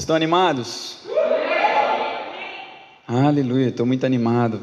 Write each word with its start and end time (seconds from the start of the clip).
Estão 0.00 0.16
animados? 0.16 0.96
Aleluia, 3.06 3.68
estou 3.68 3.84
muito 3.84 4.06
animado. 4.06 4.62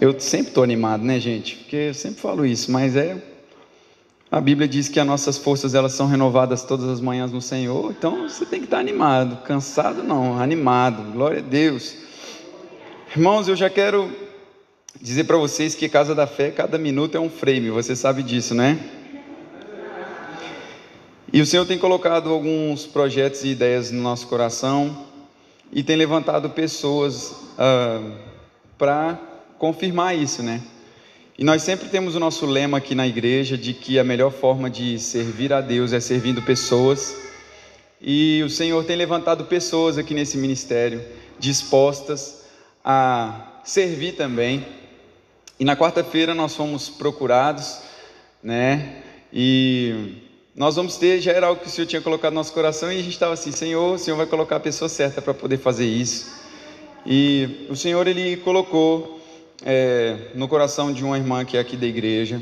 Eu 0.00 0.18
sempre 0.18 0.48
estou 0.48 0.64
animado, 0.64 1.04
né, 1.04 1.20
gente? 1.20 1.54
Porque 1.54 1.76
eu 1.76 1.94
sempre 1.94 2.20
falo 2.20 2.44
isso, 2.44 2.72
mas 2.72 2.96
é. 2.96 3.16
A 4.28 4.40
Bíblia 4.40 4.66
diz 4.66 4.88
que 4.88 4.98
as 4.98 5.06
nossas 5.06 5.38
forças 5.38 5.72
elas 5.72 5.92
são 5.92 6.08
renovadas 6.08 6.64
todas 6.64 6.88
as 6.88 7.00
manhãs 7.00 7.30
no 7.30 7.40
Senhor, 7.40 7.92
então 7.96 8.28
você 8.28 8.44
tem 8.44 8.58
que 8.58 8.64
estar 8.64 8.80
animado. 8.80 9.36
Cansado 9.44 10.02
não, 10.02 10.36
animado. 10.36 11.12
Glória 11.12 11.38
a 11.38 11.42
Deus. 11.42 11.94
Irmãos, 13.14 13.46
eu 13.46 13.54
já 13.54 13.70
quero 13.70 14.10
dizer 15.00 15.24
para 15.24 15.36
vocês 15.36 15.76
que 15.76 15.88
Casa 15.88 16.12
da 16.12 16.26
Fé, 16.26 16.50
cada 16.50 16.76
minuto 16.76 17.16
é 17.16 17.20
um 17.20 17.30
frame, 17.30 17.70
você 17.70 17.94
sabe 17.94 18.24
disso, 18.24 18.52
né? 18.52 18.80
E 21.32 21.40
o 21.40 21.46
Senhor 21.46 21.64
tem 21.64 21.78
colocado 21.78 22.28
alguns 22.28 22.84
projetos 22.84 23.42
e 23.42 23.48
ideias 23.48 23.90
no 23.90 24.02
nosso 24.02 24.26
coração 24.26 25.06
e 25.72 25.82
tem 25.82 25.96
levantado 25.96 26.50
pessoas 26.50 27.34
ah, 27.56 28.02
para 28.76 29.18
confirmar 29.58 30.14
isso, 30.14 30.42
né? 30.42 30.60
E 31.38 31.42
nós 31.42 31.62
sempre 31.62 31.88
temos 31.88 32.14
o 32.14 32.20
nosso 32.20 32.44
lema 32.44 32.76
aqui 32.76 32.94
na 32.94 33.08
igreja 33.08 33.56
de 33.56 33.72
que 33.72 33.98
a 33.98 34.04
melhor 34.04 34.30
forma 34.30 34.68
de 34.68 34.98
servir 34.98 35.54
a 35.54 35.62
Deus 35.62 35.94
é 35.94 36.00
servindo 36.00 36.42
pessoas. 36.42 37.16
E 37.98 38.42
o 38.44 38.50
Senhor 38.50 38.84
tem 38.84 38.94
levantado 38.94 39.46
pessoas 39.46 39.96
aqui 39.96 40.12
nesse 40.12 40.36
ministério 40.36 41.02
dispostas 41.38 42.44
a 42.84 43.62
servir 43.64 44.16
também. 44.16 44.66
E 45.58 45.64
na 45.64 45.74
quarta-feira 45.76 46.34
nós 46.34 46.54
fomos 46.54 46.90
procurados, 46.90 47.80
né? 48.42 49.02
E 49.32 50.30
nós 50.54 50.76
vamos 50.76 50.98
ter, 50.98 51.20
já 51.20 51.32
era 51.32 51.46
algo 51.46 51.62
que 51.62 51.66
o 51.66 51.70
Senhor 51.70 51.86
tinha 51.86 52.02
colocado 52.02 52.34
no 52.34 52.40
nosso 52.40 52.52
coração, 52.52 52.92
e 52.92 52.98
a 52.98 53.02
gente 53.02 53.14
estava 53.14 53.32
assim, 53.32 53.50
Senhor, 53.50 53.94
o 53.94 53.98
Senhor 53.98 54.16
vai 54.16 54.26
colocar 54.26 54.56
a 54.56 54.60
pessoa 54.60 54.88
certa 54.88 55.22
para 55.22 55.32
poder 55.32 55.56
fazer 55.56 55.86
isso. 55.86 56.30
E 57.06 57.66
o 57.70 57.74
Senhor, 57.74 58.06
Ele 58.06 58.36
colocou 58.36 59.18
é, 59.64 60.30
no 60.34 60.46
coração 60.46 60.92
de 60.92 61.02
uma 61.02 61.16
irmã 61.16 61.42
que 61.44 61.56
é 61.56 61.60
aqui 61.60 61.74
da 61.74 61.86
igreja, 61.86 62.40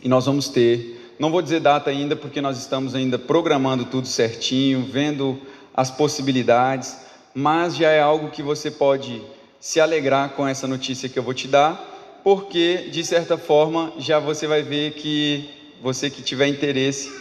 e 0.00 0.08
nós 0.08 0.26
vamos 0.26 0.48
ter, 0.48 1.14
não 1.18 1.32
vou 1.32 1.42
dizer 1.42 1.58
data 1.58 1.90
ainda, 1.90 2.14
porque 2.14 2.40
nós 2.40 2.58
estamos 2.58 2.94
ainda 2.94 3.18
programando 3.18 3.86
tudo 3.86 4.06
certinho, 4.06 4.84
vendo 4.84 5.36
as 5.74 5.90
possibilidades, 5.90 6.96
mas 7.34 7.74
já 7.74 7.90
é 7.90 8.00
algo 8.00 8.30
que 8.30 8.42
você 8.42 8.70
pode 8.70 9.20
se 9.58 9.80
alegrar 9.80 10.30
com 10.30 10.46
essa 10.46 10.68
notícia 10.68 11.08
que 11.08 11.18
eu 11.18 11.24
vou 11.24 11.34
te 11.34 11.48
dar, 11.48 12.20
porque 12.22 12.88
de 12.90 13.04
certa 13.04 13.36
forma 13.36 13.92
já 13.98 14.20
você 14.20 14.46
vai 14.46 14.62
ver 14.62 14.92
que 14.92 15.55
você 15.82 16.10
que 16.10 16.22
tiver 16.22 16.46
interesse 16.48 17.12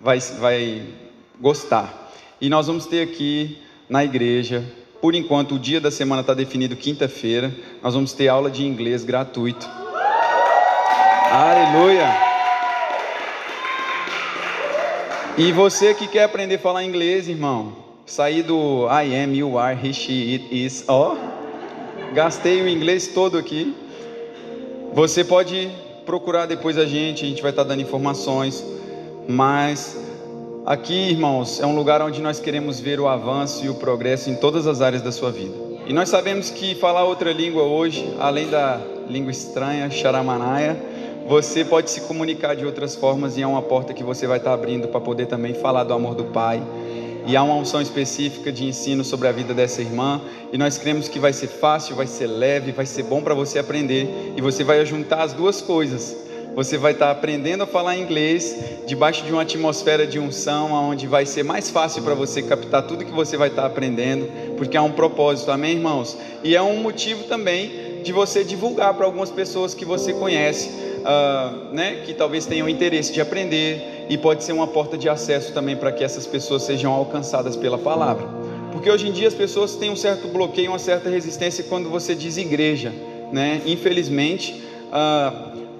vai, 0.00 0.18
vai 0.18 0.82
gostar. 1.40 2.12
E 2.40 2.48
nós 2.48 2.66
vamos 2.66 2.86
ter 2.86 3.02
aqui 3.02 3.58
na 3.88 4.04
igreja, 4.04 4.64
por 5.00 5.14
enquanto 5.14 5.54
o 5.54 5.58
dia 5.58 5.80
da 5.80 5.90
semana 5.90 6.20
está 6.20 6.34
definido 6.34 6.76
quinta-feira, 6.76 7.54
nós 7.82 7.94
vamos 7.94 8.12
ter 8.12 8.28
aula 8.28 8.50
de 8.50 8.64
inglês 8.64 9.04
gratuito. 9.04 9.68
Aleluia! 11.30 12.26
E 15.38 15.52
você 15.52 15.92
que 15.92 16.08
quer 16.08 16.24
aprender 16.24 16.54
a 16.54 16.58
falar 16.58 16.84
inglês, 16.84 17.28
irmão, 17.28 17.76
sair 18.06 18.42
do 18.42 18.86
I 18.88 19.14
am, 19.22 19.34
you 19.34 19.58
are, 19.58 19.76
he, 19.76 19.92
she, 19.92 20.34
it 20.34 20.64
is, 20.64 20.84
ó, 20.88 21.12
oh, 21.12 22.14
gastei 22.14 22.62
o 22.62 22.68
inglês 22.68 23.08
todo 23.08 23.36
aqui. 23.36 23.74
Você 24.94 25.22
pode 25.22 25.70
procurar 26.06 26.46
depois 26.46 26.78
a 26.78 26.86
gente, 26.86 27.24
a 27.24 27.28
gente 27.28 27.42
vai 27.42 27.50
estar 27.50 27.64
dando 27.64 27.82
informações. 27.82 28.64
Mas 29.28 29.98
aqui, 30.64 31.10
irmãos, 31.10 31.60
é 31.60 31.66
um 31.66 31.74
lugar 31.74 32.00
onde 32.00 32.22
nós 32.22 32.38
queremos 32.38 32.78
ver 32.78 33.00
o 33.00 33.08
avanço 33.08 33.64
e 33.64 33.68
o 33.68 33.74
progresso 33.74 34.30
em 34.30 34.36
todas 34.36 34.66
as 34.68 34.80
áreas 34.80 35.02
da 35.02 35.10
sua 35.10 35.32
vida. 35.32 35.52
E 35.86 35.92
nós 35.92 36.08
sabemos 36.08 36.48
que 36.48 36.74
falar 36.76 37.04
outra 37.04 37.32
língua 37.32 37.64
hoje, 37.64 38.14
além 38.18 38.48
da 38.48 38.80
língua 39.08 39.30
estranha, 39.30 39.90
charamanaia, 39.90 40.76
você 41.28 41.64
pode 41.64 41.90
se 41.90 42.02
comunicar 42.02 42.54
de 42.54 42.64
outras 42.64 42.94
formas 42.94 43.36
e 43.36 43.42
é 43.42 43.46
uma 43.46 43.62
porta 43.62 43.92
que 43.92 44.04
você 44.04 44.28
vai 44.28 44.38
estar 44.38 44.52
abrindo 44.52 44.86
para 44.88 45.00
poder 45.00 45.26
também 45.26 45.54
falar 45.54 45.82
do 45.82 45.92
amor 45.92 46.14
do 46.14 46.24
Pai 46.26 46.62
e 47.26 47.36
há 47.36 47.42
uma 47.42 47.56
unção 47.56 47.82
específica 47.82 48.52
de 48.52 48.64
ensino 48.64 49.02
sobre 49.02 49.26
a 49.26 49.32
vida 49.32 49.52
dessa 49.52 49.82
irmã, 49.82 50.20
e 50.56 50.58
nós 50.58 50.78
cremos 50.78 51.06
que 51.06 51.18
vai 51.18 51.34
ser 51.34 51.48
fácil, 51.48 51.94
vai 51.94 52.06
ser 52.06 52.26
leve, 52.26 52.72
vai 52.72 52.86
ser 52.86 53.02
bom 53.02 53.20
para 53.20 53.34
você 53.34 53.58
aprender, 53.58 54.32
e 54.38 54.40
você 54.40 54.64
vai 54.64 54.86
juntar 54.86 55.22
as 55.22 55.34
duas 55.34 55.60
coisas. 55.60 56.16
Você 56.54 56.78
vai 56.78 56.92
estar 56.92 57.10
aprendendo 57.10 57.64
a 57.64 57.66
falar 57.66 57.98
inglês 57.98 58.56
debaixo 58.86 59.22
de 59.22 59.30
uma 59.30 59.42
atmosfera 59.42 60.06
de 60.06 60.18
unção, 60.18 60.72
onde 60.72 61.06
vai 61.06 61.26
ser 61.26 61.42
mais 61.42 61.68
fácil 61.68 62.02
para 62.02 62.14
você 62.14 62.40
captar 62.40 62.86
tudo 62.86 63.04
que 63.04 63.12
você 63.12 63.36
vai 63.36 63.48
estar 63.48 63.66
aprendendo, 63.66 64.56
porque 64.56 64.78
há 64.78 64.82
um 64.82 64.92
propósito, 64.92 65.50
amém, 65.50 65.72
irmãos? 65.72 66.16
E 66.42 66.56
é 66.56 66.62
um 66.62 66.78
motivo 66.78 67.24
também 67.24 68.00
de 68.02 68.10
você 68.10 68.42
divulgar 68.42 68.94
para 68.94 69.04
algumas 69.04 69.28
pessoas 69.28 69.74
que 69.74 69.84
você 69.84 70.14
conhece, 70.14 70.70
uh, 70.70 71.74
né, 71.74 72.00
que 72.06 72.14
talvez 72.14 72.46
tenham 72.46 72.66
interesse 72.66 73.12
de 73.12 73.20
aprender, 73.20 74.06
e 74.08 74.16
pode 74.16 74.42
ser 74.42 74.54
uma 74.54 74.66
porta 74.66 74.96
de 74.96 75.06
acesso 75.06 75.52
também 75.52 75.76
para 75.76 75.92
que 75.92 76.02
essas 76.02 76.26
pessoas 76.26 76.62
sejam 76.62 76.94
alcançadas 76.94 77.56
pela 77.56 77.76
palavra. 77.76 78.45
Porque 78.76 78.90
hoje 78.90 79.08
em 79.08 79.12
dia 79.12 79.26
as 79.26 79.32
pessoas 79.32 79.74
têm 79.74 79.90
um 79.90 79.96
certo 79.96 80.28
bloqueio, 80.28 80.70
uma 80.70 80.78
certa 80.78 81.08
resistência 81.08 81.64
quando 81.64 81.88
você 81.88 82.14
diz 82.14 82.36
igreja, 82.36 82.92
né? 83.32 83.62
Infelizmente, 83.64 84.62
ah, 84.92 85.32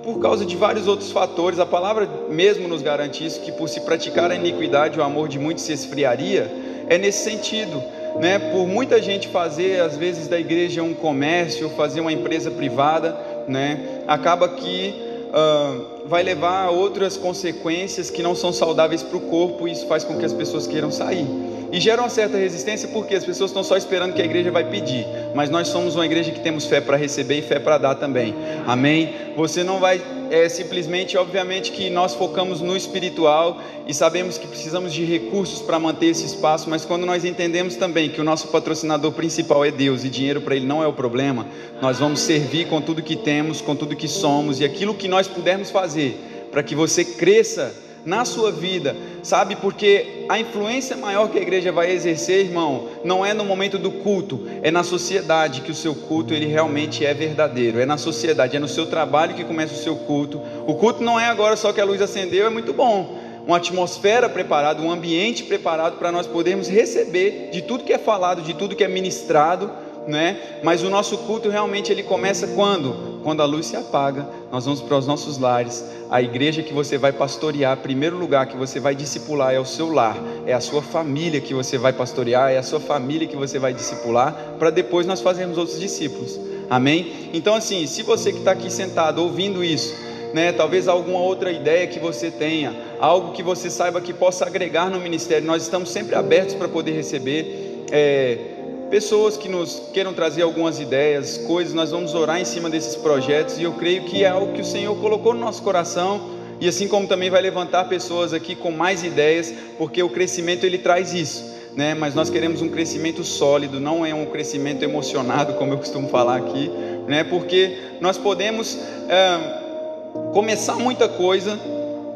por 0.02 0.18
causa 0.18 0.46
de 0.46 0.56
vários 0.56 0.88
outros 0.88 1.12
fatores, 1.12 1.58
a 1.58 1.66
palavra 1.66 2.08
mesmo 2.30 2.66
nos 2.66 2.80
garante 2.80 3.24
isso, 3.24 3.42
que 3.42 3.52
por 3.52 3.68
se 3.68 3.82
praticar 3.82 4.30
a 4.30 4.34
iniquidade, 4.34 4.98
o 4.98 5.02
amor 5.02 5.28
de 5.28 5.38
muitos 5.38 5.64
se 5.64 5.74
esfriaria, 5.74 6.50
é 6.88 6.96
nesse 6.96 7.22
sentido. 7.22 7.82
Né, 8.18 8.38
por 8.38 8.66
muita 8.66 9.02
gente 9.02 9.28
fazer, 9.28 9.78
às 9.82 9.94
vezes, 9.94 10.26
da 10.26 10.40
igreja 10.40 10.82
um 10.82 10.94
comércio, 10.94 11.68
fazer 11.76 12.00
uma 12.00 12.10
empresa 12.10 12.50
privada, 12.50 13.14
né, 13.46 14.02
acaba 14.08 14.48
que 14.48 14.94
uh, 15.28 16.08
vai 16.08 16.22
levar 16.22 16.64
a 16.64 16.70
outras 16.70 17.18
consequências 17.18 18.08
que 18.08 18.22
não 18.22 18.34
são 18.34 18.54
saudáveis 18.54 19.02
para 19.02 19.18
o 19.18 19.20
corpo 19.20 19.68
e 19.68 19.72
isso 19.72 19.86
faz 19.86 20.02
com 20.02 20.16
que 20.16 20.24
as 20.24 20.32
pessoas 20.32 20.66
queiram 20.66 20.90
sair. 20.90 21.26
E 21.72 21.80
gera 21.80 22.00
uma 22.00 22.08
certa 22.08 22.36
resistência 22.36 22.88
porque 22.88 23.14
as 23.14 23.24
pessoas 23.24 23.50
estão 23.50 23.64
só 23.64 23.76
esperando 23.76 24.14
que 24.14 24.22
a 24.22 24.24
igreja 24.24 24.50
vai 24.50 24.64
pedir, 24.64 25.06
mas 25.34 25.50
nós 25.50 25.68
somos 25.68 25.94
uma 25.94 26.06
igreja 26.06 26.30
que 26.30 26.40
temos 26.40 26.66
fé 26.66 26.80
para 26.80 26.96
receber 26.96 27.38
e 27.38 27.42
fé 27.42 27.58
para 27.58 27.78
dar 27.78 27.94
também. 27.96 28.34
Amém? 28.66 29.14
Você 29.36 29.64
não 29.64 29.80
vai 29.80 30.00
é 30.30 30.48
simplesmente, 30.48 31.16
obviamente, 31.16 31.70
que 31.70 31.88
nós 31.88 32.14
focamos 32.14 32.60
no 32.60 32.76
espiritual 32.76 33.60
e 33.86 33.94
sabemos 33.94 34.36
que 34.36 34.46
precisamos 34.46 34.92
de 34.92 35.04
recursos 35.04 35.62
para 35.62 35.78
manter 35.78 36.06
esse 36.06 36.24
espaço, 36.24 36.68
mas 36.68 36.84
quando 36.84 37.06
nós 37.06 37.24
entendemos 37.24 37.76
também 37.76 38.08
que 38.08 38.20
o 38.20 38.24
nosso 38.24 38.48
patrocinador 38.48 39.12
principal 39.12 39.64
é 39.64 39.70
Deus 39.70 40.04
e 40.04 40.08
dinheiro 40.08 40.40
para 40.40 40.56
Ele 40.56 40.66
não 40.66 40.82
é 40.82 40.86
o 40.86 40.92
problema, 40.92 41.46
nós 41.80 41.98
vamos 41.98 42.20
servir 42.20 42.66
com 42.66 42.80
tudo 42.80 43.02
que 43.02 43.16
temos, 43.16 43.60
com 43.60 43.76
tudo 43.76 43.94
que 43.94 44.08
somos 44.08 44.60
e 44.60 44.64
aquilo 44.64 44.94
que 44.94 45.06
nós 45.06 45.28
pudermos 45.28 45.70
fazer 45.70 46.18
para 46.50 46.62
que 46.62 46.74
você 46.74 47.04
cresça 47.04 47.74
na 48.06 48.24
sua 48.24 48.52
vida, 48.52 48.96
sabe? 49.20 49.56
Porque 49.56 50.24
a 50.28 50.38
influência 50.38 50.96
maior 50.96 51.28
que 51.28 51.38
a 51.38 51.42
igreja 51.42 51.72
vai 51.72 51.90
exercer, 51.90 52.46
irmão, 52.46 52.88
não 53.04 53.26
é 53.26 53.34
no 53.34 53.44
momento 53.44 53.78
do 53.78 53.90
culto, 53.90 54.46
é 54.62 54.70
na 54.70 54.84
sociedade 54.84 55.60
que 55.62 55.72
o 55.72 55.74
seu 55.74 55.92
culto 55.92 56.32
ele 56.32 56.46
realmente 56.46 57.04
é 57.04 57.12
verdadeiro. 57.12 57.80
É 57.80 57.84
na 57.84 57.98
sociedade, 57.98 58.56
é 58.56 58.60
no 58.60 58.68
seu 58.68 58.86
trabalho 58.86 59.34
que 59.34 59.42
começa 59.42 59.74
o 59.74 59.78
seu 59.78 59.96
culto. 59.96 60.40
O 60.68 60.74
culto 60.76 61.02
não 61.02 61.18
é 61.18 61.26
agora 61.26 61.56
só 61.56 61.72
que 61.72 61.80
a 61.80 61.84
luz 61.84 62.00
acendeu, 62.00 62.46
é 62.46 62.50
muito 62.50 62.72
bom. 62.72 63.18
Uma 63.44 63.56
atmosfera 63.56 64.28
preparada, 64.28 64.80
um 64.80 64.90
ambiente 64.90 65.42
preparado 65.42 65.98
para 65.98 66.12
nós 66.12 66.26
podermos 66.26 66.68
receber 66.68 67.50
de 67.52 67.62
tudo 67.62 67.84
que 67.84 67.92
é 67.92 67.98
falado, 67.98 68.42
de 68.42 68.54
tudo 68.54 68.76
que 68.76 68.84
é 68.84 68.88
ministrado 68.88 69.70
né? 70.06 70.60
Mas 70.62 70.82
o 70.82 70.90
nosso 70.90 71.18
culto 71.18 71.48
realmente 71.48 71.90
ele 71.90 72.02
começa 72.02 72.46
quando? 72.48 73.20
Quando 73.22 73.42
a 73.42 73.44
luz 73.44 73.66
se 73.66 73.76
apaga, 73.76 74.28
nós 74.52 74.64
vamos 74.64 74.80
para 74.80 74.96
os 74.96 75.06
nossos 75.06 75.38
lares. 75.38 75.84
A 76.08 76.22
igreja 76.22 76.62
que 76.62 76.72
você 76.72 76.96
vai 76.96 77.12
pastorear, 77.12 77.76
primeiro 77.78 78.16
lugar 78.16 78.46
que 78.46 78.56
você 78.56 78.78
vai 78.78 78.94
discipular 78.94 79.52
é 79.52 79.58
o 79.58 79.64
seu 79.64 79.92
lar, 79.92 80.16
é 80.46 80.52
a 80.52 80.60
sua 80.60 80.80
família 80.80 81.40
que 81.40 81.52
você 81.52 81.76
vai 81.76 81.92
pastorear, 81.92 82.52
é 82.52 82.58
a 82.58 82.62
sua 82.62 82.78
família 82.78 83.26
que 83.26 83.36
você 83.36 83.58
vai 83.58 83.74
discipular, 83.74 84.54
para 84.58 84.70
depois 84.70 85.06
nós 85.06 85.20
fazermos 85.20 85.58
outros 85.58 85.80
discípulos. 85.80 86.38
Amém? 86.70 87.30
Então 87.32 87.54
assim, 87.54 87.86
se 87.86 88.02
você 88.02 88.32
que 88.32 88.38
está 88.38 88.52
aqui 88.52 88.70
sentado 88.70 89.22
ouvindo 89.22 89.64
isso, 89.64 89.94
né, 90.32 90.52
talvez 90.52 90.86
alguma 90.86 91.18
outra 91.18 91.50
ideia 91.50 91.86
que 91.86 91.98
você 91.98 92.30
tenha, 92.30 92.76
algo 93.00 93.32
que 93.32 93.42
você 93.42 93.70
saiba 93.70 94.00
que 94.00 94.12
possa 94.12 94.46
agregar 94.46 94.90
no 94.90 95.00
ministério, 95.00 95.46
nós 95.46 95.62
estamos 95.62 95.90
sempre 95.90 96.14
abertos 96.14 96.54
para 96.54 96.68
poder 96.68 96.92
receber. 96.92 97.86
É, 97.90 98.55
pessoas 98.90 99.36
que 99.36 99.48
nos 99.48 99.90
queiram 99.92 100.12
trazer 100.12 100.42
algumas 100.42 100.78
ideias, 100.78 101.38
coisas, 101.38 101.74
nós 101.74 101.90
vamos 101.90 102.14
orar 102.14 102.40
em 102.40 102.44
cima 102.44 102.70
desses 102.70 102.94
projetos 102.96 103.58
e 103.58 103.62
eu 103.64 103.72
creio 103.72 104.04
que 104.04 104.22
é 104.24 104.28
algo 104.28 104.52
que 104.52 104.60
o 104.60 104.64
Senhor 104.64 104.94
colocou 104.96 105.34
no 105.34 105.40
nosso 105.40 105.62
coração 105.62 106.36
e 106.60 106.68
assim 106.68 106.88
como 106.88 107.06
também 107.06 107.28
vai 107.28 107.42
levantar 107.42 107.84
pessoas 107.84 108.32
aqui 108.32 108.54
com 108.54 108.70
mais 108.70 109.04
ideias, 109.04 109.52
porque 109.76 110.02
o 110.02 110.08
crescimento 110.08 110.64
ele 110.64 110.78
traz 110.78 111.12
isso, 111.12 111.44
né? 111.74 111.94
Mas 111.94 112.14
nós 112.14 112.30
queremos 112.30 112.62
um 112.62 112.68
crescimento 112.68 113.22
sólido, 113.22 113.78
não 113.78 114.06
é 114.06 114.14
um 114.14 114.26
crescimento 114.26 114.82
emocionado, 114.82 115.54
como 115.54 115.74
eu 115.74 115.78
costumo 115.78 116.08
falar 116.08 116.36
aqui, 116.36 116.70
né? 117.06 117.24
Porque 117.24 117.76
nós 118.00 118.16
podemos 118.16 118.78
é, 119.08 120.32
começar 120.32 120.76
muita 120.76 121.08
coisa 121.08 121.58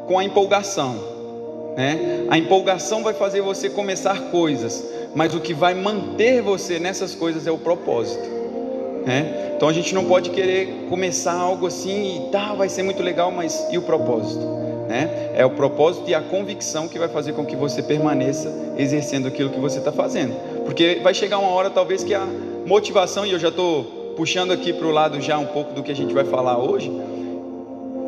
com 0.07 0.19
a 0.19 0.25
empolgação, 0.25 0.99
Né? 1.81 2.27
A 2.29 2.37
empolgação 2.37 3.03
vai 3.03 3.15
fazer 3.15 3.41
você 3.41 3.71
começar 3.71 4.31
coisas, 4.31 4.85
mas 5.15 5.35
o 5.35 5.41
que 5.41 5.55
vai 5.55 5.73
manter 5.73 6.43
você 6.43 6.79
nessas 6.79 7.15
coisas 7.15 7.47
é 7.47 7.51
o 7.51 7.57
propósito. 7.57 8.29
Né? 9.07 9.55
Então 9.57 9.67
a 9.67 9.73
gente 9.73 9.95
não 9.95 10.05
pode 10.05 10.29
querer 10.29 10.87
começar 10.91 11.33
algo 11.33 11.67
assim 11.67 12.27
e 12.27 12.31
tá, 12.31 12.53
vai 12.53 12.69
ser 12.69 12.83
muito 12.83 13.03
legal, 13.03 13.31
mas 13.31 13.67
e 13.73 13.79
o 13.79 13.83
propósito? 13.83 14.45
Né? 14.87 15.31
É 15.35 15.47
o 15.47 15.51
propósito 15.53 16.07
e 16.11 16.15
a 16.15 16.21
convicção 16.21 16.87
que 16.87 16.99
vai 16.99 17.09
fazer 17.09 17.33
com 17.33 17.47
que 17.47 17.57
você 17.57 17.83
permaneça 17.83 18.53
exercendo 18.77 19.27
aquilo 19.27 19.49
que 19.49 19.59
você 19.59 19.79
está 19.79 19.91
fazendo. 19.91 20.35
Porque 20.67 21.01
vai 21.03 21.15
chegar 21.15 21.39
uma 21.39 21.49
hora, 21.49 21.71
talvez, 21.71 22.05
que 22.05 22.13
a 22.13 22.27
motivação, 22.67 23.25
e 23.25 23.33
eu 23.33 23.39
já 23.39 23.49
estou 23.49 23.85
puxando 24.19 24.51
aqui 24.51 24.71
para 24.71 24.87
o 24.87 24.91
lado 24.91 25.19
já 25.19 25.39
um 25.39 25.47
pouco 25.47 25.73
do 25.73 25.83
que 25.83 25.91
a 25.91 25.97
gente 25.97 26.13
vai 26.13 26.25
falar 26.25 26.59
hoje, 26.59 26.93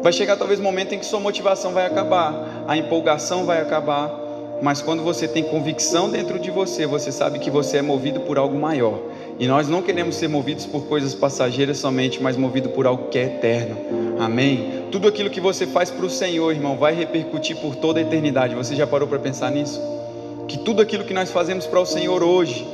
vai 0.02 0.12
chegar 0.12 0.36
talvez 0.36 0.58
um 0.58 0.64
momento 0.64 0.94
em 0.94 0.98
que 0.98 1.06
sua 1.06 1.20
motivação 1.20 1.72
vai 1.72 1.86
acabar, 1.86 2.64
a 2.66 2.76
empolgação 2.76 3.46
vai 3.46 3.60
acabar, 3.60 4.10
mas 4.60 4.82
quando 4.82 5.02
você 5.02 5.26
tem 5.26 5.42
convicção 5.42 6.10
dentro 6.10 6.38
de 6.38 6.50
você, 6.50 6.86
você 6.86 7.10
sabe 7.10 7.38
que 7.38 7.50
você 7.50 7.78
é 7.78 7.82
movido 7.82 8.20
por 8.20 8.38
algo 8.38 8.58
maior. 8.58 9.00
E 9.38 9.46
nós 9.46 9.68
não 9.68 9.82
queremos 9.82 10.14
ser 10.14 10.28
movidos 10.28 10.66
por 10.66 10.86
coisas 10.86 11.14
passageiras 11.14 11.78
somente, 11.78 12.22
mas 12.22 12.36
movido 12.36 12.68
por 12.68 12.86
algo 12.86 13.08
que 13.08 13.18
é 13.18 13.24
eterno. 13.24 13.76
Amém? 14.20 14.84
Tudo 14.92 15.08
aquilo 15.08 15.30
que 15.30 15.40
você 15.40 15.66
faz 15.66 15.90
para 15.90 16.06
o 16.06 16.10
Senhor, 16.10 16.52
irmão, 16.52 16.76
vai 16.76 16.94
repercutir 16.94 17.56
por 17.56 17.74
toda 17.74 17.98
a 17.98 18.02
eternidade. 18.02 18.54
Você 18.54 18.76
já 18.76 18.86
parou 18.86 19.08
para 19.08 19.18
pensar 19.18 19.50
nisso? 19.50 19.80
Que 20.46 20.58
tudo 20.58 20.80
aquilo 20.80 21.04
que 21.04 21.14
nós 21.14 21.30
fazemos 21.30 21.66
para 21.66 21.80
o 21.80 21.86
Senhor 21.86 22.22
hoje, 22.22 22.64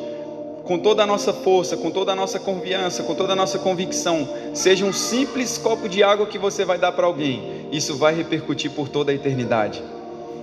com 0.69 0.79
toda 0.79 1.03
a 1.03 1.07
nossa 1.07 1.33
força, 1.33 1.79
com 1.79 1.91
toda 1.91 2.13
a 2.13 2.15
nossa 2.15 2.39
confiança, 2.39 3.03
com 3.03 3.15
toda 3.15 3.33
a 3.33 3.37
nossa 3.37 3.59
convicção, 3.59 4.29
seja 4.53 4.85
um 4.85 4.93
simples 4.93 5.57
copo 5.57 5.89
de 5.89 6.03
água 6.03 6.27
que 6.27 6.39
você 6.39 6.63
vai 6.63 6.77
dar 6.77 6.93
para 6.93 7.07
alguém, 7.07 7.67
isso 7.73 7.97
vai 7.97 8.15
repercutir 8.15 8.71
por 8.73 8.87
toda 8.87 9.11
a 9.11 9.15
eternidade. 9.15 9.83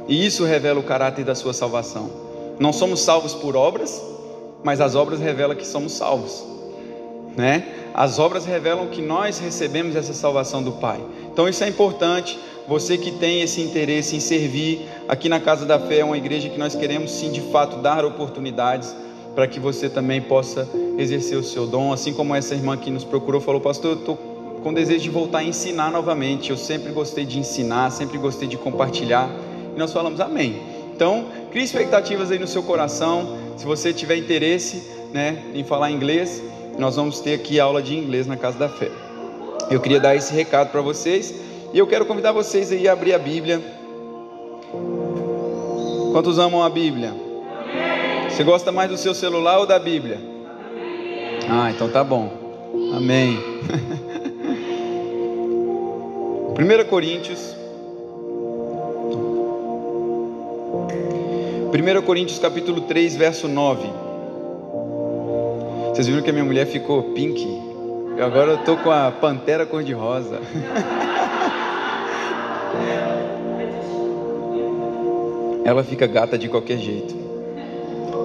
E 0.07 0.25
isso 0.25 0.43
revela 0.43 0.79
o 0.79 0.83
caráter 0.83 1.23
da 1.23 1.35
sua 1.35 1.53
salvação. 1.53 2.09
Não 2.59 2.73
somos 2.73 3.01
salvos 3.01 3.35
por 3.35 3.55
obras, 3.55 4.03
mas 4.63 4.81
as 4.81 4.95
obras 4.95 5.19
revelam 5.19 5.55
que 5.55 5.65
somos 5.65 5.91
salvos. 5.91 6.43
Né? 7.37 7.63
As 7.93 8.17
obras 8.17 8.45
revelam 8.45 8.87
que 8.87 9.03
nós 9.03 9.37
recebemos 9.37 9.95
essa 9.95 10.13
salvação 10.13 10.63
do 10.63 10.71
Pai. 10.71 11.01
Então 11.31 11.47
isso 11.47 11.63
é 11.63 11.67
importante. 11.67 12.39
Você 12.67 12.97
que 12.97 13.11
tem 13.11 13.43
esse 13.43 13.61
interesse 13.61 14.15
em 14.15 14.19
servir, 14.19 14.87
aqui 15.07 15.29
na 15.29 15.39
Casa 15.39 15.67
da 15.67 15.79
Fé 15.79 15.99
é 15.99 16.03
uma 16.03 16.17
igreja 16.17 16.49
que 16.49 16.57
nós 16.57 16.73
queremos 16.73 17.11
sim 17.11 17.31
de 17.31 17.41
fato 17.51 17.77
dar 17.77 18.03
oportunidades 18.03 19.04
para 19.35 19.47
que 19.47 19.59
você 19.59 19.89
também 19.89 20.21
possa 20.21 20.67
exercer 20.97 21.37
o 21.37 21.43
seu 21.43 21.67
dom, 21.67 21.91
assim 21.91 22.13
como 22.13 22.33
essa 22.33 22.55
irmã 22.55 22.77
que 22.77 22.89
nos 22.89 23.03
procurou 23.03 23.41
falou, 23.41 23.59
pastor, 23.59 23.91
eu 23.91 23.99
estou 23.99 24.15
com 24.63 24.73
desejo 24.73 25.03
de 25.03 25.09
voltar 25.09 25.39
a 25.39 25.43
ensinar 25.43 25.91
novamente. 25.91 26.49
Eu 26.49 26.57
sempre 26.57 26.91
gostei 26.91 27.25
de 27.25 27.37
ensinar, 27.37 27.91
sempre 27.91 28.17
gostei 28.17 28.47
de 28.47 28.57
compartilhar. 28.57 29.29
E 29.75 29.77
nós 29.77 29.91
falamos 29.91 30.19
amém. 30.21 30.59
Então, 30.95 31.25
crie 31.51 31.63
expectativas 31.63 32.31
aí 32.31 32.39
no 32.39 32.47
seu 32.47 32.63
coração. 32.63 33.37
Se 33.57 33.65
você 33.65 33.93
tiver 33.93 34.15
interesse 34.15 34.81
né, 35.13 35.43
em 35.53 35.63
falar 35.63 35.91
inglês, 35.91 36.41
nós 36.79 36.95
vamos 36.95 37.19
ter 37.19 37.33
aqui 37.33 37.59
aula 37.59 37.81
de 37.81 37.95
inglês 37.95 38.25
na 38.25 38.37
Casa 38.37 38.57
da 38.57 38.69
Fé. 38.69 38.89
Eu 39.69 39.79
queria 39.81 39.99
dar 39.99 40.15
esse 40.15 40.33
recado 40.33 40.71
para 40.71 40.81
vocês. 40.81 41.35
E 41.73 41.77
eu 41.77 41.85
quero 41.85 42.05
convidar 42.05 42.31
vocês 42.31 42.71
aí 42.71 42.87
a 42.87 42.93
abrir 42.93 43.13
a 43.13 43.19
Bíblia. 43.19 43.61
Quantos 46.13 46.39
amam 46.39 46.63
a 46.63 46.69
Bíblia? 46.69 47.24
Você 48.35 48.43
gosta 48.43 48.69
mais 48.69 48.89
do 48.89 48.97
seu 48.97 49.15
celular 49.15 49.59
ou 49.59 49.65
da 49.65 49.79
Bíblia? 49.79 50.19
Ah, 51.49 51.71
então 51.71 51.87
tá 51.87 52.03
bom. 52.03 52.29
Amém. 52.93 53.39
1 56.59 56.89
Coríntios 56.89 57.55
1 61.71 62.01
Coríntios 62.01 62.37
capítulo 62.37 62.81
3, 62.81 63.15
verso 63.15 63.47
9. 63.47 63.87
Vocês 65.91 66.05
viram 66.05 66.21
que 66.21 66.29
a 66.29 66.33
minha 66.33 66.43
mulher 66.43 66.67
ficou 66.67 67.13
pink? 67.13 67.41
Eu 68.17 68.25
agora 68.25 68.51
eu 68.51 68.57
tô 68.65 68.75
com 68.75 68.91
a 68.91 69.11
pantera 69.11 69.65
cor-de-rosa. 69.65 70.41
Ela 75.63 75.85
fica 75.85 76.05
gata 76.05 76.37
de 76.37 76.49
qualquer 76.49 76.79
jeito. 76.79 77.24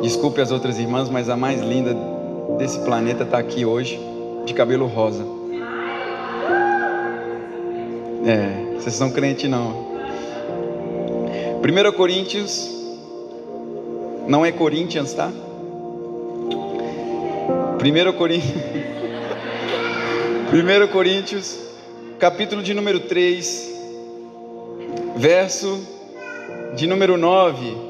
Desculpe 0.02 0.40
as 0.40 0.50
outras 0.50 0.78
irmãs, 0.78 1.08
mas 1.10 1.28
a 1.28 1.36
mais 1.36 1.60
linda 1.60 1.94
desse 2.58 2.78
planeta 2.80 3.24
está 3.24 3.38
aqui 3.38 3.64
hoje, 3.64 4.00
de 4.46 4.54
cabelo 4.54 4.86
rosa. 4.86 5.24
É, 8.26 8.76
vocês 8.76 8.94
são 8.94 9.10
crente 9.10 9.46
não. 9.46 9.90
1 11.60 11.92
Coríntios 11.92 12.70
não 14.26 14.44
é 14.44 14.50
Corinthians, 14.52 15.12
tá? 15.12 15.30
1 17.80 18.12
Coríntios. 18.16 18.54
1 20.52 20.88
Coríntios, 20.92 21.58
capítulo 22.18 22.62
de 22.62 22.72
número 22.74 23.00
3, 23.00 23.70
verso 25.16 25.80
de 26.74 26.86
número 26.86 27.16
9. 27.16 27.89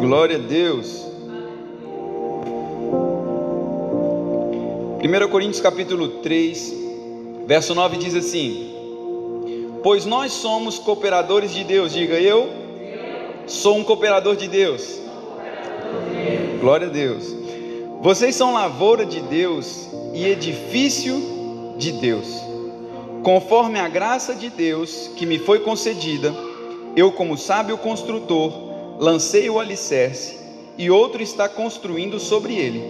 Glória 0.00 0.36
a 0.36 0.40
Deus. 0.40 1.04
1 5.02 5.28
Coríntios 5.30 5.60
capítulo 5.60 6.08
3, 6.22 6.74
verso 7.46 7.74
9 7.74 7.96
diz 7.98 8.14
assim: 8.14 8.72
Pois 9.82 10.06
nós 10.06 10.32
somos 10.32 10.78
cooperadores 10.78 11.52
de 11.52 11.64
Deus, 11.64 11.92
diga 11.92 12.14
eu 12.14 12.64
Sou 13.46 13.76
um 13.76 13.84
cooperador 13.84 14.36
de 14.36 14.48
Deus. 14.48 14.98
Glória 16.60 16.86
a 16.86 16.90
Deus. 16.90 17.36
Vocês 18.00 18.34
são 18.34 18.54
lavoura 18.54 19.04
de 19.04 19.20
Deus 19.20 19.86
e 20.14 20.26
edifício 20.26 21.74
de 21.76 21.92
Deus. 21.92 22.26
Conforme 23.22 23.78
a 23.78 23.88
graça 23.88 24.34
de 24.34 24.48
Deus 24.48 25.10
que 25.16 25.26
me 25.26 25.38
foi 25.38 25.58
concedida, 25.60 26.34
eu, 26.96 27.12
como 27.12 27.36
sábio 27.36 27.76
construtor, 27.76 28.50
lancei 28.98 29.48
o 29.50 29.58
alicerce 29.58 30.36
e 30.76 30.90
outro 30.90 31.22
está 31.22 31.48
construindo 31.48 32.18
sobre 32.18 32.54
ele. 32.54 32.82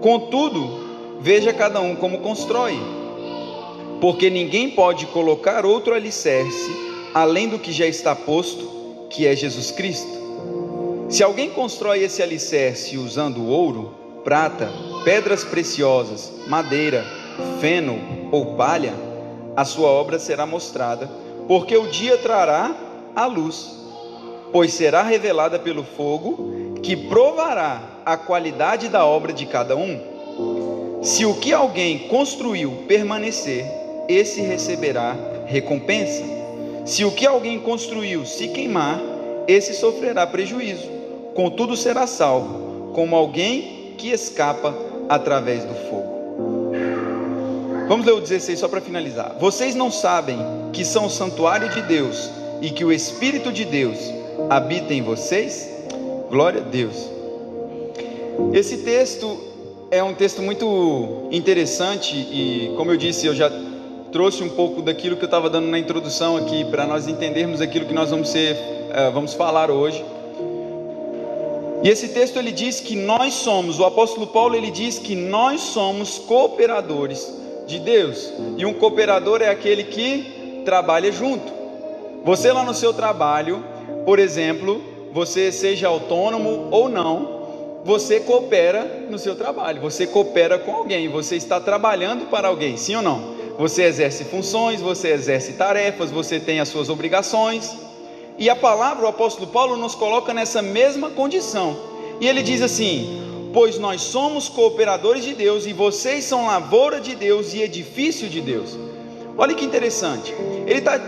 Contudo, 0.00 1.18
veja 1.20 1.52
cada 1.52 1.80
um 1.80 1.94
como 1.94 2.18
constrói, 2.18 2.78
porque 4.00 4.30
ninguém 4.30 4.70
pode 4.70 5.06
colocar 5.06 5.66
outro 5.66 5.94
alicerce 5.94 6.70
além 7.12 7.48
do 7.48 7.58
que 7.58 7.72
já 7.72 7.86
está 7.86 8.14
posto 8.14 9.06
que 9.10 9.26
é 9.26 9.34
Jesus 9.34 9.70
Cristo. 9.70 10.20
Se 11.08 11.22
alguém 11.22 11.50
constrói 11.50 12.04
esse 12.04 12.22
alicerce 12.22 12.96
usando 12.96 13.44
ouro, 13.44 13.94
prata, 14.22 14.70
pedras 15.04 15.42
preciosas, 15.42 16.32
madeira, 16.46 17.04
feno 17.60 17.98
ou 18.30 18.54
palha, 18.54 18.94
a 19.56 19.64
sua 19.64 19.88
obra 19.88 20.18
será 20.18 20.46
mostrada, 20.46 21.10
porque 21.48 21.76
o 21.76 21.88
dia 21.88 22.16
trará 22.16 22.74
a 23.14 23.26
luz, 23.26 23.79
pois 24.52 24.72
será 24.72 25.02
revelada 25.02 25.58
pelo 25.58 25.84
fogo, 25.84 26.78
que 26.82 26.96
provará 26.96 27.82
a 28.04 28.16
qualidade 28.16 28.88
da 28.88 29.04
obra 29.04 29.32
de 29.32 29.46
cada 29.46 29.76
um. 29.76 31.00
Se 31.02 31.24
o 31.24 31.34
que 31.34 31.52
alguém 31.52 32.08
construiu 32.08 32.84
permanecer, 32.86 33.64
esse 34.08 34.40
receberá 34.40 35.16
recompensa. 35.46 36.24
Se 36.84 37.04
o 37.04 37.12
que 37.12 37.26
alguém 37.26 37.60
construiu 37.60 38.26
se 38.26 38.48
queimar, 38.48 39.00
esse 39.46 39.74
sofrerá 39.74 40.26
prejuízo, 40.26 40.88
contudo 41.34 41.76
será 41.76 42.06
salvo, 42.06 42.92
como 42.94 43.16
alguém 43.16 43.94
que 43.96 44.10
escapa 44.10 44.74
através 45.08 45.64
do 45.64 45.74
fogo. 45.88 46.20
Vamos 47.88 48.06
ler 48.06 48.12
o 48.12 48.20
16 48.20 48.58
só 48.58 48.68
para 48.68 48.80
finalizar. 48.80 49.36
Vocês 49.40 49.74
não 49.74 49.90
sabem 49.90 50.38
que 50.72 50.84
são 50.84 51.06
o 51.06 51.10
santuário 51.10 51.68
de 51.70 51.82
Deus 51.82 52.30
e 52.60 52.70
que 52.70 52.84
o 52.84 52.92
Espírito 52.92 53.52
de 53.52 53.64
Deus 53.64 53.98
habita 54.48 54.94
em 54.94 55.02
vocês? 55.02 55.68
Glória 56.30 56.60
a 56.60 56.64
Deus. 56.64 57.10
Esse 58.52 58.78
texto 58.78 59.38
é 59.90 60.02
um 60.02 60.14
texto 60.14 60.40
muito 60.40 61.28
interessante 61.30 62.14
e, 62.16 62.72
como 62.76 62.92
eu 62.92 62.96
disse, 62.96 63.26
eu 63.26 63.34
já 63.34 63.50
trouxe 64.12 64.42
um 64.42 64.48
pouco 64.48 64.82
daquilo 64.82 65.16
que 65.16 65.22
eu 65.22 65.26
estava 65.26 65.48
dando 65.50 65.68
na 65.68 65.78
introdução 65.78 66.36
aqui, 66.36 66.64
para 66.64 66.86
nós 66.86 67.06
entendermos 67.06 67.60
aquilo 67.60 67.86
que 67.86 67.94
nós 67.94 68.10
vamos 68.10 68.28
ser, 68.28 68.54
uh, 68.54 69.12
vamos 69.12 69.34
falar 69.34 69.70
hoje. 69.70 70.04
E 71.82 71.88
esse 71.88 72.08
texto 72.08 72.36
ele 72.36 72.52
diz 72.52 72.78
que 72.80 72.94
nós 72.94 73.34
somos, 73.34 73.78
o 73.78 73.84
apóstolo 73.84 74.26
Paulo 74.26 74.54
ele 74.54 74.70
diz 74.70 74.98
que 74.98 75.14
nós 75.14 75.60
somos 75.60 76.18
cooperadores 76.18 77.32
de 77.66 77.78
Deus. 77.78 78.32
E 78.58 78.66
um 78.66 78.74
cooperador 78.74 79.40
é 79.40 79.48
aquele 79.48 79.84
que 79.84 80.62
trabalha 80.64 81.10
junto. 81.10 81.52
Você 82.24 82.52
lá 82.52 82.62
no 82.62 82.74
seu 82.74 82.92
trabalho, 82.92 83.64
por 84.04 84.18
exemplo, 84.18 84.82
você 85.12 85.50
seja 85.50 85.88
autônomo 85.88 86.68
ou 86.70 86.88
não, 86.88 87.40
você 87.84 88.20
coopera 88.20 89.06
no 89.08 89.18
seu 89.18 89.34
trabalho, 89.34 89.80
você 89.80 90.06
coopera 90.06 90.58
com 90.58 90.72
alguém, 90.72 91.08
você 91.08 91.36
está 91.36 91.58
trabalhando 91.58 92.26
para 92.26 92.48
alguém, 92.48 92.76
sim 92.76 92.96
ou 92.96 93.02
não? 93.02 93.34
Você 93.58 93.82
exerce 93.84 94.24
funções, 94.24 94.80
você 94.80 95.08
exerce 95.08 95.54
tarefas, 95.54 96.10
você 96.10 96.38
tem 96.40 96.60
as 96.60 96.68
suas 96.68 96.88
obrigações. 96.88 97.76
E 98.38 98.48
a 98.48 98.56
palavra, 98.56 99.04
o 99.04 99.08
apóstolo 99.08 99.48
Paulo, 99.48 99.76
nos 99.76 99.94
coloca 99.94 100.32
nessa 100.32 100.62
mesma 100.62 101.10
condição. 101.10 101.76
E 102.20 102.28
ele 102.28 102.42
diz 102.42 102.62
assim: 102.62 103.50
Pois 103.52 103.78
nós 103.78 104.00
somos 104.00 104.48
cooperadores 104.48 105.24
de 105.24 105.34
Deus, 105.34 105.66
e 105.66 105.72
vocês 105.72 106.24
são 106.24 106.46
lavoura 106.46 107.00
de 107.00 107.14
Deus 107.14 107.52
e 107.52 107.60
edifício 107.60 108.28
de 108.28 108.40
Deus. 108.40 108.78
Olha 109.36 109.54
que 109.54 109.64
interessante. 109.64 110.34
Ele 110.66 110.78
está 110.78 111.00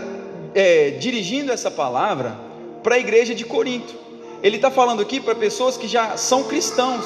é, 0.53 0.91
dirigindo 0.91 1.51
essa 1.51 1.71
palavra 1.71 2.37
para 2.83 2.95
a 2.95 2.99
igreja 2.99 3.33
de 3.33 3.45
Corinto. 3.45 3.95
Ele 4.43 4.57
está 4.57 4.69
falando 4.69 5.01
aqui 5.01 5.21
para 5.21 5.33
pessoas 5.33 5.77
que 5.77 5.87
já 5.87 6.17
são 6.17 6.43
cristãos. 6.43 7.05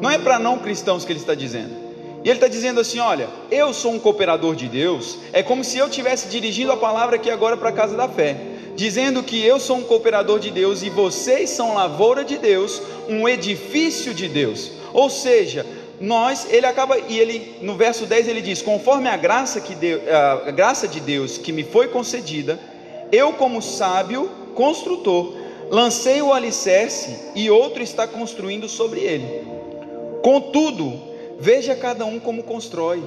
Não 0.00 0.10
é 0.10 0.18
para 0.18 0.38
não 0.38 0.58
cristãos 0.58 1.04
que 1.04 1.12
ele 1.12 1.20
está 1.20 1.34
dizendo. 1.34 1.74
E 2.22 2.28
ele 2.28 2.36
está 2.36 2.48
dizendo 2.48 2.80
assim: 2.80 2.98
olha, 2.98 3.28
eu 3.50 3.72
sou 3.72 3.92
um 3.92 3.98
cooperador 3.98 4.54
de 4.54 4.68
Deus. 4.68 5.16
É 5.32 5.42
como 5.42 5.64
se 5.64 5.78
eu 5.78 5.86
estivesse 5.86 6.28
dirigindo 6.28 6.72
a 6.72 6.76
palavra 6.76 7.16
aqui 7.16 7.30
agora 7.30 7.56
para 7.56 7.70
a 7.70 7.72
casa 7.72 7.96
da 7.96 8.08
fé, 8.08 8.36
dizendo 8.74 9.22
que 9.22 9.42
eu 9.42 9.58
sou 9.58 9.78
um 9.78 9.84
cooperador 9.84 10.38
de 10.38 10.50
Deus 10.50 10.82
e 10.82 10.90
vocês 10.90 11.48
são 11.48 11.74
lavoura 11.74 12.24
de 12.24 12.36
Deus, 12.36 12.82
um 13.08 13.26
edifício 13.26 14.12
de 14.12 14.28
Deus. 14.28 14.72
Ou 14.92 15.08
seja, 15.08 15.64
nós, 16.00 16.46
ele 16.50 16.66
acaba, 16.66 16.98
e 16.98 17.18
ele, 17.18 17.56
no 17.62 17.74
verso 17.74 18.04
10 18.04 18.28
ele 18.28 18.42
diz: 18.42 18.60
conforme 18.60 19.08
a 19.08 19.16
graça, 19.16 19.60
que 19.60 19.74
a 20.46 20.50
graça 20.50 20.86
de 20.86 21.00
Deus 21.00 21.38
que 21.38 21.52
me 21.52 21.64
foi 21.64 21.88
concedida, 21.88 22.60
eu, 23.10 23.32
como 23.32 23.62
sábio 23.62 24.28
construtor, 24.56 25.34
lancei 25.70 26.20
o 26.20 26.32
alicerce 26.32 27.30
e 27.36 27.48
outro 27.48 27.82
está 27.82 28.08
construindo 28.08 28.68
sobre 28.68 29.00
ele. 29.00 29.46
Contudo, 30.22 31.06
Veja 31.38 31.74
cada 31.74 32.04
um 32.04 32.18
como 32.18 32.42
constrói. 32.42 33.02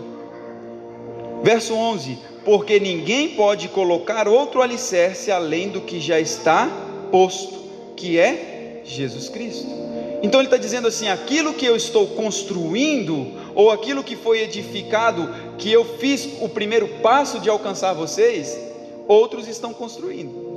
Verso 1.44 1.74
11: 1.74 2.18
Porque 2.46 2.80
ninguém 2.80 3.30
pode 3.30 3.68
colocar 3.70 4.28
outro 4.28 4.62
alicerce 4.62 5.32
além 5.32 5.70
do 5.70 5.82
que 5.82 6.00
já 6.00 6.20
está 6.20 6.70
posto, 7.12 7.60
que 7.96 8.20
é 8.20 8.82
Jesus 8.86 9.30
Cristo. 9.30 9.68
Então 10.22 10.40
ele 10.40 10.48
está 10.48 10.58
dizendo 10.58 10.88
assim: 10.88 11.08
aquilo 11.08 11.54
que 11.54 11.66
eu 11.66 11.76
estou 11.76 12.08
construindo, 12.08 13.34
ou 13.56 13.72
aquilo 13.72 14.04
que 14.04 14.16
foi 14.16 14.42
edificado, 14.42 15.56
que 15.58 15.72
eu 15.72 15.84
fiz 15.98 16.30
o 16.42 16.50
primeiro 16.50 16.88
passo 17.02 17.40
de 17.40 17.50
alcançar 17.50 17.94
vocês, 17.94 18.58
outros 19.08 19.48
estão 19.48 19.74
construindo, 19.74 20.49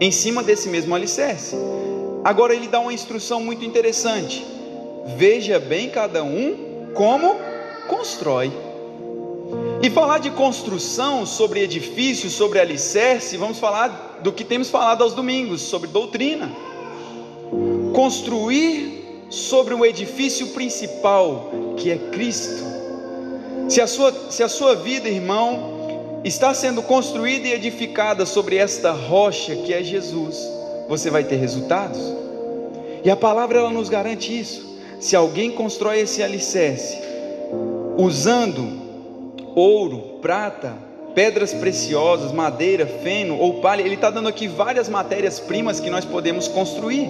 em 0.00 0.10
cima 0.10 0.42
desse 0.42 0.68
mesmo 0.68 0.94
alicerce. 0.94 1.56
Agora 2.24 2.54
ele 2.54 2.68
dá 2.68 2.80
uma 2.80 2.92
instrução 2.92 3.40
muito 3.40 3.64
interessante: 3.64 4.44
veja 5.16 5.58
bem 5.58 5.90
cada 5.90 6.22
um 6.22 6.92
como 6.94 7.36
constrói. 7.88 8.52
E 9.82 9.90
falar 9.90 10.18
de 10.18 10.30
construção 10.30 11.26
sobre 11.26 11.60
edifícios, 11.60 12.32
sobre 12.32 12.58
alicerce, 12.58 13.36
vamos 13.36 13.58
falar 13.58 14.20
do 14.22 14.32
que 14.32 14.42
temos 14.42 14.70
falado 14.70 15.02
aos 15.02 15.12
domingos, 15.12 15.60
sobre 15.60 15.88
doutrina. 15.88 16.50
Construir 17.94 19.26
sobre 19.28 19.74
um 19.74 19.84
edifício 19.84 20.48
principal, 20.48 21.50
que 21.76 21.90
é 21.90 21.98
Cristo. 21.98 22.64
Se 23.68 23.80
a 23.80 23.86
sua, 23.86 24.30
se 24.30 24.42
a 24.42 24.48
sua 24.48 24.74
vida, 24.74 25.08
irmão, 25.08 25.73
está 26.24 26.54
sendo 26.54 26.82
construída 26.82 27.46
e 27.46 27.52
edificada 27.52 28.24
sobre 28.24 28.56
esta 28.56 28.92
rocha 28.92 29.54
que 29.56 29.74
é 29.74 29.82
Jesus, 29.82 30.36
você 30.88 31.10
vai 31.10 31.22
ter 31.22 31.36
resultados. 31.36 32.00
E 33.04 33.10
a 33.10 33.16
palavra 33.16 33.58
ela 33.58 33.70
nos 33.70 33.90
garante 33.90 34.36
isso. 34.36 34.74
Se 34.98 35.14
alguém 35.14 35.50
constrói 35.50 36.00
esse 36.00 36.22
alicerce 36.22 36.98
usando 37.98 38.82
ouro, 39.54 40.18
prata, 40.22 40.74
pedras 41.14 41.52
preciosas, 41.52 42.32
madeira, 42.32 42.86
feno 42.86 43.38
ou 43.38 43.60
palha, 43.60 43.82
ele 43.82 43.94
está 43.94 44.08
dando 44.08 44.28
aqui 44.28 44.48
várias 44.48 44.88
matérias-primas 44.88 45.78
que 45.78 45.90
nós 45.90 46.06
podemos 46.06 46.48
construir. 46.48 47.06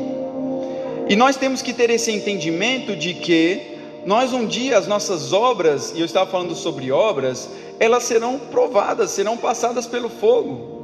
E 1.08 1.14
nós 1.14 1.36
temos 1.36 1.62
que 1.62 1.72
ter 1.72 1.88
esse 1.90 2.10
entendimento 2.10 2.96
de 2.96 3.14
que 3.14 3.74
nós 4.04 4.32
um 4.32 4.44
dia 4.46 4.76
as 4.76 4.86
nossas 4.86 5.32
obras, 5.32 5.92
e 5.94 6.00
eu 6.00 6.04
estava 6.04 6.30
falando 6.30 6.54
sobre 6.54 6.90
obras, 6.90 7.48
elas 7.84 8.04
serão 8.04 8.38
provadas, 8.38 9.10
serão 9.10 9.36
passadas 9.36 9.86
pelo 9.86 10.08
fogo. 10.08 10.74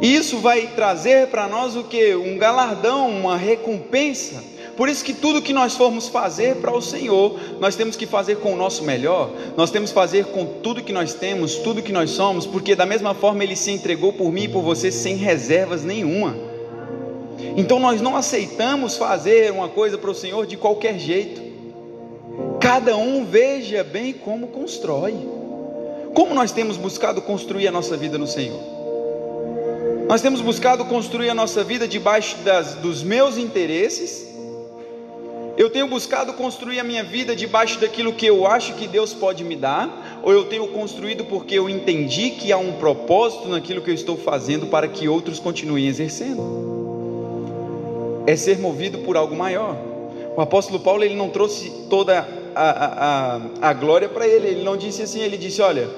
E 0.00 0.14
isso 0.14 0.38
vai 0.38 0.68
trazer 0.68 1.28
para 1.28 1.46
nós 1.46 1.76
o 1.76 1.84
que? 1.84 2.14
Um 2.14 2.38
galardão, 2.38 3.10
uma 3.10 3.36
recompensa. 3.36 4.42
Por 4.76 4.88
isso 4.88 5.04
que 5.04 5.12
tudo 5.12 5.42
que 5.42 5.52
nós 5.52 5.74
formos 5.74 6.08
fazer 6.08 6.56
para 6.56 6.72
o 6.72 6.80
Senhor, 6.80 7.38
nós 7.60 7.76
temos 7.76 7.96
que 7.96 8.06
fazer 8.06 8.36
com 8.36 8.54
o 8.54 8.56
nosso 8.56 8.82
melhor, 8.82 9.30
nós 9.56 9.70
temos 9.70 9.90
que 9.90 9.94
fazer 9.94 10.26
com 10.26 10.46
tudo 10.62 10.82
que 10.82 10.92
nós 10.92 11.12
temos, 11.12 11.56
tudo 11.56 11.82
que 11.82 11.92
nós 11.92 12.10
somos, 12.10 12.46
porque 12.46 12.74
da 12.74 12.86
mesma 12.86 13.12
forma 13.12 13.42
Ele 13.44 13.56
se 13.56 13.70
entregou 13.70 14.12
por 14.12 14.32
mim 14.32 14.44
e 14.44 14.48
por 14.48 14.62
você 14.62 14.90
sem 14.90 15.16
reservas 15.16 15.84
nenhuma. 15.84 16.34
Então 17.56 17.78
nós 17.78 18.00
não 18.00 18.16
aceitamos 18.16 18.96
fazer 18.96 19.52
uma 19.52 19.68
coisa 19.68 19.98
para 19.98 20.10
o 20.10 20.14
Senhor 20.14 20.46
de 20.46 20.56
qualquer 20.56 20.98
jeito. 20.98 21.42
Cada 22.58 22.96
um 22.96 23.24
veja 23.24 23.84
bem 23.84 24.14
como 24.14 24.48
constrói. 24.48 25.39
Como 26.14 26.34
nós 26.34 26.52
temos 26.52 26.76
buscado 26.76 27.22
construir 27.22 27.68
a 27.68 27.72
nossa 27.72 27.96
vida 27.96 28.18
no 28.18 28.26
Senhor? 28.26 28.60
Nós 30.08 30.20
temos 30.20 30.40
buscado 30.40 30.84
construir 30.84 31.30
a 31.30 31.34
nossa 31.34 31.62
vida 31.62 31.86
debaixo 31.86 32.36
das, 32.38 32.74
dos 32.74 33.02
meus 33.02 33.36
interesses 33.36 34.30
eu 35.60 35.68
tenho 35.68 35.86
buscado 35.86 36.32
construir 36.32 36.80
a 36.80 36.82
minha 36.82 37.04
vida 37.04 37.36
debaixo 37.36 37.78
daquilo 37.78 38.14
que 38.14 38.24
eu 38.24 38.46
acho 38.46 38.72
que 38.76 38.88
Deus 38.88 39.12
pode 39.12 39.44
me 39.44 39.54
dar, 39.54 40.20
ou 40.22 40.32
eu 40.32 40.46
tenho 40.46 40.66
construído 40.68 41.26
porque 41.26 41.54
eu 41.54 41.68
entendi 41.68 42.30
que 42.30 42.50
há 42.50 42.56
um 42.56 42.72
propósito 42.72 43.46
naquilo 43.46 43.82
que 43.82 43.90
eu 43.90 43.94
estou 43.94 44.16
fazendo 44.16 44.68
para 44.68 44.88
que 44.88 45.06
outros 45.06 45.38
continuem 45.38 45.86
exercendo? 45.86 46.42
É 48.26 48.34
ser 48.36 48.58
movido 48.58 49.00
por 49.00 49.18
algo 49.18 49.36
maior. 49.36 49.76
O 50.34 50.40
apóstolo 50.40 50.80
Paulo 50.80 51.04
ele 51.04 51.14
não 51.14 51.28
trouxe 51.28 51.70
toda 51.90 52.26
a, 52.54 53.40
a, 53.62 53.70
a 53.70 53.72
glória 53.72 54.08
para 54.08 54.26
ele, 54.26 54.48
ele 54.48 54.62
não 54.62 54.76
disse 54.76 55.02
assim, 55.02 55.20
ele 55.20 55.36
disse: 55.36 55.60
Olha, 55.62 55.88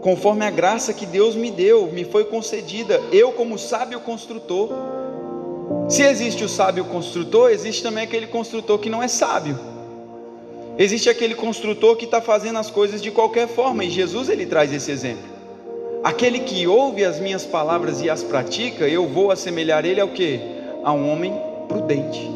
conforme 0.00 0.44
a 0.44 0.50
graça 0.50 0.92
que 0.92 1.06
Deus 1.06 1.34
me 1.34 1.50
deu, 1.50 1.86
me 1.92 2.04
foi 2.04 2.24
concedida, 2.24 3.00
eu, 3.12 3.32
como 3.32 3.58
sábio 3.58 4.00
construtor, 4.00 4.68
se 5.88 6.02
existe 6.02 6.44
o 6.44 6.48
sábio 6.48 6.84
construtor, 6.84 7.50
existe 7.50 7.82
também 7.82 8.04
aquele 8.04 8.26
construtor 8.26 8.78
que 8.78 8.90
não 8.90 9.02
é 9.02 9.08
sábio. 9.08 9.58
Existe 10.78 11.10
aquele 11.10 11.34
construtor 11.34 11.96
que 11.96 12.06
está 12.06 12.20
fazendo 12.20 12.58
as 12.58 12.70
coisas 12.70 13.02
de 13.02 13.10
qualquer 13.10 13.46
forma, 13.46 13.84
e 13.84 13.90
Jesus 13.90 14.28
ele 14.28 14.46
traz 14.46 14.72
esse 14.72 14.90
exemplo. 14.90 15.30
Aquele 16.02 16.40
que 16.40 16.66
ouve 16.66 17.04
as 17.04 17.20
minhas 17.20 17.44
palavras 17.44 18.00
e 18.00 18.10
as 18.10 18.24
pratica, 18.24 18.88
eu 18.88 19.06
vou 19.06 19.30
assemelhar 19.30 19.84
ele 19.84 20.00
ao 20.00 20.08
que? 20.08 20.40
A 20.82 20.92
um 20.92 21.12
homem 21.12 21.32
prudente, 21.68 22.28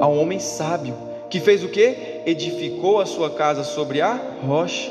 a 0.00 0.08
um 0.08 0.20
homem 0.20 0.40
sábio, 0.40 0.96
que 1.30 1.38
fez 1.38 1.62
o 1.62 1.68
que? 1.68 2.13
Edificou 2.26 3.00
a 3.00 3.06
sua 3.06 3.30
casa 3.30 3.64
sobre 3.64 4.00
a 4.00 4.18
rocha. 4.46 4.90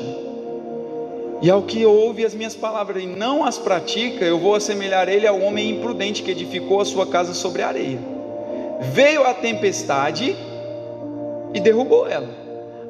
E 1.42 1.50
ao 1.50 1.62
que 1.62 1.84
ouve 1.84 2.24
as 2.24 2.32
minhas 2.32 2.54
palavras 2.54 3.02
e 3.02 3.06
não 3.06 3.44
as 3.44 3.58
pratica, 3.58 4.24
eu 4.24 4.38
vou 4.38 4.54
assemelhar 4.54 5.08
ele 5.08 5.26
ao 5.26 5.40
homem 5.40 5.70
imprudente 5.70 6.22
que 6.22 6.30
edificou 6.30 6.80
a 6.80 6.84
sua 6.84 7.06
casa 7.06 7.34
sobre 7.34 7.62
a 7.62 7.68
areia. 7.68 7.98
Veio 8.92 9.24
a 9.24 9.34
tempestade 9.34 10.36
e 11.52 11.60
derrubou 11.60 12.08
ela. 12.08 12.28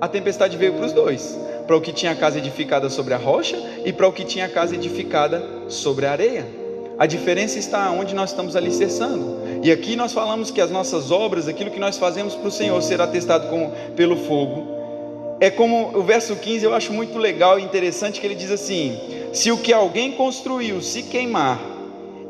A 0.01 0.09
tempestade 0.09 0.57
veio 0.57 0.75
para 0.75 0.87
os 0.87 0.93
dois: 0.93 1.39
para 1.67 1.77
o 1.77 1.81
que 1.81 1.93
tinha 1.93 2.13
a 2.13 2.17
casa 2.17 2.39
edificada 2.39 2.89
sobre 2.91 3.15
a 3.15 3.19
rocha 3.19 3.57
e 3.85 3.93
para 3.93 4.07
o 4.07 4.13
que 4.13 4.25
tinha 4.25 4.47
a 4.47 4.49
casa 4.49 4.75
edificada 4.75 5.43
sobre 5.69 6.07
a 6.07 6.13
areia. 6.13 6.64
A 6.99 7.07
diferença 7.07 7.59
está 7.59 7.91
onde 7.91 8.15
nós 8.15 8.31
estamos 8.31 8.55
alicerçando. 8.57 9.39
E 9.63 9.71
aqui 9.73 9.97
nós 9.97 10.13
falamos 10.13 10.51
que 10.51 10.61
as 10.61 10.71
nossas 10.71 11.11
obras, 11.11 11.49
aquilo 11.49 11.71
que 11.71 11.81
nós 11.81 11.99
fazemos 11.99 12.35
para 12.35 12.49
o 12.49 12.51
Senhor, 12.51 12.81
será 12.83 13.07
testado 13.07 13.49
como, 13.49 13.73
pelo 13.97 14.17
fogo 14.17 14.75
é 15.41 15.51
como 15.51 15.97
o 15.99 16.03
verso 16.03 16.37
15 16.37 16.65
eu 16.65 16.75
acho 16.75 16.93
muito 16.93 17.19
legal 17.19 17.59
e 17.59 17.63
interessante 17.63 18.21
que 18.21 18.27
ele 18.27 18.35
diz 18.35 18.51
assim: 18.51 18.99
Se 19.33 19.51
o 19.51 19.59
que 19.59 19.73
alguém 19.73 20.13
construiu 20.13 20.81
se 20.81 21.03
queimar, 21.03 21.61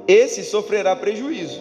esse 0.08 0.42
sofrerá 0.42 0.96
prejuízo. 0.96 1.60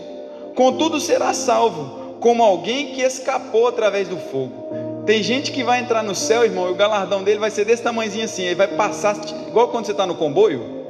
Contudo 0.55 0.99
será 0.99 1.33
salvo, 1.33 2.17
como 2.19 2.43
alguém 2.43 2.87
que 2.87 3.01
escapou 3.01 3.67
através 3.67 4.07
do 4.07 4.17
fogo. 4.17 5.03
Tem 5.05 5.21
gente 5.21 5.51
que 5.51 5.63
vai 5.63 5.79
entrar 5.79 6.01
no 6.01 6.15
céu, 6.15 6.43
irmão, 6.43 6.69
e 6.69 6.71
o 6.71 6.75
galardão 6.75 7.23
dele 7.23 7.39
vai 7.39 7.51
ser 7.51 7.65
desse 7.65 7.83
tamanhozinho 7.83 8.25
assim, 8.25 8.43
ele 8.43 8.55
vai 8.55 8.69
passar 8.69 9.17
igual 9.47 9.67
quando 9.67 9.85
você 9.85 9.91
está 9.91 10.05
no 10.05 10.15
comboio. 10.15 10.82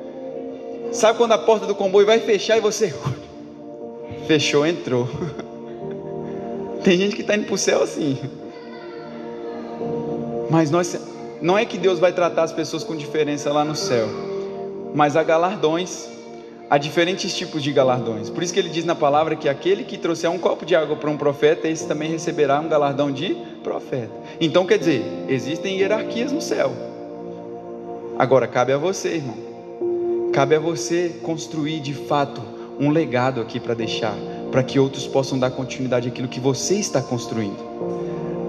Sabe 0.93 1.17
quando 1.17 1.31
a 1.31 1.37
porta 1.39 1.65
do 1.65 1.73
comboio 1.73 2.05
vai 2.05 2.19
fechar 2.19 2.57
e 2.57 2.61
você 2.61 2.93
fechou, 4.27 4.65
entrou. 4.65 5.09
Tem 6.83 6.97
gente 6.97 7.15
que 7.15 7.21
está 7.21 7.35
indo 7.35 7.45
para 7.45 7.55
o 7.55 7.57
céu 7.57 7.81
assim. 7.81 8.17
Mas 10.49 10.69
nós, 10.69 10.95
não 11.41 11.57
é 11.57 11.65
que 11.65 11.79
Deus 11.79 11.97
vai 11.97 12.13
tratar 12.13 12.43
as 12.43 12.51
pessoas 12.51 12.83
com 12.83 12.95
diferença 12.95 13.51
lá 13.51 13.65
no 13.65 13.75
céu, 13.75 14.07
mas 14.93 15.15
há 15.15 15.23
galardões, 15.23 16.07
há 16.69 16.77
diferentes 16.77 17.35
tipos 17.35 17.63
de 17.63 17.71
galardões. 17.71 18.29
Por 18.29 18.43
isso 18.43 18.53
que 18.53 18.59
ele 18.59 18.69
diz 18.69 18.85
na 18.85 18.93
palavra 18.93 19.35
que 19.35 19.49
aquele 19.49 19.83
que 19.83 19.97
trouxer 19.97 20.29
um 20.29 20.37
copo 20.37 20.63
de 20.63 20.75
água 20.75 20.95
para 20.95 21.09
um 21.09 21.17
profeta, 21.17 21.67
esse 21.67 21.87
também 21.87 22.11
receberá 22.11 22.59
um 22.59 22.67
galardão 22.67 23.11
de 23.11 23.35
profeta. 23.63 24.13
Então 24.39 24.65
quer 24.65 24.77
dizer, 24.77 25.03
existem 25.27 25.79
hierarquias 25.79 26.31
no 26.31 26.41
céu. 26.41 26.71
Agora 28.19 28.45
cabe 28.45 28.73
a 28.73 28.77
você, 28.77 29.15
irmão. 29.15 29.52
Cabe 30.33 30.55
a 30.55 30.59
você 30.59 31.09
construir 31.21 31.79
de 31.79 31.93
fato 31.93 32.41
um 32.79 32.89
legado 32.89 33.39
aqui 33.39 33.59
para 33.59 33.75
deixar, 33.75 34.15
para 34.51 34.63
que 34.63 34.79
outros 34.79 35.05
possam 35.05 35.37
dar 35.37 35.51
continuidade 35.51 36.07
àquilo 36.07 36.27
que 36.27 36.39
você 36.39 36.73
está 36.73 37.03
construindo. 37.03 37.55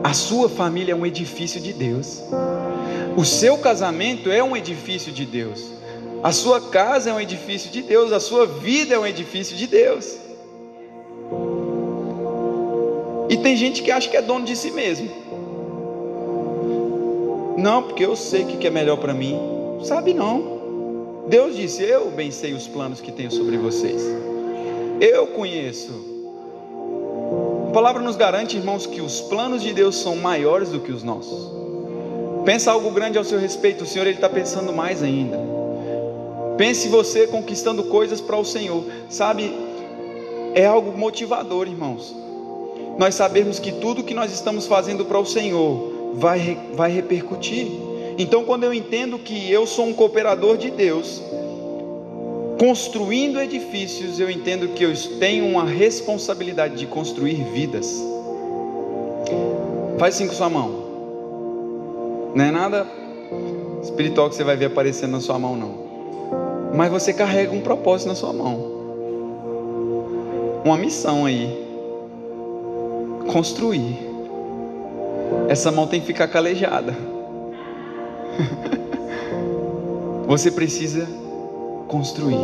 A 0.02 0.14
sua 0.14 0.48
família 0.48 0.92
é 0.92 0.96
um 0.96 1.04
edifício 1.04 1.60
de 1.60 1.74
Deus. 1.74 2.22
O 3.18 3.22
seu 3.22 3.58
casamento 3.58 4.30
é 4.30 4.42
um 4.42 4.56
edifício 4.56 5.12
de 5.12 5.26
Deus. 5.26 5.72
A 6.22 6.32
sua 6.32 6.58
casa 6.58 7.10
é 7.10 7.12
um 7.12 7.20
edifício 7.20 7.70
de 7.70 7.82
Deus, 7.82 8.12
a 8.12 8.20
sua 8.20 8.46
vida 8.46 8.94
é 8.94 8.98
um 8.98 9.06
edifício 9.06 9.54
de 9.54 9.66
Deus. 9.66 10.16
E 13.28 13.36
tem 13.36 13.54
gente 13.58 13.82
que 13.82 13.90
acha 13.90 14.08
que 14.08 14.16
é 14.16 14.22
dono 14.22 14.46
de 14.46 14.56
si 14.56 14.70
mesmo. 14.70 15.10
Não, 17.58 17.82
porque 17.82 18.06
eu 18.06 18.16
sei 18.16 18.44
o 18.44 18.46
que 18.46 18.66
é 18.66 18.70
melhor 18.70 18.96
para 18.96 19.12
mim. 19.12 19.38
Sabe 19.82 20.14
não. 20.14 20.53
Deus 21.28 21.56
disse: 21.56 21.82
Eu 21.82 22.10
bem 22.10 22.30
sei 22.30 22.52
os 22.52 22.66
planos 22.66 23.00
que 23.00 23.10
tenho 23.10 23.30
sobre 23.30 23.56
vocês. 23.56 24.02
Eu 25.00 25.26
conheço. 25.28 26.14
A 27.68 27.72
palavra 27.72 28.02
nos 28.02 28.16
garante, 28.16 28.56
irmãos, 28.56 28.86
que 28.86 29.00
os 29.00 29.20
planos 29.22 29.62
de 29.62 29.72
Deus 29.72 29.96
são 29.96 30.16
maiores 30.16 30.68
do 30.68 30.80
que 30.80 30.92
os 30.92 31.02
nossos. 31.02 31.50
Pensa 32.44 32.70
algo 32.70 32.90
grande 32.90 33.16
ao 33.16 33.24
seu 33.24 33.38
respeito, 33.38 33.84
o 33.84 33.86
Senhor 33.86 34.06
ele 34.06 34.16
está 34.16 34.28
pensando 34.28 34.72
mais 34.72 35.02
ainda. 35.02 35.38
Pense 36.58 36.88
você 36.88 37.26
conquistando 37.26 37.84
coisas 37.84 38.20
para 38.20 38.36
o 38.36 38.44
Senhor, 38.44 38.84
sabe? 39.08 39.52
É 40.54 40.66
algo 40.66 40.96
motivador, 40.96 41.66
irmãos. 41.66 42.14
Nós 42.96 43.14
sabemos 43.14 43.58
que 43.58 43.72
tudo 43.72 44.04
que 44.04 44.14
nós 44.14 44.32
estamos 44.32 44.66
fazendo 44.66 45.04
para 45.04 45.18
o 45.18 45.26
Senhor 45.26 46.12
vai, 46.14 46.56
vai 46.74 46.92
repercutir. 46.92 47.66
Então, 48.18 48.44
quando 48.44 48.64
eu 48.64 48.72
entendo 48.72 49.18
que 49.18 49.50
eu 49.50 49.66
sou 49.66 49.86
um 49.86 49.92
cooperador 49.92 50.56
de 50.56 50.70
Deus, 50.70 51.22
construindo 52.58 53.40
edifícios, 53.40 54.20
eu 54.20 54.30
entendo 54.30 54.68
que 54.68 54.84
eu 54.84 54.92
tenho 55.18 55.46
uma 55.46 55.64
responsabilidade 55.64 56.76
de 56.76 56.86
construir 56.86 57.42
vidas. 57.52 58.00
Faz 59.98 60.14
assim 60.14 60.28
com 60.28 60.34
sua 60.34 60.48
mão. 60.48 60.84
Não 62.34 62.44
é 62.44 62.50
nada 62.50 62.86
espiritual 63.82 64.28
que 64.28 64.36
você 64.36 64.44
vai 64.44 64.56
ver 64.56 64.66
aparecendo 64.66 65.12
na 65.12 65.20
sua 65.20 65.38
mão, 65.38 65.56
não 65.56 65.84
mas 66.74 66.90
você 66.90 67.12
carrega 67.12 67.52
um 67.52 67.60
propósito 67.60 68.08
na 68.08 68.14
sua 68.16 68.32
mão. 68.32 68.72
Uma 70.64 70.76
missão 70.76 71.24
aí. 71.24 71.48
Construir. 73.32 73.96
Essa 75.48 75.70
mão 75.70 75.86
tem 75.86 76.00
que 76.00 76.06
ficar 76.06 76.26
calejada. 76.26 76.96
Você 80.26 80.50
precisa 80.50 81.06
construir, 81.88 82.38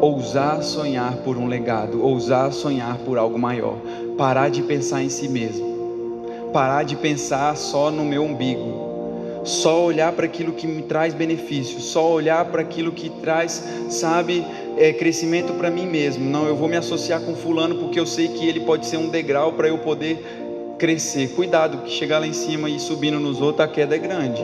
ousar 0.00 0.62
sonhar 0.62 1.16
por 1.18 1.36
um 1.36 1.46
legado, 1.46 2.04
ousar 2.04 2.52
sonhar 2.52 2.98
por 2.98 3.18
algo 3.18 3.38
maior, 3.38 3.76
parar 4.16 4.50
de 4.50 4.62
pensar 4.62 5.02
em 5.02 5.08
si 5.08 5.28
mesmo, 5.28 6.26
parar 6.52 6.84
de 6.84 6.94
pensar 6.96 7.56
só 7.56 7.90
no 7.90 8.04
meu 8.04 8.22
umbigo, 8.22 9.40
só 9.44 9.82
olhar 9.84 10.12
para 10.12 10.26
aquilo 10.26 10.52
que 10.52 10.66
me 10.66 10.82
traz 10.82 11.14
benefício, 11.14 11.80
só 11.80 12.12
olhar 12.12 12.44
para 12.44 12.62
aquilo 12.62 12.92
que 12.92 13.10
traz, 13.10 13.64
sabe, 13.88 14.44
é, 14.76 14.92
crescimento 14.92 15.52
para 15.54 15.70
mim 15.70 15.86
mesmo. 15.86 16.24
Não, 16.24 16.46
eu 16.46 16.54
vou 16.54 16.68
me 16.68 16.76
associar 16.76 17.20
com 17.20 17.34
fulano 17.34 17.76
porque 17.76 17.98
eu 17.98 18.06
sei 18.06 18.28
que 18.28 18.46
ele 18.46 18.60
pode 18.60 18.86
ser 18.86 18.98
um 18.98 19.08
degrau 19.08 19.52
para 19.52 19.68
eu 19.68 19.78
poder 19.78 20.76
crescer. 20.78 21.28
Cuidado, 21.34 21.78
que 21.78 21.90
chegar 21.90 22.18
lá 22.18 22.26
em 22.26 22.32
cima 22.32 22.70
e 22.70 22.78
subindo 22.78 23.18
nos 23.18 23.40
outros, 23.40 23.66
a 23.66 23.68
queda 23.68 23.96
é 23.96 23.98
grande. 23.98 24.42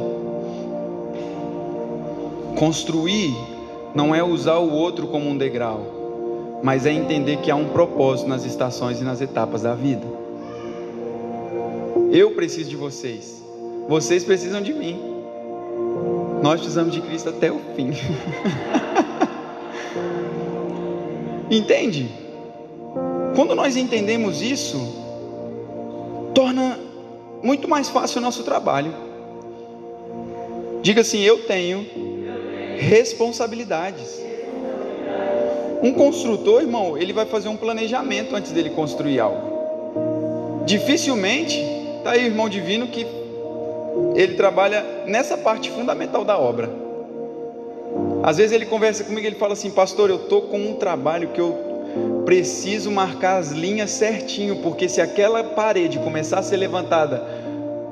Construir 2.59 3.37
não 3.95 4.13
é 4.13 4.21
usar 4.21 4.57
o 4.57 4.73
outro 4.73 5.07
como 5.07 5.31
um 5.31 5.39
degrau, 5.39 6.59
mas 6.61 6.87
é 6.87 6.93
entender 6.93 7.37
que 7.37 7.53
há 7.53 7.55
um 7.55 7.69
propósito 7.69 8.29
nas 8.29 8.45
estações 8.45 9.01
e 9.01 9.05
nas 9.05 9.21
etapas 9.21 9.63
da 9.63 9.77
vida. 9.77 10.05
Eu 12.11 12.33
preciso 12.33 12.69
de 12.69 12.75
vocês. 12.75 13.41
Vocês 13.89 14.25
precisam 14.25 14.61
de 14.61 14.75
mim. 14.75 15.01
Nós 16.43 16.59
precisamos 16.59 16.93
de 16.93 17.01
Cristo 17.01 17.29
até 17.29 17.53
o 17.53 17.61
fim. 17.77 17.91
Entende? 21.49 22.11
Quando 23.37 23.55
nós 23.55 23.77
entendemos 23.77 24.43
isso, 24.43 24.77
torna 26.35 26.77
muito 27.41 27.69
mais 27.69 27.89
fácil 27.89 28.19
o 28.19 28.23
nosso 28.23 28.43
trabalho. 28.43 28.93
Diga 30.83 31.03
assim: 31.03 31.21
eu 31.21 31.45
tenho 31.45 32.08
responsabilidades. 32.79 34.23
Um 35.83 35.93
construtor, 35.93 36.63
irmão, 36.63 36.97
ele 36.97 37.13
vai 37.13 37.27
fazer 37.27 37.49
um 37.49 37.57
planejamento 37.57 38.35
antes 38.35 38.53
dele 38.53 38.71
construir 38.71 39.21
algo. 39.21 40.65
Dificilmente, 40.65 41.61
está 41.99 42.13
aí 42.13 42.25
o 42.25 42.27
irmão 42.27 42.49
divino 42.49 42.89
que 42.89 43.07
ele 44.15 44.35
trabalha 44.35 44.85
nessa 45.07 45.37
parte 45.37 45.71
fundamental 45.71 46.25
da 46.25 46.39
obra. 46.39 46.71
Às 48.23 48.37
vezes 48.37 48.53
ele 48.53 48.67
conversa 48.67 49.05
comigo 49.05 49.27
ele 49.27 49.37
fala 49.37 49.53
assim, 49.53 49.71
pastor, 49.71 50.11
eu 50.11 50.17
estou 50.17 50.43
com 50.43 50.59
um 50.59 50.75
trabalho 50.75 51.29
que 51.29 51.41
eu 51.41 51.57
preciso 52.25 52.91
marcar 52.91 53.39
as 53.39 53.51
linhas 53.51 53.91
certinho, 53.91 54.57
porque 54.57 54.89
se 54.89 55.01
aquela 55.01 55.43
parede 55.43 55.99
começar 55.99 56.41
a 56.41 56.43
ser 56.43 56.57
levantada 56.57 57.25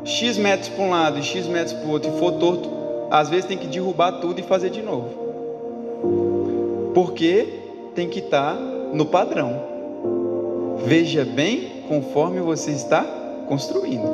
X 0.04 0.36
metros 0.36 0.68
para 0.68 0.84
um 0.84 0.90
lado 0.90 1.18
e 1.18 1.22
X 1.22 1.46
metros 1.46 1.72
para 1.72 1.86
o 1.86 1.90
outro 1.90 2.12
e 2.14 2.18
for 2.18 2.32
torto, 2.32 2.75
às 3.10 3.28
vezes 3.28 3.44
tem 3.44 3.58
que 3.58 3.66
derrubar 3.66 4.12
tudo 4.20 4.40
e 4.40 4.42
fazer 4.42 4.70
de 4.70 4.82
novo. 4.82 5.10
Porque 6.94 7.60
tem 7.94 8.08
que 8.08 8.20
estar 8.20 8.54
tá 8.54 8.60
no 8.92 9.06
padrão. 9.06 9.76
Veja 10.84 11.24
bem 11.24 11.82
conforme 11.88 12.40
você 12.40 12.70
está 12.70 13.04
construindo. 13.48 14.06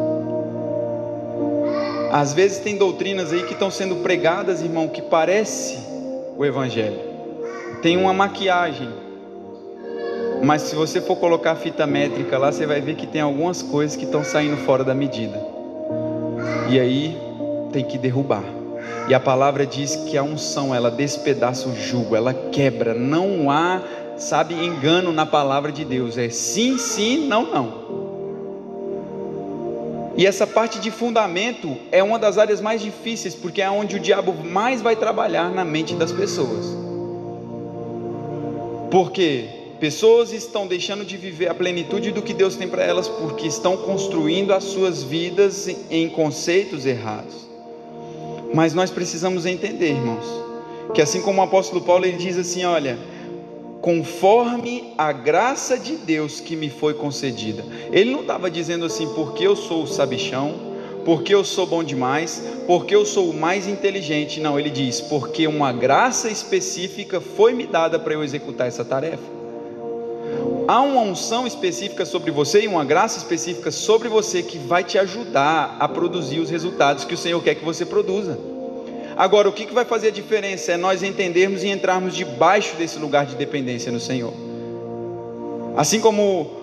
Às 2.12 2.34
vezes 2.34 2.58
tem 2.58 2.76
doutrinas 2.76 3.32
aí 3.32 3.42
que 3.44 3.54
estão 3.54 3.70
sendo 3.70 3.96
pregadas, 3.96 4.60
irmão, 4.62 4.88
que 4.88 5.00
parece 5.00 5.78
o 6.36 6.44
evangelho. 6.44 6.98
Tem 7.80 7.96
uma 7.96 8.12
maquiagem. 8.12 8.88
Mas 10.42 10.62
se 10.62 10.74
você 10.74 11.00
for 11.00 11.16
colocar 11.16 11.52
a 11.52 11.56
fita 11.56 11.86
métrica 11.86 12.36
lá, 12.36 12.52
você 12.52 12.66
vai 12.66 12.80
ver 12.80 12.96
que 12.96 13.06
tem 13.06 13.20
algumas 13.20 13.62
coisas 13.62 13.96
que 13.96 14.04
estão 14.04 14.22
saindo 14.22 14.56
fora 14.58 14.84
da 14.84 14.94
medida. 14.94 15.40
E 16.68 16.78
aí 16.78 17.16
tem 17.72 17.84
que 17.84 17.96
derrubar. 17.96 18.61
E 19.08 19.14
a 19.14 19.20
palavra 19.20 19.66
diz 19.66 19.96
que 19.96 20.16
a 20.16 20.22
unção, 20.22 20.74
ela 20.74 20.90
despedaça 20.90 21.68
o 21.68 21.76
jugo, 21.76 22.14
ela 22.14 22.32
quebra. 22.32 22.94
Não 22.94 23.50
há, 23.50 23.82
sabe, 24.16 24.54
engano 24.54 25.12
na 25.12 25.26
palavra 25.26 25.72
de 25.72 25.84
Deus. 25.84 26.16
É 26.16 26.28
sim, 26.30 26.78
sim, 26.78 27.26
não, 27.26 27.52
não. 27.52 27.82
E 30.16 30.26
essa 30.26 30.46
parte 30.46 30.78
de 30.78 30.90
fundamento 30.90 31.76
é 31.90 32.02
uma 32.02 32.18
das 32.18 32.38
áreas 32.38 32.60
mais 32.60 32.82
difíceis, 32.82 33.34
porque 33.34 33.62
é 33.62 33.70
onde 33.70 33.96
o 33.96 34.00
diabo 34.00 34.32
mais 34.32 34.82
vai 34.82 34.94
trabalhar 34.94 35.50
na 35.50 35.64
mente 35.64 35.94
das 35.94 36.12
pessoas. 36.12 36.66
Porque 38.90 39.48
pessoas 39.80 40.32
estão 40.32 40.66
deixando 40.66 41.04
de 41.04 41.16
viver 41.16 41.48
a 41.48 41.54
plenitude 41.54 42.12
do 42.12 42.22
que 42.22 42.34
Deus 42.34 42.56
tem 42.56 42.68
para 42.68 42.84
elas, 42.84 43.08
porque 43.08 43.48
estão 43.48 43.76
construindo 43.76 44.52
as 44.52 44.64
suas 44.64 45.02
vidas 45.02 45.68
em 45.90 46.08
conceitos 46.10 46.84
errados. 46.84 47.51
Mas 48.54 48.74
nós 48.74 48.90
precisamos 48.90 49.46
entender, 49.46 49.90
irmãos, 49.90 50.24
que 50.94 51.00
assim 51.00 51.22
como 51.22 51.40
o 51.40 51.44
apóstolo 51.44 51.80
Paulo 51.80 52.04
ele 52.04 52.16
diz 52.16 52.36
assim: 52.36 52.64
olha 52.64 52.98
conforme 53.82 54.94
a 54.96 55.10
graça 55.10 55.76
de 55.76 55.96
Deus 55.96 56.38
que 56.38 56.54
me 56.54 56.70
foi 56.70 56.94
concedida. 56.94 57.64
Ele 57.90 58.12
não 58.12 58.20
estava 58.20 58.48
dizendo 58.48 58.86
assim, 58.86 59.08
porque 59.12 59.44
eu 59.44 59.56
sou 59.56 59.82
o 59.82 59.88
sabichão, 59.88 60.54
porque 61.04 61.34
eu 61.34 61.42
sou 61.42 61.66
bom 61.66 61.82
demais, 61.82 62.40
porque 62.66 62.94
eu 62.94 63.04
sou 63.04 63.28
o 63.28 63.34
mais 63.34 63.66
inteligente. 63.66 64.40
Não, 64.40 64.58
ele 64.58 64.70
diz, 64.70 65.00
porque 65.00 65.48
uma 65.48 65.72
graça 65.72 66.30
específica 66.30 67.20
foi 67.20 67.52
me 67.52 67.66
dada 67.66 67.98
para 67.98 68.14
eu 68.14 68.22
executar 68.22 68.68
essa 68.68 68.84
tarefa. 68.84 69.41
Há 70.68 70.80
uma 70.80 71.00
unção 71.00 71.46
específica 71.46 72.04
sobre 72.04 72.30
você 72.30 72.62
e 72.62 72.68
uma 72.68 72.84
graça 72.84 73.18
específica 73.18 73.70
sobre 73.70 74.08
você 74.08 74.42
que 74.42 74.58
vai 74.58 74.84
te 74.84 74.98
ajudar 74.98 75.76
a 75.78 75.88
produzir 75.88 76.40
os 76.40 76.50
resultados 76.50 77.04
que 77.04 77.14
o 77.14 77.18
Senhor 77.18 77.42
quer 77.42 77.54
que 77.54 77.64
você 77.64 77.84
produza. 77.84 78.38
Agora, 79.16 79.48
o 79.48 79.52
que 79.52 79.66
vai 79.66 79.84
fazer 79.84 80.08
a 80.08 80.12
diferença 80.12 80.72
é 80.72 80.76
nós 80.76 81.02
entendermos 81.02 81.62
e 81.62 81.68
entrarmos 81.68 82.14
debaixo 82.14 82.76
desse 82.76 82.98
lugar 82.98 83.26
de 83.26 83.34
dependência 83.34 83.92
no 83.92 84.00
Senhor. 84.00 84.32
Assim 85.76 86.00
como 86.00 86.61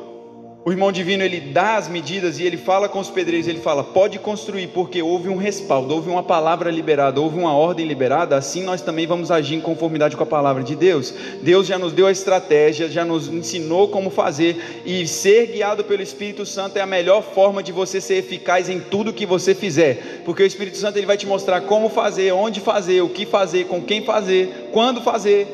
o 0.65 0.72
irmão 0.72 0.91
divino 0.91 1.24
ele 1.24 1.39
dá 1.39 1.78
as 1.78 1.88
medidas 1.88 2.38
e 2.38 2.43
ele 2.43 2.58
fala 2.58 2.89
com 2.89 3.00
os 3.00 3.10
pedreiros, 3.10 3.48
ele 3.48 3.62
fala: 3.62 3.82
pode 3.82 4.19
construir, 4.19 4.67
porque 4.67 5.02
houve 5.02 5.30
um 5.30 5.38
respaldo, 5.38 5.95
houve 5.95 6.10
uma 6.10 6.22
palavra 6.22 6.69
liberada, 6.69 7.22
houve 7.22 7.39
uma 7.39 7.54
ordem 7.54 7.88
liberada. 7.88 8.36
Assim 8.36 8.62
nós 8.62 8.82
também 8.82 9.08
vamos 9.08 9.32
agir 9.32 9.56
em 9.56 9.62
conformidade 9.62 10.17
com 10.17 10.24
a 10.24 10.26
palavra 10.26 10.62
de 10.62 10.76
Deus. 10.76 11.13
Deus 11.41 11.65
já 11.65 11.80
nos 11.80 11.93
deu 11.93 12.08
a 12.08 12.12
estratégia, 12.12 12.89
já 12.89 13.06
nos 13.06 13.30
ensinou 13.30 13.88
como 13.88 14.10
fazer, 14.10 14.82
e 14.86 15.08
ser 15.08 15.48
guiado 15.48 15.86
pelo 15.86 16.04
Espírito 16.04 16.45
Santo 16.45 16.76
é 16.76 16.82
a 16.82 16.86
melhor 16.86 17.24
forma 17.24 17.63
de 17.63 17.72
você 17.72 18.02
ser 18.02 18.15
eficaz 18.15 18.67
em 18.67 18.82
tudo 18.82 19.13
que 19.13 19.26
você 19.26 19.56
fizer, 19.56 20.22
porque 20.26 20.43
o 20.43 20.45
Espírito 20.45 20.78
Santo 20.78 20.98
ele 20.98 21.06
vai 21.06 21.17
te 21.17 21.26
mostrar 21.26 21.62
como 21.62 21.88
fazer, 21.88 22.34
onde 22.34 22.60
fazer, 22.60 23.02
o 23.02 23.10
que 23.10 23.26
fazer, 23.26 23.65
com 23.65 23.82
quem 23.82 24.04
fazer, 24.04 24.69
quando 24.74 25.02
fazer. 25.02 25.48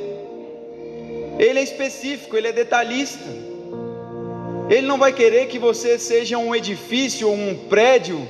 Ele 1.37 1.59
é 1.59 1.63
específico, 1.63 2.35
ele 2.35 2.47
é 2.47 2.51
detalhista. 2.51 3.54
Ele 4.69 4.87
não 4.87 4.97
vai 4.97 5.13
querer 5.13 5.47
que 5.47 5.59
você 5.59 5.99
seja 5.99 6.37
um 6.37 6.55
edifício 6.55 7.29
ou 7.29 7.35
um 7.35 7.55
prédio 7.69 8.27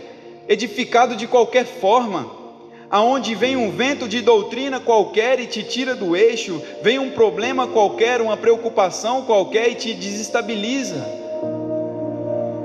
edificado 0.50 1.16
de 1.16 1.28
qualquer 1.28 1.66
forma, 1.66 2.30
aonde 2.90 3.34
vem 3.34 3.56
um 3.56 3.72
vento 3.72 4.08
de 4.08 4.22
doutrina 4.22 4.80
qualquer 4.80 5.40
e 5.40 5.48
te 5.48 5.64
tira 5.64 5.96
do 5.96 6.16
eixo, 6.16 6.62
vem 6.82 7.00
um 7.00 7.12
problema 7.12 7.68
qualquer, 7.68 8.22
uma 8.22 8.36
preocupação 8.36 9.24
qualquer 9.24 9.70
e 9.70 9.76
te 9.76 9.94
desestabiliza. 9.94 11.26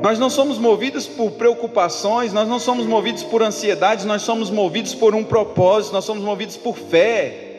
Nós 0.03 0.19
não 0.19 0.31
somos 0.31 0.59
movidos 0.59 1.07
por 1.07 1.33
preocupações, 1.33 2.33
nós 2.33 2.49
não 2.49 2.59
somos 2.59 2.87
movidos 2.87 3.23
por 3.23 3.43
ansiedades, 3.43 4.05
nós 4.05 4.23
somos 4.23 4.51
movidos 4.51 4.95
por 4.95 5.15
um 5.15 5.23
propósito, 5.23 5.93
nós 5.93 6.05
somos 6.05 6.25
movidos 6.25 6.57
por 6.57 6.77
fé. 6.77 7.50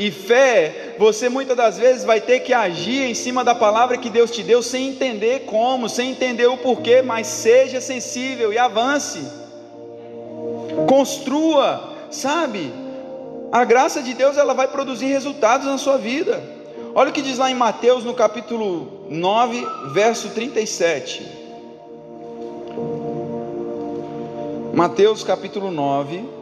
E 0.00 0.10
fé, 0.10 0.94
você 0.98 1.28
muitas 1.28 1.54
das 1.54 1.76
vezes 1.76 2.04
vai 2.04 2.22
ter 2.22 2.40
que 2.40 2.54
agir 2.54 3.02
em 3.02 3.14
cima 3.14 3.44
da 3.44 3.54
palavra 3.54 3.98
que 3.98 4.08
Deus 4.08 4.30
te 4.30 4.42
deu, 4.42 4.62
sem 4.62 4.88
entender 4.88 5.40
como, 5.40 5.90
sem 5.90 6.12
entender 6.12 6.46
o 6.46 6.56
porquê, 6.56 7.02
mas 7.02 7.26
seja 7.26 7.82
sensível 7.82 8.50
e 8.50 8.56
avance. 8.56 9.22
Construa, 10.88 11.98
sabe? 12.10 12.72
A 13.52 13.62
graça 13.62 14.00
de 14.00 14.14
Deus 14.14 14.38
ela 14.38 14.54
vai 14.54 14.68
produzir 14.68 15.04
resultados 15.04 15.66
na 15.66 15.76
sua 15.76 15.98
vida. 15.98 16.42
Olha 16.94 17.10
o 17.10 17.12
que 17.12 17.20
diz 17.20 17.36
lá 17.36 17.50
em 17.50 17.54
Mateus 17.54 18.02
no 18.02 18.14
capítulo 18.14 19.04
9, 19.10 19.66
verso 19.92 20.30
37. 20.30 21.30
Mateus 24.72 25.22
capítulo 25.22 25.70
9, 25.70 26.39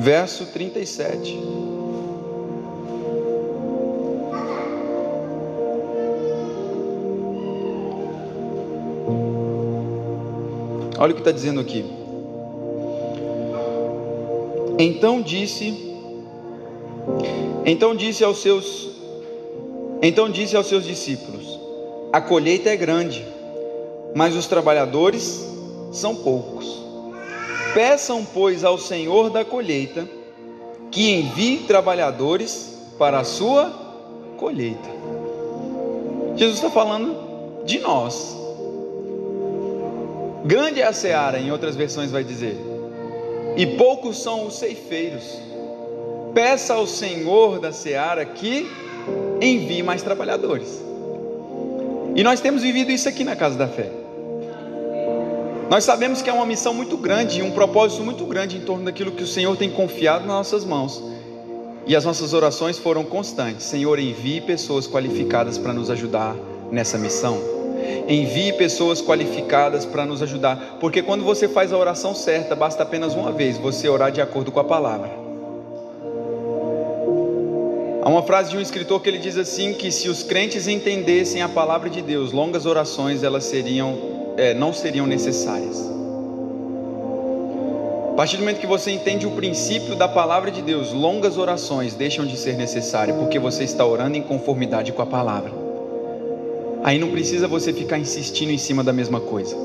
verso 0.00 0.46
37. 0.46 1.38
Olha 10.98 11.12
o 11.12 11.14
que 11.14 11.20
está 11.20 11.32
dizendo 11.32 11.60
aqui. 11.60 11.84
Então 14.78 15.20
disse, 15.22 15.96
então 17.64 17.94
disse 17.94 18.24
aos 18.24 18.42
seus, 18.42 18.90
então 20.02 20.30
disse 20.30 20.56
aos 20.56 20.66
seus 20.66 20.84
discípulos: 20.84 21.58
A 22.12 22.20
colheita 22.20 22.70
é 22.70 22.76
grande 22.76 23.24
mas 24.14 24.34
os 24.34 24.46
trabalhadores 24.46 25.46
são 25.92 26.14
poucos. 26.14 26.78
Peçam, 27.74 28.24
pois, 28.24 28.64
ao 28.64 28.78
Senhor 28.78 29.30
da 29.30 29.44
colheita 29.44 30.08
que 30.90 31.10
envie 31.12 31.58
trabalhadores 31.58 32.76
para 32.98 33.20
a 33.20 33.24
sua 33.24 33.70
colheita. 34.36 34.88
Jesus 36.36 36.56
está 36.56 36.70
falando 36.70 37.64
de 37.64 37.78
nós. 37.78 38.36
Grande 40.44 40.80
é 40.80 40.86
a 40.86 40.92
seara, 40.92 41.38
em 41.38 41.52
outras 41.52 41.76
versões 41.76 42.10
vai 42.10 42.24
dizer, 42.24 42.56
e 43.56 43.66
poucos 43.66 44.22
são 44.22 44.46
os 44.46 44.58
ceifeiros. 44.58 45.38
Peça 46.34 46.74
ao 46.74 46.86
Senhor 46.86 47.60
da 47.60 47.72
seara 47.72 48.24
que 48.24 48.70
envie 49.40 49.82
mais 49.82 50.02
trabalhadores. 50.02 50.82
E 52.16 52.22
nós 52.22 52.40
temos 52.40 52.62
vivido 52.62 52.90
isso 52.90 53.08
aqui 53.08 53.22
na 53.22 53.36
Casa 53.36 53.56
da 53.56 53.68
Fé. 53.68 53.99
Nós 55.70 55.84
sabemos 55.84 56.20
que 56.20 56.28
é 56.28 56.32
uma 56.32 56.44
missão 56.44 56.74
muito 56.74 56.96
grande 56.96 57.40
um 57.42 57.52
propósito 57.52 58.02
muito 58.02 58.26
grande 58.26 58.56
em 58.56 58.60
torno 58.60 58.84
daquilo 58.84 59.12
que 59.12 59.22
o 59.22 59.26
Senhor 59.26 59.56
tem 59.56 59.70
confiado 59.70 60.26
nas 60.26 60.34
nossas 60.34 60.64
mãos. 60.64 61.00
E 61.86 61.94
as 61.94 62.04
nossas 62.04 62.32
orações 62.32 62.76
foram 62.76 63.04
constantes. 63.04 63.66
Senhor, 63.66 63.96
envie 64.00 64.40
pessoas 64.40 64.88
qualificadas 64.88 65.58
para 65.58 65.72
nos 65.72 65.88
ajudar 65.88 66.34
nessa 66.72 66.98
missão. 66.98 67.38
Envie 68.08 68.52
pessoas 68.54 69.00
qualificadas 69.00 69.86
para 69.86 70.04
nos 70.04 70.20
ajudar, 70.24 70.78
porque 70.80 71.02
quando 71.02 71.22
você 71.22 71.46
faz 71.46 71.72
a 71.72 71.78
oração 71.78 72.16
certa, 72.16 72.56
basta 72.56 72.82
apenas 72.82 73.14
uma 73.14 73.30
vez 73.30 73.56
você 73.56 73.88
orar 73.88 74.10
de 74.10 74.20
acordo 74.20 74.50
com 74.50 74.58
a 74.58 74.64
palavra. 74.64 75.08
Há 78.02 78.08
uma 78.08 78.24
frase 78.24 78.50
de 78.50 78.56
um 78.56 78.60
escritor 78.60 79.00
que 79.00 79.08
ele 79.08 79.18
diz 79.18 79.38
assim 79.38 79.72
que 79.72 79.92
se 79.92 80.08
os 80.08 80.24
crentes 80.24 80.66
entendessem 80.66 81.42
a 81.42 81.48
palavra 81.48 81.88
de 81.88 82.02
Deus, 82.02 82.32
longas 82.32 82.66
orações 82.66 83.22
elas 83.22 83.44
seriam 83.44 84.09
é, 84.36 84.54
não 84.54 84.72
seriam 84.72 85.06
necessárias. 85.06 85.90
A 88.12 88.14
partir 88.20 88.36
do 88.36 88.40
momento 88.40 88.60
que 88.60 88.66
você 88.66 88.90
entende 88.90 89.26
o 89.26 89.30
princípio 89.30 89.96
da 89.96 90.06
palavra 90.06 90.50
de 90.50 90.60
Deus, 90.60 90.92
longas 90.92 91.38
orações 91.38 91.94
deixam 91.94 92.26
de 92.26 92.36
ser 92.36 92.54
necessárias, 92.54 93.16
porque 93.16 93.38
você 93.38 93.64
está 93.64 93.86
orando 93.86 94.16
em 94.16 94.22
conformidade 94.22 94.92
com 94.92 95.00
a 95.00 95.06
palavra. 95.06 95.52
Aí 96.82 96.98
não 96.98 97.10
precisa 97.10 97.48
você 97.48 97.72
ficar 97.72 97.98
insistindo 97.98 98.50
em 98.50 98.58
cima 98.58 98.84
da 98.84 98.92
mesma 98.92 99.20
coisa. 99.20 99.56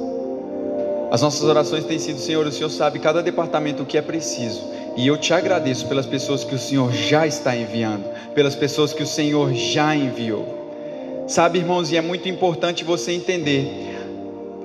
As 1.12 1.22
nossas 1.22 1.44
orações 1.44 1.86
têm 1.86 2.00
sido, 2.00 2.20
Senhor, 2.20 2.46
o 2.46 2.52
Senhor 2.52 2.70
sabe 2.70 3.00
cada 3.00 3.22
departamento 3.22 3.84
o 3.84 3.86
que 3.86 3.98
é 3.98 4.02
preciso. 4.02 4.62
E 4.98 5.06
eu 5.06 5.18
te 5.18 5.34
agradeço 5.34 5.88
pelas 5.88 6.06
pessoas 6.06 6.44
que 6.44 6.56
o 6.56 6.60
Senhor 6.60 6.92
já 6.94 7.28
está 7.28 7.56
enviando, 7.56 8.06
pelas 8.34 8.56
pessoas 8.56 8.94
que 8.94 9.04
o 9.04 9.08
Senhor 9.08 9.54
já 9.54 9.96
enviou. 9.96 11.26
Sabe, 11.28 11.60
irmãos, 11.60 11.92
e 11.92 11.98
é 11.98 12.02
muito 12.02 12.30
importante 12.30 12.84
você 12.84 13.12
entender 13.12 13.95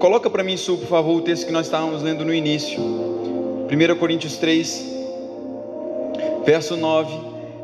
Coloca 0.00 0.30
para 0.30 0.42
mim, 0.42 0.56
Su, 0.56 0.78
por 0.78 0.88
favor, 0.88 1.14
o 1.14 1.20
texto 1.20 1.44
que 1.44 1.52
nós 1.52 1.66
estávamos 1.66 2.02
lendo 2.02 2.24
no 2.24 2.32
início. 2.32 2.80
1 2.80 3.98
Coríntios 3.98 4.38
3, 4.38 4.82
verso 6.42 6.74
9. 6.74 7.14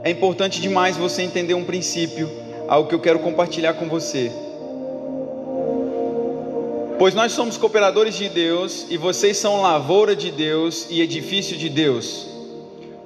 É 0.04 0.10
importante 0.10 0.60
demais 0.60 0.98
você 0.98 1.22
entender 1.22 1.54
um 1.54 1.64
princípio, 1.64 2.28
algo 2.68 2.90
que 2.90 2.94
eu 2.94 3.00
quero 3.00 3.20
compartilhar 3.20 3.72
com 3.72 3.88
você. 3.88 4.30
Pois 6.98 7.14
nós 7.14 7.32
somos 7.32 7.56
cooperadores 7.56 8.14
de 8.14 8.28
Deus 8.28 8.84
e 8.90 8.98
vocês 8.98 9.38
são 9.38 9.62
lavoura 9.62 10.14
de 10.14 10.30
Deus 10.30 10.88
e 10.90 11.00
edifício 11.00 11.56
de 11.56 11.70
Deus. 11.70 12.28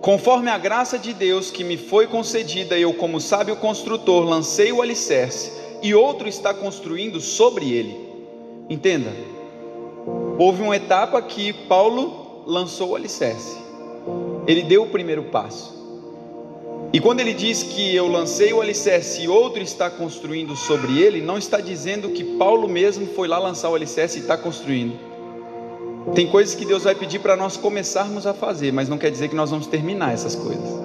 Conforme 0.01 0.51
a 0.51 0.59
graça 0.59 0.99
de 0.99 1.13
Deus 1.13 1.53
que 1.53 1.63
me 1.63 1.77
foi 1.77 2.09
concedida, 2.09 2.77
eu, 2.77 2.93
como 2.93 3.21
sábio 3.21 3.55
construtor, 3.55 4.25
lancei 4.25 4.73
o 4.73 4.83
alicerce 4.83 5.53
e 5.81 5.95
outro 5.95 6.29
está 6.29 6.53
construindo 6.53 7.21
sobre 7.21 7.73
ele. 7.73 8.10
Entenda, 8.71 9.11
houve 10.39 10.63
uma 10.63 10.77
etapa 10.77 11.21
que 11.21 11.53
Paulo 11.53 12.45
lançou 12.47 12.91
o 12.91 12.95
alicerce, 12.95 13.59
ele 14.47 14.63
deu 14.63 14.85
o 14.85 14.87
primeiro 14.87 15.25
passo. 15.25 15.81
E 16.93 17.01
quando 17.01 17.19
ele 17.19 17.35
diz 17.35 17.65
que 17.65 17.95
eu 17.97 18.07
lancei 18.07 18.53
o 18.53 18.61
alicerce 18.61 19.23
e 19.23 19.29
outro 19.29 19.61
está 19.61 19.91
construindo 19.91 20.55
sobre 20.55 21.01
ele, 21.01 21.21
não 21.21 21.37
está 21.37 21.61
dizendo 21.61 22.11
que 22.11 22.23
Paulo 22.23 22.69
mesmo 22.69 23.09
foi 23.09 23.27
lá 23.27 23.41
lançar 23.41 23.71
o 23.71 23.75
alicerce 23.75 24.19
e 24.19 24.23
está 24.23 24.37
construindo. 24.37 24.97
Tem 26.15 26.29
coisas 26.29 26.55
que 26.55 26.65
Deus 26.65 26.85
vai 26.85 26.95
pedir 26.95 27.19
para 27.19 27.35
nós 27.35 27.57
começarmos 27.57 28.25
a 28.25 28.33
fazer, 28.33 28.73
mas 28.73 28.89
não 28.89 28.99
quer 28.99 29.11
dizer 29.11 29.29
que 29.29 29.35
nós 29.35 29.51
vamos 29.51 29.67
terminar 29.67 30.15
essas 30.15 30.37
coisas. 30.37 30.81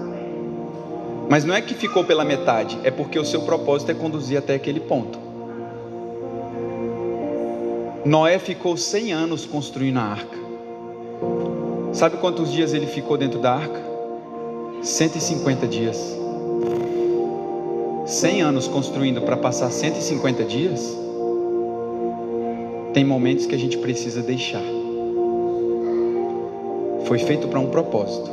Mas 1.30 1.44
não 1.44 1.54
é 1.54 1.62
que 1.62 1.76
ficou 1.76 2.04
pela 2.04 2.26
metade, 2.26 2.80
é 2.84 2.90
porque 2.90 3.20
o 3.20 3.26
seu 3.26 3.42
propósito 3.42 3.92
é 3.92 3.94
conduzir 3.94 4.40
até 4.40 4.56
aquele 4.56 4.80
ponto. 4.80 5.25
Noé 8.06 8.38
ficou 8.38 8.78
100 8.78 9.14
anos 9.14 9.48
construindo 9.48 9.98
a 9.98 10.04
arca. 10.04 10.38
Sabe 11.92 12.18
quantos 12.18 12.52
dias 12.52 12.72
ele 12.72 12.86
ficou 12.86 13.18
dentro 13.18 13.40
da 13.40 13.56
arca? 13.56 13.82
150 14.84 15.66
dias. 15.66 16.16
100 18.06 18.42
anos 18.44 18.68
construindo 18.68 19.24
para 19.24 19.36
passar 19.36 19.72
150 19.72 20.44
dias? 20.44 20.96
Tem 22.94 23.04
momentos 23.04 23.48
que 23.48 23.56
a 23.56 23.58
gente 23.58 23.80
precisa 23.80 24.22
deixar. 24.22 24.62
Foi 27.06 27.18
feito 27.18 27.48
para 27.48 27.60
um 27.60 27.72
propósito. 27.72 28.30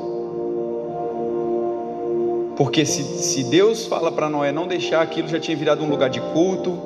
Porque 2.59 2.85
se, 2.85 3.03
se 3.03 3.45
Deus 3.45 3.87
fala 3.87 4.13
para 4.13 4.29
Noé 4.29 4.53
não 4.53 4.67
deixar 4.67 5.01
aquilo, 5.01 5.29
já 5.29 5.41
tinha 5.41 5.57
virado 5.57 5.83
um 5.83 5.89
lugar 5.89 6.11
de 6.11 6.21
culto, 6.21 6.79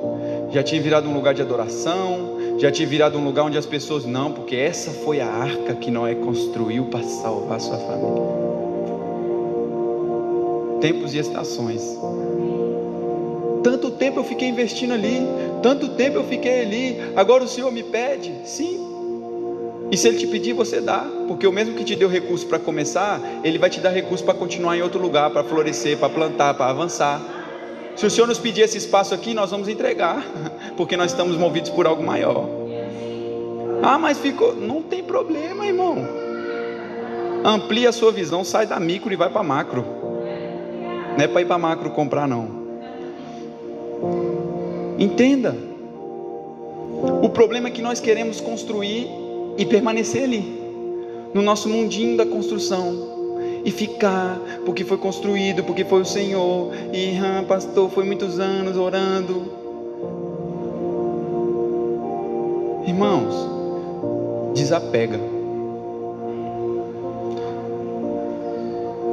já 0.52 0.62
tinha 0.62 0.80
virado 0.80 1.08
um 1.08 1.12
lugar 1.12 1.34
de 1.34 1.42
adoração, 1.42 2.35
já 2.58 2.70
tinha 2.70 2.88
virado 2.88 3.18
um 3.18 3.24
lugar 3.24 3.44
onde 3.44 3.58
as 3.58 3.66
pessoas 3.66 4.04
não, 4.04 4.32
porque 4.32 4.56
essa 4.56 4.90
foi 4.90 5.20
a 5.20 5.26
arca 5.26 5.74
que 5.74 5.90
Noé 5.90 6.14
construiu 6.14 6.86
para 6.86 7.02
salvar 7.02 7.60
sua 7.60 7.76
família. 7.76 8.46
Tempos 10.80 11.14
e 11.14 11.18
estações. 11.18 11.98
Tanto 13.62 13.90
tempo 13.90 14.20
eu 14.20 14.24
fiquei 14.24 14.48
investindo 14.48 14.94
ali, 14.94 15.20
tanto 15.62 15.88
tempo 15.90 16.18
eu 16.18 16.24
fiquei 16.24 16.62
ali. 16.62 16.96
Agora 17.14 17.44
o 17.44 17.48
Senhor 17.48 17.70
me 17.70 17.82
pede? 17.82 18.32
Sim. 18.44 18.86
E 19.90 19.96
se 19.96 20.08
Ele 20.08 20.18
te 20.18 20.26
pedir, 20.26 20.52
você 20.52 20.80
dá, 20.80 21.06
porque 21.28 21.46
o 21.46 21.52
mesmo 21.52 21.74
que 21.74 21.84
te 21.84 21.94
deu 21.94 22.08
recurso 22.08 22.46
para 22.46 22.58
começar, 22.58 23.20
Ele 23.44 23.58
vai 23.58 23.70
te 23.70 23.80
dar 23.80 23.90
recurso 23.90 24.24
para 24.24 24.34
continuar 24.34 24.76
em 24.76 24.82
outro 24.82 25.00
lugar, 25.00 25.30
para 25.30 25.44
florescer, 25.44 25.96
para 25.98 26.08
plantar, 26.08 26.54
para 26.54 26.70
avançar. 26.70 27.20
Se 27.96 28.04
o 28.04 28.10
Senhor 28.10 28.26
nos 28.26 28.38
pedir 28.38 28.60
esse 28.60 28.76
espaço 28.76 29.14
aqui, 29.14 29.32
nós 29.32 29.50
vamos 29.50 29.68
entregar, 29.68 30.22
porque 30.76 30.96
nós 30.96 31.12
estamos 31.12 31.36
movidos 31.36 31.70
por 31.70 31.86
algo 31.86 32.02
maior. 32.02 32.46
Ah, 33.82 33.98
mas 33.98 34.18
ficou. 34.18 34.54
Não 34.54 34.82
tem 34.82 35.02
problema, 35.02 35.66
irmão. 35.66 35.96
Amplie 37.44 37.86
a 37.86 37.92
sua 37.92 38.12
visão, 38.12 38.44
sai 38.44 38.66
da 38.66 38.78
micro 38.78 39.12
e 39.12 39.16
vai 39.16 39.30
para 39.30 39.42
macro. 39.42 39.84
Não 41.16 41.24
é 41.24 41.26
para 41.26 41.40
ir 41.40 41.46
para 41.46 41.56
macro 41.56 41.90
comprar, 41.90 42.28
não. 42.28 42.66
Entenda. 44.98 45.56
O 47.22 47.28
problema 47.30 47.68
é 47.68 47.70
que 47.70 47.80
nós 47.80 48.00
queremos 48.00 48.40
construir 48.40 49.08
e 49.56 49.64
permanecer 49.64 50.24
ali, 50.24 50.60
no 51.32 51.40
nosso 51.40 51.68
mundinho 51.68 52.16
da 52.16 52.26
construção. 52.26 53.15
E 53.66 53.72
ficar, 53.72 54.40
porque 54.64 54.84
foi 54.84 54.96
construído, 54.96 55.64
porque 55.64 55.84
foi 55.84 56.02
o 56.02 56.04
Senhor. 56.04 56.72
E, 56.92 57.18
ah, 57.18 57.44
pastor, 57.48 57.90
foi 57.90 58.04
muitos 58.04 58.38
anos 58.38 58.76
orando. 58.76 59.42
Irmãos, 62.86 63.34
desapega. 64.54 65.18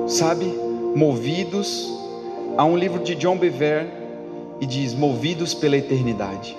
Sabe, 0.08 0.46
movidos 0.96 1.92
a 2.56 2.64
um 2.64 2.78
livro 2.78 3.04
de 3.04 3.16
John 3.16 3.38
Bever 3.38 3.88
e 4.62 4.68
diz: 4.68 4.94
movidos 4.94 5.56
pela 5.56 5.78
eternidade. 5.78 6.56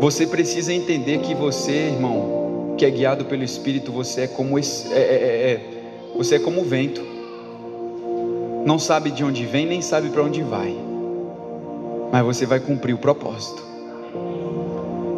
Você 0.00 0.26
precisa 0.26 0.72
entender 0.72 1.18
que 1.18 1.36
você, 1.36 1.72
irmão, 1.72 2.37
que 2.78 2.86
é 2.86 2.90
guiado 2.90 3.24
pelo 3.24 3.42
Espírito, 3.42 3.90
você 3.90 4.22
é 4.22 4.26
como 4.28 4.58
esse, 4.58 4.90
é, 4.94 4.96
é, 4.96 5.00
é, 5.00 5.50
é, 5.50 5.60
você 6.16 6.36
é 6.36 6.38
como 6.38 6.60
o 6.60 6.64
vento. 6.64 7.02
Não 8.64 8.78
sabe 8.78 9.10
de 9.10 9.24
onde 9.24 9.44
vem 9.44 9.66
nem 9.66 9.82
sabe 9.82 10.08
para 10.10 10.22
onde 10.22 10.42
vai, 10.42 10.74
mas 12.12 12.24
você 12.24 12.46
vai 12.46 12.60
cumprir 12.60 12.94
o 12.94 12.98
propósito. 12.98 13.66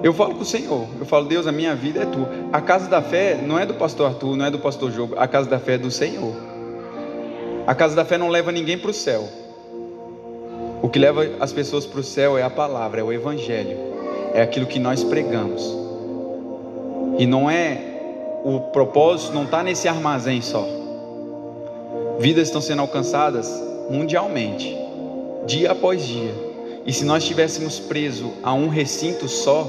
Eu 0.03 0.14
falo 0.14 0.35
com 0.35 0.40
o 0.40 0.46
Senhor, 0.46 0.88
eu 0.99 1.05
falo, 1.05 1.27
Deus, 1.27 1.46
a 1.46 1.53
minha 1.53 1.75
vida 1.75 2.01
é 2.01 2.07
tua. 2.07 2.31
A 2.51 2.61
casa 2.62 2.88
da 2.88 3.03
fé 3.03 3.37
não 3.37 3.59
é 3.59 3.66
do 3.66 3.75
pastor 3.75 4.07
Arthur, 4.07 4.35
não 4.35 4.46
é 4.46 4.51
do 4.51 4.59
pastor 4.59 4.90
Jogo, 4.90 5.14
a 5.18 5.29
casa 5.29 5.49
da 5.49 5.59
fé 5.59 5.75
é 5.75 5.79
do 5.79 5.90
Senhor. 5.90 6.35
A 7.66 7.75
casa 7.75 7.94
da 7.94 8.05
fé 8.05 8.16
não 8.16 8.29
leva 8.29 8.51
ninguém 8.51 8.79
para 8.79 8.90
o 8.90 8.94
céu. 8.94 9.29
O 10.83 10.88
que 10.88 10.99
leva 10.99 11.29
as 11.38 11.53
pessoas 11.53 11.85
para 11.85 12.01
o 12.01 12.03
céu 12.03 12.38
é 12.38 12.42
a 12.42 12.49
palavra, 12.49 13.01
é 13.01 13.05
o 13.05 13.12
evangelho, 13.12 13.77
é 14.33 14.40
aquilo 14.40 14.64
que 14.64 14.79
nós 14.79 15.05
pregamos. 15.05 15.80
E 17.20 17.26
não 17.26 17.50
é 17.50 17.78
o 18.42 18.61
propósito, 18.72 19.35
não 19.35 19.44
está 19.44 19.62
nesse 19.62 19.87
armazém 19.87 20.40
só. 20.40 20.66
Vidas 22.18 22.48
estão 22.48 22.62
sendo 22.62 22.80
alcançadas 22.80 23.46
mundialmente, 23.90 24.74
dia 25.46 25.70
após 25.72 26.02
dia. 26.02 26.33
E 26.87 26.94
se 26.94 27.04
nós 27.04 27.22
estivéssemos 27.22 27.78
presos 27.78 28.30
a 28.42 28.54
um 28.54 28.68
recinto 28.68 29.28
só, 29.28 29.68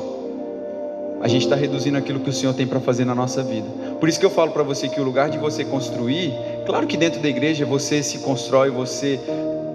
a 1.19 1.27
gente 1.27 1.41
está 1.41 1.57
reduzindo 1.57 1.97
aquilo 1.97 2.21
que 2.21 2.29
o 2.29 2.33
Senhor 2.33 2.53
tem 2.53 2.65
para 2.65 2.79
fazer 2.79 3.03
na 3.03 3.13
nossa 3.13 3.43
vida. 3.43 3.67
Por 3.99 4.07
isso 4.07 4.17
que 4.17 4.25
eu 4.25 4.29
falo 4.29 4.51
para 4.51 4.63
você 4.63 4.87
que 4.87 5.01
o 5.01 5.03
lugar 5.03 5.29
de 5.29 5.37
você 5.37 5.65
construir, 5.65 6.33
claro 6.65 6.87
que 6.87 6.95
dentro 6.95 7.19
da 7.19 7.27
igreja 7.27 7.65
você 7.65 8.01
se 8.01 8.19
constrói, 8.19 8.69
você 8.69 9.19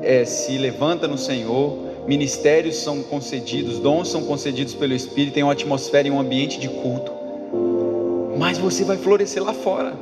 é, 0.03 0.25
se 0.25 0.57
levanta 0.57 1.07
no 1.07 1.19
Senhor, 1.19 1.77
ministérios 2.07 2.77
são 2.77 3.03
concedidos, 3.03 3.79
dons 3.79 4.09
são 4.09 4.23
concedidos 4.23 4.73
pelo 4.73 4.95
Espírito, 4.95 5.35
tem 5.35 5.43
uma 5.43 5.53
atmosfera 5.53 6.09
e 6.09 6.11
um 6.11 6.19
ambiente 6.19 6.59
de 6.59 6.71
culto. 6.71 7.16
Mas 8.39 8.59
você 8.59 8.85
vai 8.85 8.97
florescer 8.97 9.43
lá 9.43 9.53
fora. 9.53 9.95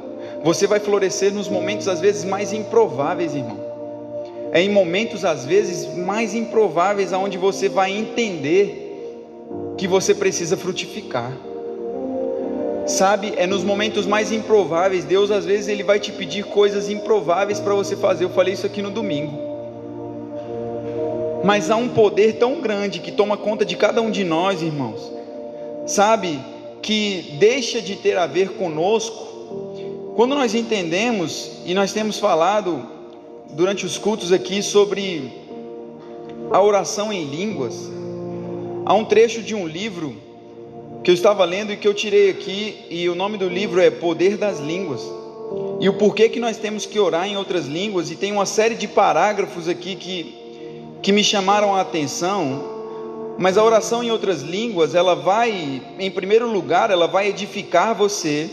Você 0.43 0.67
vai 0.67 0.81
florescer 0.81 1.33
nos 1.33 1.49
momentos 1.49 1.89
às 1.89 2.01
vezes 2.01 2.25
mais 2.25 2.53
improváveis, 2.53 3.35
irmão. 3.35 3.59
É 4.53 4.61
em 4.61 4.69
momentos 4.69 5.25
às 5.25 5.45
vezes 5.45 5.97
mais 5.97 6.35
improváveis 6.35 7.13
aonde 7.13 7.39
você 7.39 7.69
vai 7.69 7.91
entender 7.91 8.85
que 9.77 9.89
você 9.89 10.15
precisa 10.15 10.57
frutificar. 10.57 11.33
Sabe, 12.87 13.33
é 13.37 13.47
nos 13.47 13.65
momentos 13.65 14.05
mais 14.05 14.31
improváveis, 14.31 15.05
Deus 15.05 15.31
às 15.31 15.47
vezes 15.47 15.69
ele 15.69 15.83
vai 15.83 15.99
te 15.99 16.13
pedir 16.13 16.45
coisas 16.45 16.91
improváveis 16.91 17.59
para 17.59 17.75
você 17.75 17.97
fazer. 17.97 18.25
Eu 18.25 18.31
falei 18.31 18.53
isso 18.53 18.67
aqui 18.67 18.83
no 18.83 18.91
domingo. 18.91 19.39
Mas 21.43 21.71
há 21.71 21.77
um 21.77 21.89
poder 21.89 22.35
tão 22.35 22.61
grande 22.61 23.01
que 23.01 23.11
toma 23.11 23.37
conta 23.37 23.65
de 23.65 23.77
cada 23.77 24.01
um 24.03 24.11
de 24.11 24.23
nós, 24.23 24.63
irmãos. 24.63 25.13
Sabe, 25.87 26.39
que 26.85 27.37
deixa 27.41 27.83
de 27.83 27.97
ter 27.97 28.17
a 28.17 28.29
ver 28.29 28.51
conosco. 28.51 30.15
Quando 30.15 30.37
nós 30.37 30.55
entendemos 30.55 31.51
e 31.67 31.75
nós 31.75 31.93
temos 31.93 32.21
falado 32.21 32.87
durante 33.51 33.85
os 33.85 33.99
cultos 33.99 34.31
aqui 34.31 34.63
sobre 34.63 35.33
a 36.53 36.63
oração 36.63 37.13
em 37.13 37.25
línguas, 37.25 37.91
Há 38.87 38.93
um 38.93 39.05
trecho 39.07 39.41
de 39.41 39.55
um 39.55 39.67
livro 39.67 40.15
que 41.03 41.11
eu 41.11 41.15
estava 41.15 41.43
lendo 41.47 41.73
e 41.73 41.77
que 41.77 41.89
eu 41.89 41.95
tirei 41.95 42.29
aqui, 42.29 42.85
e 42.91 43.09
o 43.09 43.15
nome 43.15 43.39
do 43.39 43.49
livro 43.49 43.81
é 43.81 43.91
Poder 43.91 44.37
das 44.37 44.61
Línguas. 44.61 45.01
E 45.81 45.89
o 45.89 45.95
porquê 45.95 46.29
que 46.29 46.39
nós 46.39 46.59
temos 46.59 46.85
que 46.85 46.99
orar 46.99 47.27
em 47.27 47.35
outras 47.35 47.65
línguas, 47.65 48.11
e 48.11 48.17
tem 48.17 48.31
uma 48.31 48.45
série 48.45 48.75
de 48.75 48.87
parágrafos 48.87 49.71
aqui 49.71 49.97
que, 49.97 50.35
que 51.01 51.13
me 51.13 51.25
chamaram 51.25 51.75
a 51.75 51.81
atenção. 51.81 52.74
Mas 53.39 53.59
a 53.59 53.65
oração 53.65 54.03
em 54.03 54.11
outras 54.11 54.43
línguas, 54.43 54.95
ela 54.95 55.15
vai, 55.15 55.83
em 55.99 56.11
primeiro 56.11 56.49
lugar, 56.51 56.91
ela 56.91 57.07
vai 57.07 57.29
edificar 57.29 57.95
você, 57.95 58.49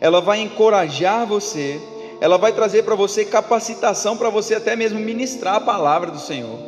ela 0.00 0.20
vai 0.20 0.40
encorajar 0.40 1.26
você, 1.26 1.80
ela 2.20 2.36
vai 2.36 2.52
trazer 2.52 2.84
para 2.84 2.94
você 2.94 3.24
capacitação 3.24 4.16
para 4.16 4.30
você 4.30 4.54
até 4.54 4.76
mesmo 4.76 5.00
ministrar 5.00 5.56
a 5.56 5.60
palavra 5.60 6.10
do 6.10 6.20
Senhor. 6.20 6.58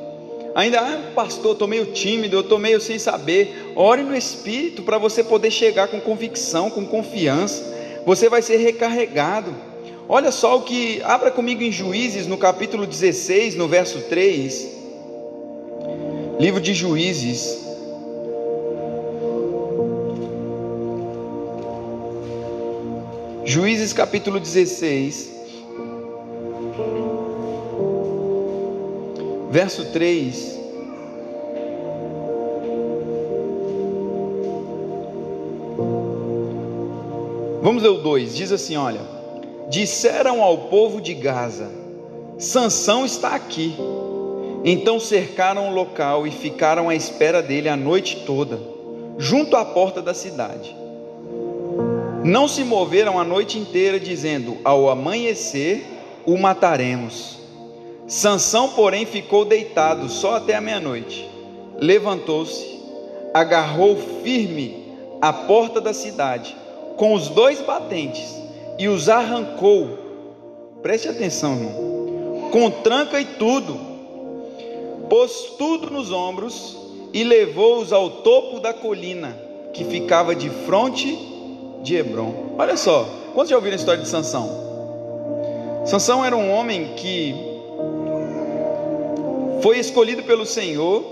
Ainda, 0.55 0.81
ah, 0.81 1.13
pastor, 1.15 1.53
estou 1.53 1.69
meio 1.69 1.87
tímido, 1.87 2.37
eu 2.37 2.41
estou 2.41 2.59
meio 2.59 2.81
sem 2.81 2.99
saber. 2.99 3.73
Ore 3.75 4.03
no 4.03 4.15
Espírito 4.15 4.83
para 4.83 4.99
você 4.99 5.25
poder 5.25 5.51
chegar 5.51 5.89
com 5.89 6.01
convicção, 6.01 6.69
com 6.69 6.85
confiança. 6.85 7.65
Você 8.05 8.29
vai 8.29 8.43
ser 8.43 8.57
recarregado. 8.57 9.55
Olha 10.09 10.31
só 10.31 10.59
o 10.59 10.63
que, 10.63 11.01
abra 11.05 11.31
comigo 11.31 11.63
em 11.63 11.73
Juízes, 11.73 12.27
no 12.27 12.37
capítulo 12.37 12.87
16, 12.87 13.55
no 13.55 13.67
verso 13.67 14.01
3. 14.11 14.72
Livro 16.43 16.61
de 16.61 16.75
Juízes. 16.75 17.65
Juízes 23.45 23.93
capítulo 23.93 24.41
16. 24.41 25.31
verso 29.53 29.85
3. 29.93 30.59
Vamos 37.63 37.85
ler 37.85 37.91
o 37.91 37.99
2, 37.99 38.35
diz 38.35 38.51
assim: 38.51 38.77
olha, 38.77 39.03
disseram 39.71 40.43
ao 40.43 40.59
povo 40.59 41.01
de 41.01 41.15
Gaza: 41.15 41.71
Sansão 42.37 43.07
está 43.07 43.29
aqui. 43.37 43.77
Então 44.65 45.01
cercaram 45.01 45.71
o 45.71 45.75
local 45.75 46.27
e 46.27 46.31
ficaram 46.31 46.89
à 46.89 46.95
espera 46.95 47.43
dele 47.43 47.69
a 47.69 47.77
noite 47.77 48.23
toda, 48.25 48.61
junto 49.19 49.57
à 49.57 49.65
porta 49.65 50.01
da 50.01 50.15
cidade. 50.15 50.77
Não 52.25 52.47
se 52.47 52.63
moveram 52.63 53.19
a 53.19 53.25
noite 53.25 53.59
inteira, 53.59 53.99
dizendo: 53.99 54.59
Ao 54.65 54.89
amanhecer 54.89 55.85
o 56.25 56.39
mataremos. 56.39 57.39
Sansão, 58.07 58.69
porém, 58.69 59.05
ficou 59.05 59.45
deitado 59.45 60.09
só 60.09 60.37
até 60.37 60.55
a 60.55 60.61
meia-noite. 60.61 61.29
Levantou-se, 61.79 62.81
agarrou 63.35 63.97
firme 64.23 64.85
a 65.21 65.33
porta 65.33 65.81
da 65.81 65.93
cidade 65.93 66.55
com 66.97 67.15
os 67.15 67.29
dois 67.29 67.61
batentes 67.61 68.37
e 68.79 68.87
os 68.87 69.09
arrancou. 69.09 69.99
Preste 70.83 71.09
atenção, 71.09 71.55
irmão. 71.55 72.51
Com 72.51 72.71
tranca 72.71 73.21
e 73.21 73.25
tudo. 73.25 73.92
Pôs 75.13 75.57
tudo 75.59 75.91
nos 75.91 76.11
ombros 76.11 76.75
e 77.13 77.23
levou-os 77.23 77.93
ao 77.93 78.09
topo 78.23 78.61
da 78.61 78.73
colina 78.73 79.37
que 79.75 79.85
ficava 79.85 80.35
de 80.35 80.49
frente 80.49 81.19
de 81.83 81.97
Hebron. 81.97 82.55
Olha 82.57 82.79
só, 82.79 83.07
quantos 83.35 83.51
já 83.51 83.57
ouviram 83.57 83.75
a 83.75 83.79
história 83.79 84.03
de 84.03 84.09
Sansão? 84.09 84.49
Sansão 85.85 86.25
era 86.25 86.35
um 86.35 86.51
homem 86.51 86.95
que 86.97 87.35
foi 89.61 89.79
escolhido 89.79 90.23
pelo 90.23 90.47
Senhor, 90.47 91.05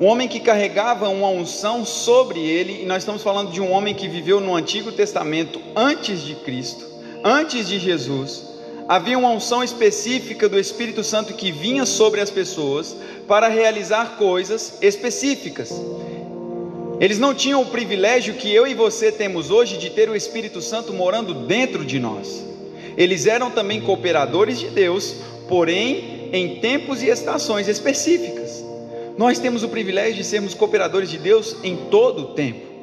um 0.00 0.06
homem 0.06 0.26
que 0.26 0.40
carregava 0.40 1.10
uma 1.10 1.28
unção 1.28 1.84
sobre 1.84 2.40
ele, 2.40 2.84
e 2.84 2.86
nós 2.86 3.02
estamos 3.02 3.22
falando 3.22 3.50
de 3.50 3.60
um 3.60 3.70
homem 3.70 3.94
que 3.94 4.08
viveu 4.08 4.40
no 4.40 4.56
Antigo 4.56 4.90
Testamento 4.90 5.60
antes 5.76 6.22
de 6.22 6.36
Cristo, 6.36 6.86
antes 7.22 7.68
de 7.68 7.78
Jesus. 7.78 8.53
Havia 8.86 9.18
uma 9.18 9.30
unção 9.30 9.64
específica 9.64 10.46
do 10.46 10.58
Espírito 10.58 11.02
Santo 11.02 11.32
que 11.32 11.50
vinha 11.50 11.86
sobre 11.86 12.20
as 12.20 12.30
pessoas 12.30 12.94
para 13.26 13.48
realizar 13.48 14.18
coisas 14.18 14.76
específicas. 14.82 15.72
Eles 17.00 17.18
não 17.18 17.34
tinham 17.34 17.62
o 17.62 17.66
privilégio 17.66 18.34
que 18.34 18.52
eu 18.52 18.66
e 18.66 18.74
você 18.74 19.10
temos 19.10 19.50
hoje 19.50 19.78
de 19.78 19.88
ter 19.88 20.10
o 20.10 20.14
Espírito 20.14 20.60
Santo 20.60 20.92
morando 20.92 21.32
dentro 21.32 21.82
de 21.82 21.98
nós. 21.98 22.44
Eles 22.94 23.26
eram 23.26 23.50
também 23.50 23.80
cooperadores 23.80 24.60
de 24.60 24.68
Deus, 24.68 25.14
porém 25.48 26.28
em 26.30 26.56
tempos 26.56 27.02
e 27.02 27.08
estações 27.08 27.68
específicas. 27.68 28.62
Nós 29.16 29.38
temos 29.38 29.62
o 29.62 29.68
privilégio 29.68 30.16
de 30.16 30.24
sermos 30.24 30.52
cooperadores 30.52 31.08
de 31.08 31.16
Deus 31.16 31.56
em 31.64 31.74
todo 31.90 32.20
o 32.20 32.34
tempo. 32.34 32.73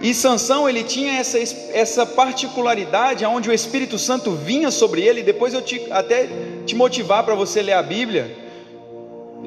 E 0.00 0.12
Sansão, 0.12 0.68
ele 0.68 0.82
tinha 0.82 1.14
essa, 1.14 1.38
essa 1.72 2.04
particularidade 2.04 3.24
onde 3.24 3.48
o 3.48 3.52
Espírito 3.52 3.98
Santo 3.98 4.32
vinha 4.32 4.70
sobre 4.70 5.02
ele, 5.02 5.22
depois 5.22 5.54
eu 5.54 5.62
te, 5.62 5.86
até 5.90 6.28
te 6.66 6.74
motivar 6.74 7.24
para 7.24 7.34
você 7.34 7.62
ler 7.62 7.72
a 7.72 7.82
Bíblia 7.82 8.36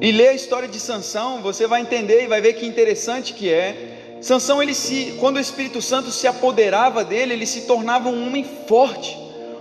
e 0.00 0.12
ler 0.12 0.28
a 0.28 0.34
história 0.34 0.68
de 0.68 0.78
Sansão, 0.78 1.42
você 1.42 1.66
vai 1.66 1.80
entender 1.80 2.24
e 2.24 2.26
vai 2.26 2.40
ver 2.40 2.54
que 2.54 2.66
interessante 2.66 3.34
que 3.34 3.52
é. 3.52 4.18
Sansão, 4.20 4.62
ele 4.62 4.74
se, 4.74 5.16
quando 5.20 5.36
o 5.36 5.40
Espírito 5.40 5.80
Santo 5.82 6.10
se 6.10 6.26
apoderava 6.26 7.04
dele, 7.04 7.34
ele 7.34 7.46
se 7.46 7.62
tornava 7.62 8.08
um 8.08 8.26
homem 8.26 8.44
forte, 8.66 9.16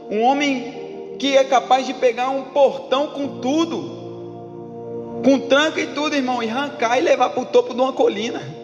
um 0.09 0.21
homem 0.21 1.15
que 1.19 1.35
é 1.35 1.43
capaz 1.43 1.85
de 1.85 1.93
pegar 1.93 2.29
um 2.29 2.45
portão 2.45 3.07
com 3.07 3.39
tudo, 3.39 5.21
com 5.23 5.39
tranca 5.47 5.81
e 5.81 5.87
tudo, 5.87 6.15
irmão, 6.15 6.41
e 6.41 6.49
arrancar 6.49 6.97
e 6.97 7.01
levar 7.01 7.29
para 7.31 7.41
o 7.41 7.45
topo 7.45 7.73
de 7.73 7.81
uma 7.81 7.93
colina. 7.93 8.56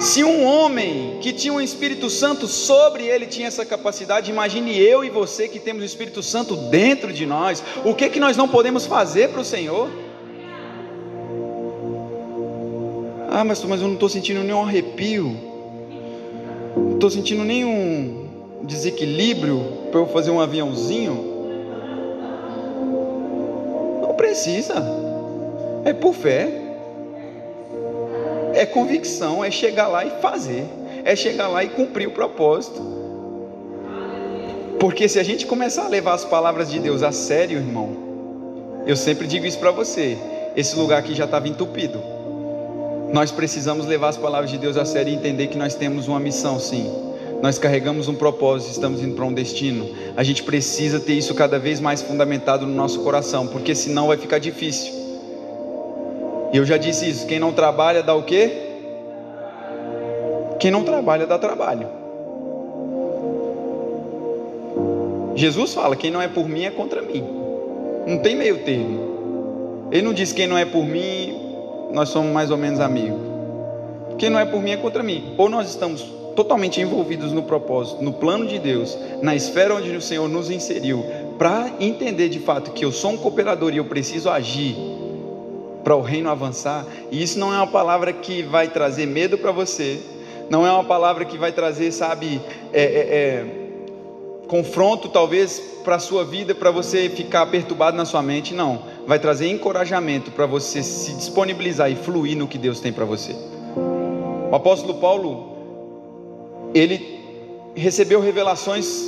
Se 0.00 0.24
um 0.24 0.46
homem 0.46 1.18
que 1.20 1.30
tinha 1.30 1.52
um 1.52 1.60
Espírito 1.60 2.08
Santo 2.08 2.48
sobre 2.48 3.04
ele 3.04 3.26
tinha 3.26 3.46
essa 3.46 3.66
capacidade, 3.66 4.30
imagine 4.30 4.74
eu 4.74 5.04
e 5.04 5.10
você 5.10 5.46
que 5.46 5.60
temos 5.60 5.82
o 5.82 5.84
Espírito 5.84 6.22
Santo 6.22 6.56
dentro 6.56 7.12
de 7.12 7.26
nós, 7.26 7.62
o 7.84 7.94
que 7.94 8.08
que 8.08 8.18
nós 8.18 8.34
não 8.34 8.48
podemos 8.48 8.86
fazer 8.86 9.28
para 9.28 9.42
o 9.42 9.44
Senhor? 9.44 9.90
Ah, 13.30 13.44
mas, 13.44 13.62
mas 13.62 13.82
eu 13.82 13.88
não 13.88 13.94
estou 13.94 14.08
sentindo 14.08 14.40
nenhum 14.42 14.62
arrepio, 14.62 15.36
não 16.74 16.94
estou 16.94 17.10
sentindo 17.10 17.44
nenhum 17.44 18.26
desequilíbrio 18.62 19.90
para 19.90 20.00
eu 20.00 20.06
fazer 20.06 20.30
um 20.30 20.40
aviãozinho. 20.40 21.12
Não 24.00 24.14
precisa, 24.14 24.82
é 25.84 25.92
por 25.92 26.14
fé 26.14 26.59
é 28.54 28.66
convicção, 28.66 29.44
é 29.44 29.50
chegar 29.50 29.88
lá 29.88 30.04
e 30.04 30.10
fazer, 30.20 30.64
é 31.04 31.14
chegar 31.14 31.48
lá 31.48 31.64
e 31.64 31.68
cumprir 31.68 32.08
o 32.08 32.12
propósito. 32.12 32.80
Porque 34.78 35.08
se 35.08 35.18
a 35.18 35.22
gente 35.22 35.46
começar 35.46 35.84
a 35.84 35.88
levar 35.88 36.14
as 36.14 36.24
palavras 36.24 36.70
de 36.70 36.78
Deus 36.78 37.02
a 37.02 37.12
sério, 37.12 37.58
irmão, 37.58 37.90
eu 38.86 38.96
sempre 38.96 39.26
digo 39.26 39.46
isso 39.46 39.58
para 39.58 39.70
você: 39.70 40.16
esse 40.56 40.76
lugar 40.76 40.98
aqui 40.98 41.14
já 41.14 41.26
estava 41.26 41.48
entupido. 41.48 42.02
Nós 43.12 43.30
precisamos 43.30 43.86
levar 43.86 44.08
as 44.08 44.16
palavras 44.16 44.50
de 44.50 44.56
Deus 44.56 44.76
a 44.76 44.84
sério 44.84 45.12
e 45.12 45.16
entender 45.16 45.48
que 45.48 45.58
nós 45.58 45.74
temos 45.74 46.08
uma 46.08 46.20
missão, 46.20 46.58
sim. 46.58 46.90
Nós 47.42 47.58
carregamos 47.58 48.06
um 48.06 48.14
propósito, 48.14 48.72
estamos 48.72 49.02
indo 49.02 49.14
para 49.14 49.24
um 49.24 49.32
destino. 49.32 49.88
A 50.16 50.22
gente 50.22 50.42
precisa 50.42 51.00
ter 51.00 51.14
isso 51.14 51.34
cada 51.34 51.58
vez 51.58 51.80
mais 51.80 52.02
fundamentado 52.02 52.66
no 52.66 52.74
nosso 52.74 53.00
coração, 53.00 53.46
porque 53.46 53.74
senão 53.74 54.08
vai 54.08 54.16
ficar 54.16 54.38
difícil. 54.38 54.99
E 56.52 56.56
eu 56.56 56.64
já 56.64 56.76
disse 56.76 57.08
isso: 57.08 57.26
quem 57.26 57.38
não 57.38 57.52
trabalha 57.52 58.02
dá 58.02 58.14
o 58.14 58.22
quê? 58.22 58.50
Quem 60.58 60.70
não 60.70 60.84
trabalha 60.84 61.26
dá 61.26 61.38
trabalho. 61.38 61.86
Jesus 65.36 65.72
fala: 65.72 65.96
quem 65.96 66.10
não 66.10 66.20
é 66.20 66.28
por 66.28 66.48
mim 66.48 66.64
é 66.64 66.70
contra 66.70 67.00
mim. 67.00 67.24
Não 68.06 68.18
tem 68.18 68.34
meio 68.36 68.58
termo. 68.64 69.88
Ele 69.92 70.02
não 70.02 70.12
diz: 70.12 70.32
quem 70.32 70.46
não 70.46 70.58
é 70.58 70.64
por 70.64 70.84
mim, 70.84 71.38
nós 71.92 72.08
somos 72.08 72.32
mais 72.32 72.50
ou 72.50 72.56
menos 72.56 72.80
amigos. 72.80 73.20
Quem 74.18 74.28
não 74.28 74.38
é 74.38 74.44
por 74.44 74.60
mim 74.60 74.72
é 74.72 74.76
contra 74.76 75.02
mim. 75.02 75.34
Ou 75.38 75.48
nós 75.48 75.70
estamos 75.70 76.02
totalmente 76.34 76.80
envolvidos 76.80 77.32
no 77.32 77.42
propósito, 77.42 78.02
no 78.02 78.12
plano 78.12 78.46
de 78.46 78.58
Deus, 78.58 78.96
na 79.22 79.34
esfera 79.34 79.74
onde 79.74 79.94
o 79.96 80.00
Senhor 80.00 80.28
nos 80.28 80.50
inseriu, 80.50 81.04
para 81.38 81.72
entender 81.80 82.28
de 82.28 82.38
fato 82.38 82.72
que 82.72 82.84
eu 82.84 82.92
sou 82.92 83.12
um 83.12 83.16
cooperador 83.16 83.72
e 83.72 83.78
eu 83.78 83.84
preciso 83.84 84.28
agir 84.30 84.76
para 85.82 85.96
o 85.96 86.00
reino 86.00 86.30
avançar. 86.30 86.86
E 87.10 87.22
isso 87.22 87.38
não 87.38 87.52
é 87.52 87.56
uma 87.56 87.66
palavra 87.66 88.12
que 88.12 88.42
vai 88.42 88.68
trazer 88.68 89.06
medo 89.06 89.38
para 89.38 89.52
você, 89.52 90.00
não 90.48 90.66
é 90.66 90.72
uma 90.72 90.84
palavra 90.84 91.24
que 91.24 91.38
vai 91.38 91.52
trazer, 91.52 91.92
sabe, 91.92 92.40
é, 92.72 92.82
é, 92.82 92.84
é, 92.84 93.46
confronto 94.48 95.08
talvez 95.08 95.60
para 95.84 95.94
a 95.94 95.98
sua 96.00 96.24
vida, 96.24 96.54
para 96.54 96.70
você 96.70 97.08
ficar 97.08 97.46
perturbado 97.46 97.96
na 97.96 98.04
sua 98.04 98.22
mente. 98.22 98.52
Não, 98.52 98.82
vai 99.06 99.18
trazer 99.18 99.48
encorajamento 99.48 100.30
para 100.32 100.46
você 100.46 100.82
se 100.82 101.12
disponibilizar 101.14 101.90
e 101.90 101.94
fluir 101.94 102.36
no 102.36 102.48
que 102.48 102.58
Deus 102.58 102.80
tem 102.80 102.92
para 102.92 103.04
você. 103.04 103.34
O 104.50 104.54
apóstolo 104.54 104.94
Paulo, 104.94 105.56
ele 106.74 107.20
recebeu 107.76 108.20
revelações, 108.20 109.04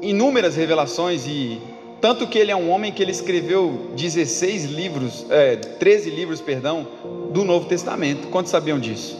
inúmeras 0.00 0.54
revelações 0.54 1.26
e 1.26 1.60
tanto 2.00 2.26
que 2.28 2.38
ele 2.38 2.52
é 2.52 2.56
um 2.56 2.70
homem 2.70 2.92
que 2.92 3.02
ele 3.02 3.10
escreveu 3.10 3.90
16 3.96 4.66
livros, 4.66 5.26
é, 5.30 5.56
13 5.56 6.10
livros, 6.10 6.40
perdão, 6.40 6.86
do 7.32 7.44
Novo 7.44 7.66
Testamento. 7.66 8.28
Quantos 8.28 8.50
sabiam 8.52 8.78
disso? 8.78 9.16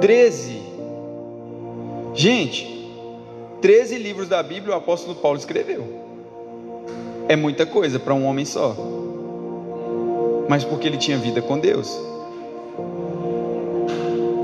13. 0.00 0.60
Gente, 2.14 2.90
13 3.62 3.96
livros 3.96 4.28
da 4.28 4.42
Bíblia 4.42 4.74
o 4.74 4.78
apóstolo 4.78 5.14
Paulo 5.16 5.38
escreveu. 5.38 5.86
É 7.26 7.36
muita 7.36 7.64
coisa 7.64 7.98
para 7.98 8.12
um 8.12 8.26
homem 8.26 8.44
só. 8.44 8.76
Mas 10.48 10.64
porque 10.64 10.86
ele 10.86 10.98
tinha 10.98 11.16
vida 11.16 11.40
com 11.40 11.58
Deus. 11.58 11.98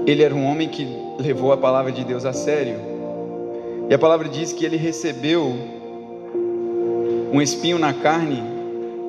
Ele 0.06 0.22
era 0.22 0.34
um 0.34 0.46
homem 0.46 0.68
que 0.68 0.88
levou 1.18 1.52
a 1.52 1.58
palavra 1.58 1.92
de 1.92 2.02
Deus 2.04 2.24
a 2.24 2.32
sério. 2.32 2.76
E 3.90 3.92
a 3.92 3.98
palavra 3.98 4.28
diz 4.28 4.52
que 4.52 4.64
ele 4.64 4.78
recebeu 4.78 5.77
um 7.32 7.42
espinho 7.42 7.78
na 7.78 7.92
carne 7.92 8.42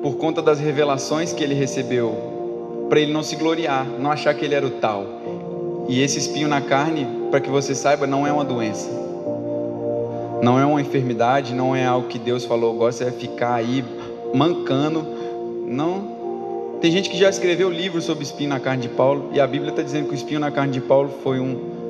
por 0.02 0.16
conta 0.16 0.42
das 0.42 0.58
revelações 0.58 1.32
que 1.32 1.42
ele 1.42 1.54
recebeu, 1.54 2.86
para 2.88 3.00
ele 3.00 3.12
não 3.12 3.22
se 3.22 3.36
gloriar, 3.36 3.86
não 3.98 4.10
achar 4.10 4.34
que 4.34 4.44
ele 4.44 4.54
era 4.54 4.66
o 4.66 4.70
tal. 4.70 5.04
E 5.88 6.00
esse 6.00 6.18
espinho 6.18 6.48
na 6.48 6.60
carne, 6.60 7.06
para 7.30 7.40
que 7.40 7.50
você 7.50 7.74
saiba, 7.74 8.06
não 8.06 8.26
é 8.26 8.32
uma 8.32 8.44
doença, 8.44 8.88
não 10.42 10.58
é 10.58 10.64
uma 10.64 10.80
enfermidade, 10.80 11.54
não 11.54 11.74
é 11.74 11.84
algo 11.84 12.08
que 12.08 12.18
Deus 12.18 12.44
falou, 12.44 12.74
gosta 12.74 13.04
é 13.04 13.10
ficar 13.10 13.54
aí 13.54 13.84
mancando. 14.34 15.04
Não. 15.66 16.78
Tem 16.80 16.90
gente 16.90 17.10
que 17.10 17.16
já 17.16 17.28
escreveu 17.28 17.70
livros 17.70 18.04
sobre 18.04 18.24
espinho 18.24 18.50
na 18.50 18.60
carne 18.60 18.82
de 18.82 18.88
Paulo, 18.88 19.30
e 19.32 19.40
a 19.40 19.46
Bíblia 19.46 19.70
está 19.70 19.82
dizendo 19.82 20.06
que 20.06 20.12
o 20.12 20.14
espinho 20.14 20.40
na 20.40 20.50
carne 20.50 20.72
de 20.72 20.80
Paulo 20.80 21.10
foi 21.22 21.40
um 21.40 21.80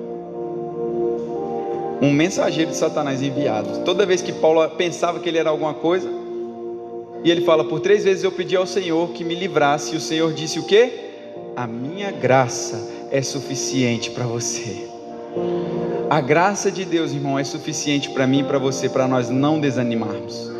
um 2.03 2.11
mensageiro 2.11 2.71
de 2.71 2.77
Satanás 2.79 3.21
enviado. 3.21 3.85
Toda 3.85 4.07
vez 4.07 4.23
que 4.23 4.33
Paulo 4.33 4.67
pensava 4.71 5.21
que 5.21 5.29
ele 5.29 5.37
era 5.37 5.51
alguma 5.51 5.75
coisa, 5.75 6.11
e 7.25 7.31
ele 7.31 7.43
fala: 7.43 7.65
Por 7.65 7.81
três 7.81 8.05
vezes 8.05 8.25
eu 8.25 8.33
pedi 8.33 8.57
ao 8.57 8.67
Senhor 8.67 9.11
que 9.11 9.25
me 9.25 9.35
livrasse, 9.35 9.95
e 9.95 9.97
o 9.97 10.01
Senhor 10.01 10.33
disse 10.33 10.59
o 10.59 10.67
quê? 10.67 10.93
A 11.57 11.67
minha 11.67 12.11
graça 12.11 13.09
é 13.11 13.21
suficiente 13.23 14.11
para 14.11 14.25
você. 14.25 14.89
A 16.09 16.21
graça 16.21 16.71
de 16.71 16.85
Deus, 16.85 17.13
irmão, 17.13 17.39
é 17.39 17.45
suficiente 17.45 18.11
para 18.11 18.27
mim 18.27 18.41
e 18.41 18.45
para 18.45 18.59
você, 18.59 18.89
para 18.89 19.07
nós 19.07 19.29
não 19.29 19.61
desanimarmos. 19.61 20.51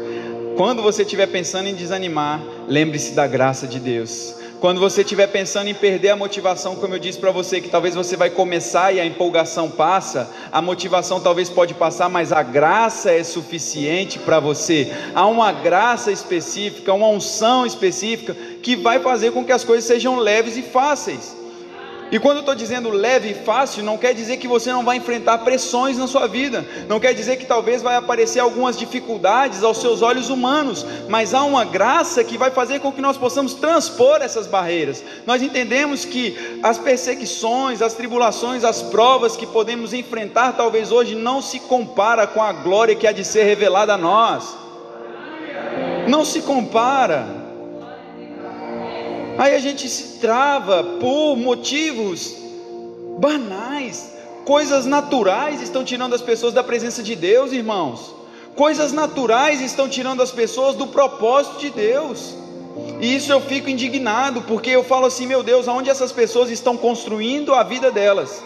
Quando 0.57 0.83
você 0.83 1.03
estiver 1.03 1.27
pensando 1.27 1.69
em 1.69 1.75
desanimar, 1.75 2.43
lembre-se 2.69 3.15
da 3.15 3.27
graça 3.27 3.67
de 3.67 3.81
Deus. 3.81 4.35
Quando 4.61 4.79
você 4.79 5.01
estiver 5.01 5.27
pensando 5.29 5.69
em 5.69 5.75
perder 5.75 6.11
a 6.11 6.17
motivação, 6.17 6.77
como 6.77 6.95
eu 6.95 6.99
disse 6.99 7.19
para 7.19 7.31
você, 7.31 7.63
que 7.63 7.71
talvez 7.71 7.95
você 7.95 8.15
vai 8.15 8.29
começar 8.29 8.93
e 8.93 9.01
a 9.01 9.07
empolgação 9.07 9.71
passa, 9.71 10.31
a 10.53 10.61
motivação 10.61 11.19
talvez 11.19 11.49
pode 11.49 11.73
passar, 11.73 12.11
mas 12.11 12.31
a 12.31 12.43
graça 12.43 13.11
é 13.11 13.25
suficiente 13.25 14.19
para 14.19 14.39
você. 14.39 14.93
Há 15.15 15.27
uma 15.27 15.51
graça 15.51 16.13
específica, 16.13 16.93
uma 16.93 17.09
unção 17.09 17.65
específica 17.65 18.35
que 18.63 18.77
vai 18.77 19.01
fazer 19.01 19.33
com 19.33 19.43
que 19.43 19.53
as 19.53 19.65
coisas 19.65 19.87
sejam 19.87 20.19
leves 20.19 20.59
e 20.59 20.63
fáceis. 20.63 21.40
E 22.13 22.19
quando 22.19 22.39
eu 22.39 22.41
estou 22.41 22.57
dizendo 22.57 22.91
leve 22.91 23.31
e 23.31 23.35
fácil, 23.35 23.85
não 23.85 23.97
quer 23.97 24.13
dizer 24.13 24.37
que 24.39 24.49
você 24.49 24.73
não 24.73 24.85
vai 24.85 24.97
enfrentar 24.97 25.39
pressões 25.39 25.97
na 25.97 26.09
sua 26.09 26.27
vida, 26.27 26.67
não 26.89 26.99
quer 26.99 27.15
dizer 27.15 27.37
que 27.37 27.47
talvez 27.47 27.83
vai 27.83 27.95
aparecer 27.95 28.41
algumas 28.41 28.77
dificuldades 28.77 29.63
aos 29.63 29.81
seus 29.81 30.03
olhos 30.03 30.29
humanos, 30.29 30.85
mas 31.09 31.35
há 31.35 31.45
uma 31.45 31.65
graça 31.65 32.25
que 32.25 32.37
vai 32.37 32.51
fazer 32.51 32.81
com 32.81 32.91
que 32.91 33.01
nós 33.01 33.17
possamos 33.17 33.55
transpor 33.55 34.19
essas 34.23 34.49
barreiras. 34.49 35.05
Nós 35.25 35.41
entendemos 35.41 36.05
que 36.05 36.59
as 36.63 36.79
perseguições, 36.79 37.81
as 37.81 37.95
tribulações, 37.95 38.65
as 38.65 38.83
provas 38.83 39.37
que 39.37 39.47
podemos 39.47 39.93
enfrentar 39.93 40.55
talvez 40.55 40.91
hoje 40.91 41.15
não 41.15 41.41
se 41.41 41.61
compara 41.61 42.27
com 42.27 42.43
a 42.43 42.53
glória 42.53 42.97
que 42.97 43.07
há 43.07 43.13
de 43.13 43.25
ser 43.25 43.45
revelada 43.45 43.95
a 43.95 43.99
nós. 43.99 44.57
Não 46.09 46.25
se 46.25 46.43
compara. 46.43 47.40
Aí 49.41 49.55
a 49.55 49.59
gente 49.59 49.89
se 49.89 50.19
trava 50.19 50.85
por 51.01 51.35
motivos 51.35 52.37
banais, 53.19 54.13
coisas 54.45 54.85
naturais 54.85 55.63
estão 55.63 55.83
tirando 55.83 56.15
as 56.15 56.21
pessoas 56.21 56.53
da 56.53 56.63
presença 56.63 57.03
de 57.03 57.17
Deus, 57.17 57.51
irmãos. 57.51 58.15
Coisas 58.55 58.93
naturais 58.93 59.63
estão 59.63 59.89
tirando 59.89 60.23
as 60.23 60.31
pessoas 60.31 60.77
do 60.77 60.89
propósito 60.89 61.59
de 61.59 61.71
Deus. 61.71 62.37
E 63.01 63.17
isso 63.17 63.33
eu 63.33 63.41
fico 63.41 63.71
indignado, 63.71 64.43
porque 64.43 64.69
eu 64.69 64.85
falo 64.85 65.07
assim, 65.07 65.27
meu 65.27 65.43
Deus, 65.43 65.67
aonde 65.67 65.89
essas 65.89 66.13
pessoas 66.13 66.51
estão 66.51 66.77
construindo 66.77 67.55
a 67.55 67.63
vida 67.63 67.91
delas? 67.91 68.45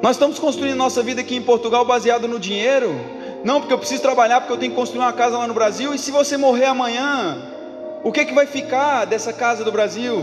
Nós 0.00 0.12
estamos 0.12 0.38
construindo 0.38 0.76
nossa 0.76 1.02
vida 1.02 1.22
aqui 1.22 1.34
em 1.34 1.42
Portugal 1.42 1.84
baseado 1.84 2.28
no 2.28 2.38
dinheiro? 2.38 2.94
Não, 3.42 3.58
porque 3.58 3.74
eu 3.74 3.78
preciso 3.78 4.00
trabalhar, 4.00 4.42
porque 4.42 4.52
eu 4.52 4.58
tenho 4.58 4.70
que 4.70 4.78
construir 4.78 5.00
uma 5.00 5.12
casa 5.12 5.36
lá 5.36 5.48
no 5.48 5.54
Brasil. 5.54 5.92
E 5.92 5.98
se 5.98 6.12
você 6.12 6.36
morrer 6.36 6.66
amanhã, 6.66 7.47
o 8.02 8.12
que, 8.12 8.20
é 8.20 8.24
que 8.24 8.34
vai 8.34 8.46
ficar 8.46 9.04
dessa 9.04 9.32
casa 9.32 9.64
do 9.64 9.72
Brasil? 9.72 10.22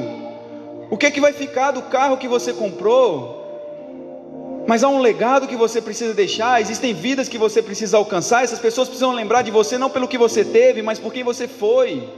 O 0.89 0.97
que, 0.97 1.07
é 1.07 1.11
que 1.11 1.21
vai 1.21 1.33
ficar 1.33 1.71
do 1.71 1.81
carro 1.83 2.17
que 2.17 2.27
você 2.27 2.53
comprou? 2.53 3.43
Mas 4.67 4.83
há 4.83 4.87
um 4.87 4.99
legado 4.99 5.47
que 5.47 5.55
você 5.55 5.81
precisa 5.81 6.13
deixar, 6.13 6.59
existem 6.59 6.93
vidas 6.93 7.29
que 7.29 7.37
você 7.37 7.61
precisa 7.61 7.97
alcançar. 7.97 8.43
Essas 8.43 8.59
pessoas 8.59 8.87
precisam 8.87 9.11
lembrar 9.11 9.41
de 9.43 9.51
você 9.51 9.77
não 9.77 9.89
pelo 9.89 10.07
que 10.07 10.17
você 10.17 10.43
teve, 10.43 10.81
mas 10.81 10.97
por 10.97 11.13
quem 11.13 11.23
você 11.23 11.47
foi. 11.47 12.09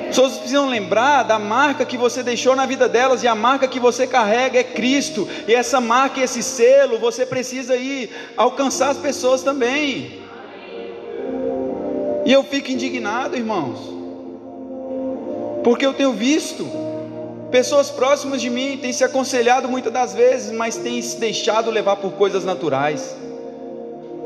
As 0.00 0.16
pessoas 0.16 0.38
precisam 0.38 0.68
lembrar 0.68 1.22
da 1.22 1.38
marca 1.38 1.84
que 1.84 1.96
você 1.96 2.22
deixou 2.22 2.56
na 2.56 2.66
vida 2.66 2.88
delas, 2.88 3.22
e 3.22 3.28
a 3.28 3.34
marca 3.34 3.68
que 3.68 3.78
você 3.78 4.06
carrega 4.06 4.58
é 4.58 4.64
Cristo, 4.64 5.28
e 5.46 5.54
essa 5.54 5.80
marca 5.80 6.20
esse 6.20 6.42
selo 6.42 6.98
você 6.98 7.24
precisa 7.24 7.76
ir 7.76 8.10
alcançar 8.36 8.90
as 8.90 8.98
pessoas 8.98 9.42
também. 9.42 10.22
E 12.24 12.32
eu 12.32 12.42
fico 12.42 12.70
indignado, 12.70 13.36
irmãos, 13.36 13.97
porque 15.68 15.84
eu 15.84 15.92
tenho 15.92 16.14
visto 16.14 16.66
Pessoas 17.50 17.90
próximas 17.90 18.40
de 18.40 18.48
mim 18.50 18.78
têm 18.80 18.92
se 18.92 19.02
aconselhado 19.04 19.68
muitas 19.68 19.90
das 19.90 20.14
vezes, 20.14 20.50
mas 20.50 20.76
têm 20.76 21.00
se 21.00 21.18
deixado 21.18 21.70
levar 21.70 21.96
por 21.96 22.12
coisas 22.12 22.44
naturais. 22.44 23.16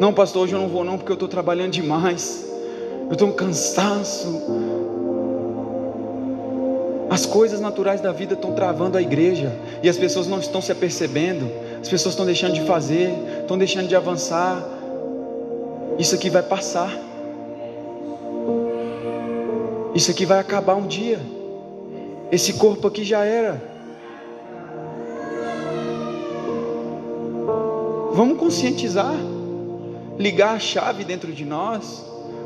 Não, 0.00 0.12
pastor, 0.12 0.42
hoje 0.42 0.54
eu 0.54 0.58
não 0.60 0.68
vou 0.68 0.82
não, 0.82 0.98
porque 0.98 1.12
eu 1.12 1.14
estou 1.14 1.28
trabalhando 1.28 1.70
demais. 1.70 2.44
Eu 3.06 3.12
estou 3.12 3.28
um 3.28 3.32
cansaço. 3.32 4.42
As 7.08 7.24
coisas 7.24 7.60
naturais 7.60 8.00
da 8.00 8.10
vida 8.10 8.34
estão 8.34 8.54
travando 8.54 8.98
a 8.98 9.02
igreja 9.02 9.52
e 9.84 9.88
as 9.88 9.96
pessoas 9.96 10.26
não 10.26 10.40
estão 10.40 10.60
se 10.60 10.72
apercebendo. 10.72 11.48
As 11.80 11.88
pessoas 11.88 12.14
estão 12.14 12.26
deixando 12.26 12.54
de 12.54 12.62
fazer, 12.62 13.12
estão 13.40 13.56
deixando 13.56 13.86
de 13.86 13.94
avançar. 13.94 14.64
Isso 15.96 16.16
aqui 16.16 16.28
vai 16.28 16.42
passar. 16.42 17.11
Isso 19.94 20.10
aqui 20.10 20.24
vai 20.24 20.38
acabar 20.38 20.74
um 20.74 20.86
dia. 20.86 21.20
Esse 22.30 22.54
corpo 22.54 22.88
aqui 22.88 23.04
já 23.04 23.24
era. 23.24 23.72
Vamos 28.14 28.38
conscientizar, 28.38 29.14
ligar 30.18 30.54
a 30.54 30.58
chave 30.58 31.04
dentro 31.04 31.32
de 31.32 31.44
nós, 31.44 32.04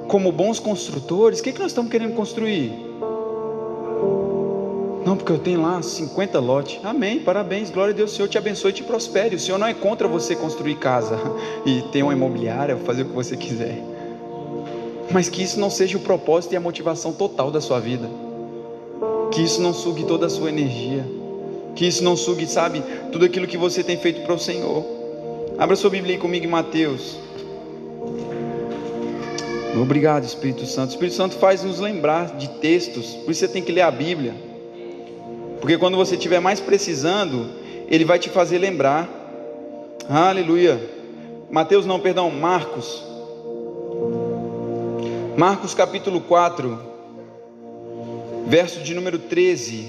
como 0.09 0.31
bons 0.33 0.59
construtores. 0.59 1.41
O 1.41 1.43
que, 1.43 1.51
é 1.51 1.53
que 1.53 1.59
nós 1.59 1.73
estamos 1.73 1.91
querendo 1.91 2.15
construir? 2.15 2.73
Não, 5.05 5.17
porque 5.17 5.31
eu 5.31 5.39
tenho 5.39 5.63
lá 5.63 5.81
50 5.81 6.41
lotes. 6.41 6.81
Amém, 6.85 7.21
parabéns, 7.21 7.71
glória 7.71 7.95
a 7.95 7.97
Deus. 7.97 8.13
O 8.13 8.15
Senhor 8.17 8.29
te 8.29 8.37
abençoe 8.37 8.71
e 8.71 8.75
te 8.75 8.83
prospere. 8.83 9.37
O 9.37 9.39
Senhor 9.39 9.57
não 9.57 9.69
é 9.69 9.75
contra 9.75 10.09
você 10.09 10.35
construir 10.35 10.75
casa 10.77 11.17
e 11.65 11.83
ter 11.93 12.03
uma 12.03 12.13
imobiliária, 12.13 12.77
fazer 12.79 13.03
o 13.03 13.07
que 13.07 13.13
você 13.13 13.37
quiser. 13.37 13.96
Mas 15.11 15.29
que 15.29 15.43
isso 15.43 15.59
não 15.59 15.71
seja 15.71 15.97
o 15.97 16.01
propósito 16.01 16.53
e 16.53 16.57
a 16.57 16.61
motivação 16.61 17.13
total 17.13 17.51
da 17.51 17.61
sua 17.61 17.81
vida. 17.81 18.09
Que 19.33 19.43
isso 19.43 19.61
não 19.61 19.73
sugue 19.73 20.05
toda 20.05 20.27
a 20.27 20.31
sua 20.31 20.49
energia. 20.49 21.05
Que 21.75 21.87
isso 21.87 22.03
não 22.03 22.17
sugue, 22.17 22.47
sabe, 22.47 22.83
tudo 23.13 23.25
aquilo 23.25 23.47
que 23.47 23.59
você 23.59 23.85
tem 23.85 23.97
feito 23.97 24.23
para 24.23 24.35
o 24.35 24.39
Senhor. 24.39 24.85
Abra 25.59 25.77
sua 25.77 25.91
Bíblia 25.91 26.19
comigo 26.19 26.45
em 26.45 26.49
Mateus. 26.49 27.19
Obrigado, 29.81 30.25
Espírito 30.25 30.65
Santo. 30.65 30.91
O 30.91 30.93
Espírito 30.93 31.17
Santo 31.17 31.37
faz 31.37 31.63
nos 31.63 31.81
lembrar 31.81 32.37
de 32.37 32.49
textos, 32.49 33.15
por 33.15 33.31
isso 33.31 33.41
você 33.41 33.49
tem 33.49 33.63
que 33.63 33.71
ler 33.71 33.83
a 33.83 33.91
Bíblia. 33.91 34.35
Porque 35.61 35.77
quando 35.77 35.97
você 35.97 36.15
estiver 36.15 36.41
mais 36.41 36.61
precisando, 36.61 37.47
ele 37.89 38.05
vai 38.05 38.19
te 38.19 38.31
fazer 38.31 38.59
lembrar. 38.59 39.09
Aleluia. 40.09 40.81
Mateus 41.51 41.85
não, 41.85 42.01
perdão, 42.01 42.31
Marcos. 42.31 43.05
Marcos 45.37 45.75
capítulo 45.75 46.23
4 46.23 46.81
verso 48.47 48.81
de 48.81 48.95
número 48.95 49.19
13. 49.19 49.87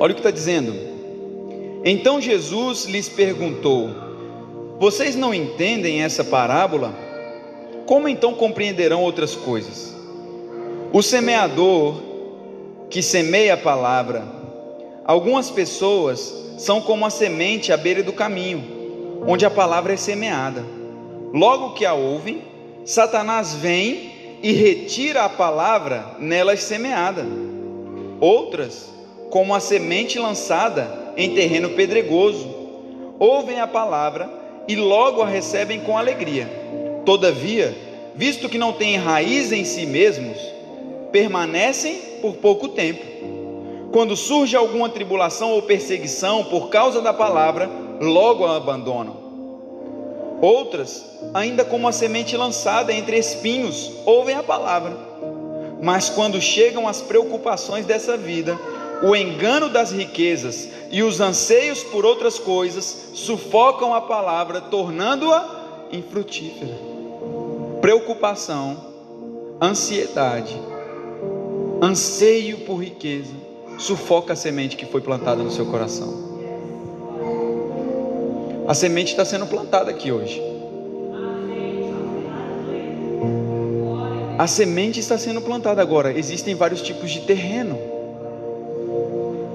Olha 0.00 0.10
o 0.10 0.14
que 0.14 0.20
está 0.20 0.30
dizendo. 0.30 0.72
Então 1.84 2.18
Jesus 2.18 2.86
lhes 2.86 3.10
perguntou: 3.10 3.90
Vocês 4.78 5.14
não 5.14 5.34
entendem 5.34 6.02
essa 6.02 6.24
parábola? 6.24 6.94
Como 7.84 8.08
então 8.08 8.32
compreenderão 8.32 9.02
outras 9.02 9.34
coisas? 9.34 9.94
O 10.94 11.02
semeador 11.02 12.00
que 12.88 13.02
semeia 13.02 13.52
a 13.52 13.58
palavra, 13.58 14.24
algumas 15.06 15.50
pessoas 15.50 16.34
são 16.58 16.80
como 16.80 17.06
a 17.06 17.10
semente 17.10 17.72
à 17.72 17.76
beira 17.76 18.02
do 18.02 18.12
caminho, 18.12 19.22
onde 19.26 19.46
a 19.46 19.50
palavra 19.50 19.94
é 19.94 19.96
semeada. 19.96 20.64
Logo 21.32 21.74
que 21.74 21.86
a 21.86 21.94
ouvem, 21.94 22.42
Satanás 22.84 23.54
vem 23.54 24.38
e 24.42 24.52
retira 24.52 25.24
a 25.24 25.28
palavra 25.28 26.16
nelas 26.18 26.62
semeada. 26.62 27.24
Outras, 28.20 28.92
como 29.30 29.54
a 29.54 29.60
semente 29.60 30.18
lançada 30.18 31.12
em 31.16 31.34
terreno 31.34 31.70
pedregoso, 31.70 32.48
ouvem 33.18 33.60
a 33.60 33.66
palavra 33.66 34.28
e 34.66 34.74
logo 34.76 35.22
a 35.22 35.26
recebem 35.26 35.80
com 35.80 35.96
alegria. 35.96 36.48
Todavia, 37.04 37.76
visto 38.14 38.48
que 38.48 38.58
não 38.58 38.72
têm 38.72 38.96
raiz 38.96 39.52
em 39.52 39.64
si 39.64 39.86
mesmos, 39.86 40.38
permanecem 41.12 41.96
por 42.20 42.34
pouco 42.34 42.68
tempo. 42.68 43.04
Quando 43.96 44.14
surge 44.14 44.54
alguma 44.54 44.90
tribulação 44.90 45.52
ou 45.52 45.62
perseguição 45.62 46.44
por 46.44 46.68
causa 46.68 47.00
da 47.00 47.14
palavra, 47.14 47.66
logo 47.98 48.44
a 48.44 48.54
abandonam. 48.54 49.16
Outras, 50.42 51.02
ainda 51.32 51.64
como 51.64 51.88
a 51.88 51.92
semente 51.92 52.36
lançada 52.36 52.92
entre 52.92 53.16
espinhos, 53.16 53.90
ouvem 54.04 54.36
a 54.36 54.42
palavra. 54.42 54.94
Mas 55.82 56.10
quando 56.10 56.38
chegam 56.42 56.86
as 56.86 57.00
preocupações 57.00 57.86
dessa 57.86 58.18
vida, 58.18 58.60
o 59.02 59.16
engano 59.16 59.70
das 59.70 59.92
riquezas 59.92 60.68
e 60.90 61.02
os 61.02 61.18
anseios 61.18 61.82
por 61.82 62.04
outras 62.04 62.38
coisas 62.38 63.12
sufocam 63.14 63.94
a 63.94 64.02
palavra, 64.02 64.60
tornando-a 64.60 65.88
infrutífera. 65.90 66.76
Preocupação, 67.80 68.76
ansiedade, 69.58 70.54
anseio 71.80 72.58
por 72.58 72.76
riqueza, 72.76 73.45
sufoca 73.78 74.32
a 74.32 74.36
semente 74.36 74.76
que 74.76 74.86
foi 74.86 75.00
plantada 75.00 75.42
no 75.42 75.50
seu 75.50 75.66
coração. 75.66 76.26
A 78.66 78.74
semente 78.74 79.12
está 79.12 79.24
sendo 79.24 79.46
plantada 79.46 79.90
aqui 79.90 80.10
hoje. 80.10 80.42
A 84.38 84.46
semente 84.46 85.00
está 85.00 85.16
sendo 85.16 85.40
plantada 85.40 85.80
agora. 85.80 86.16
Existem 86.16 86.54
vários 86.54 86.82
tipos 86.82 87.10
de 87.10 87.20
terreno. 87.20 87.78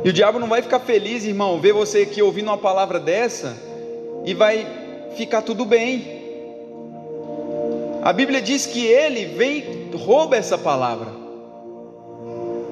E 0.03 0.09
o 0.09 0.13
diabo 0.13 0.39
não 0.39 0.47
vai 0.47 0.61
ficar 0.61 0.79
feliz, 0.79 1.23
irmão, 1.25 1.59
ver 1.59 1.73
você 1.73 1.99
aqui 1.99 2.21
ouvindo 2.21 2.47
uma 2.47 2.57
palavra 2.57 2.99
dessa 2.99 3.55
e 4.25 4.33
vai 4.33 4.65
ficar 5.15 5.41
tudo 5.43 5.65
bem. 5.65 6.21
A 8.01 8.11
Bíblia 8.11 8.41
diz 8.41 8.65
que 8.65 8.83
ele 8.83 9.25
vem, 9.25 9.91
rouba 9.93 10.35
essa 10.35 10.57
palavra. 10.57 11.20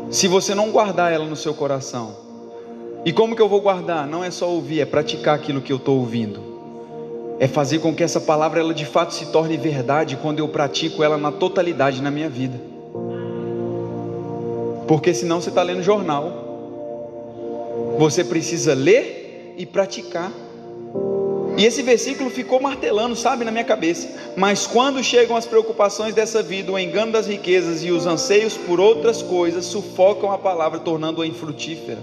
Se 0.10 0.28
você 0.28 0.56
não 0.56 0.72
guardar 0.72 1.14
ela 1.14 1.26
no 1.26 1.36
seu 1.36 1.54
coração. 1.54 2.16
E 3.06 3.14
como 3.14 3.36
que 3.36 3.42
eu 3.42 3.48
vou 3.48 3.62
guardar? 3.62 4.08
Não 4.08 4.24
é 4.24 4.32
só 4.32 4.50
ouvir, 4.50 4.82
é 4.82 4.86
praticar 4.86 5.36
aquilo 5.36 5.62
que 5.62 5.72
eu 5.72 5.78
estou 5.78 6.00
ouvindo. 6.00 6.40
É 7.40 7.48
fazer 7.48 7.80
com 7.80 7.94
que 7.94 8.04
essa 8.04 8.20
palavra 8.20 8.60
ela 8.60 8.74
de 8.74 8.86
fato 8.86 9.14
se 9.14 9.28
torne 9.28 9.56
verdade 9.56 10.18
quando 10.18 10.40
eu 10.40 10.48
pratico 10.48 11.04
ela 11.04 11.18
na 11.18 11.32
totalidade 11.32 12.02
na 12.02 12.10
minha 12.10 12.30
vida. 12.30 12.60
Porque 14.88 15.14
senão 15.14 15.40
você 15.40 15.50
está 15.50 15.62
lendo 15.62 15.84
jornal. 15.84 16.48
Você 18.00 18.24
precisa 18.24 18.74
ler 18.74 19.54
e 19.58 19.66
praticar. 19.66 20.32
E 21.60 21.66
esse 21.66 21.82
versículo 21.82 22.30
ficou 22.30 22.62
martelando, 22.62 23.18
sabe, 23.18 23.44
na 23.44 23.52
minha 23.52 23.66
cabeça. 23.66 24.08
Mas 24.38 24.66
quando 24.66 25.04
chegam 25.04 25.36
as 25.36 25.46
preocupações 25.46 26.16
dessa 26.16 26.42
vida, 26.42 26.72
o 26.72 26.80
engano 26.80 27.12
das 27.12 27.28
riquezas 27.28 27.84
e 27.84 27.92
os 27.92 28.06
anseios 28.06 28.56
por 28.56 28.80
outras 28.80 29.22
coisas 29.22 29.66
sufocam 29.66 30.32
a 30.32 30.38
palavra, 30.38 30.80
tornando-a 30.80 31.28
infrutífera. 31.28 32.00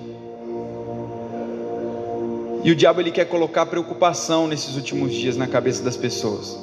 E 2.62 2.70
o 2.70 2.76
diabo 2.76 3.00
ele 3.00 3.10
quer 3.10 3.24
colocar 3.24 3.64
preocupação 3.64 4.46
nesses 4.46 4.76
últimos 4.76 5.14
dias 5.14 5.38
na 5.38 5.46
cabeça 5.46 5.82
das 5.82 5.96
pessoas. 5.96 6.58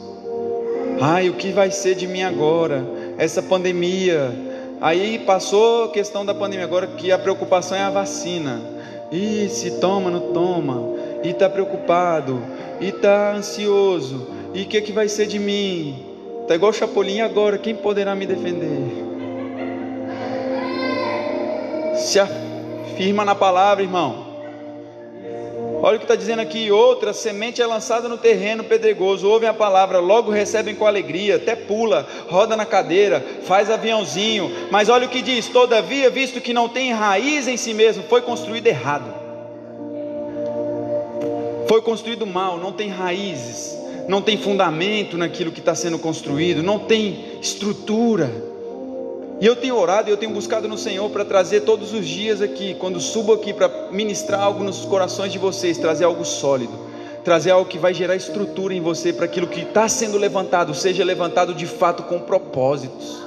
Ai, 1.02 1.30
o 1.30 1.34
que 1.34 1.52
vai 1.52 1.72
ser 1.72 1.96
de 1.96 2.06
mim 2.06 2.22
agora? 2.22 2.86
Essa 3.18 3.42
pandemia. 3.42 4.32
Aí 4.80 5.18
passou 5.26 5.86
a 5.86 5.90
questão 5.90 6.24
da 6.24 6.36
pandemia, 6.36 6.66
agora 6.66 6.86
que 6.86 7.12
a 7.12 7.18
preocupação 7.18 7.76
é 7.76 7.82
a 7.82 7.90
vacina. 7.90 8.62
E 9.12 9.50
se 9.50 9.80
toma, 9.80 10.12
não 10.12 10.32
toma. 10.32 10.94
E 11.24 11.30
está 11.30 11.50
preocupado. 11.50 12.40
E 12.84 12.90
está 12.90 13.34
ansioso. 13.34 14.28
E 14.54 14.64
o 14.64 14.66
que, 14.66 14.82
que 14.82 14.92
vai 14.92 15.08
ser 15.08 15.26
de 15.26 15.40
mim? 15.40 16.06
Está 16.42 16.54
igual 16.54 16.72
o 16.72 16.74
Chapolin 16.74 17.22
agora, 17.22 17.58
quem 17.58 17.74
poderá 17.74 18.14
me 18.14 18.26
defender? 18.26 18.68
Se 21.96 22.20
afirma 22.20 23.24
na 23.24 23.34
palavra, 23.34 23.86
irmão. 23.86 24.34
Olha 25.82 25.96
o 25.96 26.00
que 26.00 26.04
está 26.04 26.16
dizendo 26.16 26.42
aqui: 26.42 26.72
outra 26.72 27.14
semente 27.14 27.62
é 27.62 27.66
lançada 27.66 28.10
no 28.10 28.18
terreno 28.18 28.66
pedregoso, 28.66 29.30
ouvem 29.30 29.48
a 29.48 29.54
palavra, 29.54 30.00
logo 30.00 30.30
recebem 30.30 30.76
com 30.76 30.86
alegria, 30.86 31.38
até 31.38 31.56
pula, 31.56 32.06
roda 32.28 32.58
na 32.58 32.66
cadeira, 32.66 33.26
faz 33.44 33.72
aviãozinho. 33.72 34.52
Mas 34.70 34.90
olha 34.90 35.08
o 35.08 35.10
que 35.10 35.22
diz: 35.22 35.48
todavia, 35.48 36.10
visto 36.10 36.42
que 36.42 36.54
não 36.54 36.68
tem 36.68 36.92
raiz 36.92 37.48
em 37.48 37.56
si 37.56 37.74
mesmo, 37.74 38.04
foi 38.10 38.22
construído 38.22 38.68
errado, 38.68 39.23
foi 41.68 41.82
construído 41.82 42.26
mal, 42.26 42.58
não 42.58 42.72
tem 42.72 42.90
raízes, 42.90 43.78
não 44.08 44.22
tem 44.22 44.38
fundamento 44.38 45.18
naquilo 45.18 45.52
que 45.52 45.60
está 45.60 45.76
sendo 45.76 45.98
construído, 45.98 46.62
não 46.62 46.80
tem 46.80 47.38
estrutura. 47.42 48.30
E 49.40 49.46
eu 49.46 49.56
tenho 49.56 49.78
orado 49.78 50.10
e 50.10 50.12
eu 50.12 50.18
tenho 50.18 50.32
buscado 50.32 50.68
no 50.68 50.78
Senhor 50.78 51.10
para 51.10 51.26
trazer 51.26 51.62
todos 51.62 51.94
os 51.94 52.08
dias 52.08 52.42
aqui, 52.42 52.76
quando 52.76 53.00
subo 53.00 53.34
aqui 53.34 53.54
para 53.54 53.90
ministrar 53.92 54.42
algo 54.42 54.64
nos 54.64 54.86
corações 54.86 55.32
de 55.32 55.38
vocês, 55.38 55.78
trazer 55.78 56.06
algo 56.06 56.24
sólido, 56.24 56.74
trazer 57.24 57.52
algo 57.52 57.70
que 57.70 57.78
vai 57.78 57.94
gerar 57.94 58.16
estrutura 58.16 58.74
em 58.74 58.82
você 58.82 59.12
para 59.12 59.26
aquilo 59.26 59.48
que 59.48 59.62
está 59.62 59.88
sendo 59.90 60.18
levantado, 60.18 60.74
seja 60.74 61.04
levantado 61.04 61.54
de 61.54 61.66
fato 61.66 62.04
com 62.04 62.20
propósitos. 62.20 63.24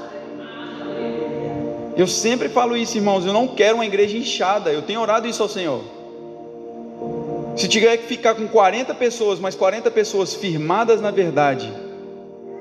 Eu 1.96 2.06
sempre 2.06 2.50
falo 2.50 2.76
isso, 2.76 2.98
irmãos, 2.98 3.24
eu 3.24 3.32
não 3.32 3.48
quero 3.48 3.76
uma 3.76 3.86
igreja 3.86 4.18
inchada, 4.18 4.70
eu 4.70 4.82
tenho 4.82 5.00
orado 5.00 5.26
isso 5.26 5.42
ao 5.42 5.48
Senhor. 5.48 5.95
Se 7.56 7.66
tiver 7.68 7.96
que 7.96 8.06
ficar 8.06 8.34
com 8.34 8.46
40 8.46 8.94
pessoas, 8.94 9.40
mas 9.40 9.54
40 9.54 9.90
pessoas 9.90 10.34
firmadas 10.34 11.00
na 11.00 11.10
verdade, 11.10 11.72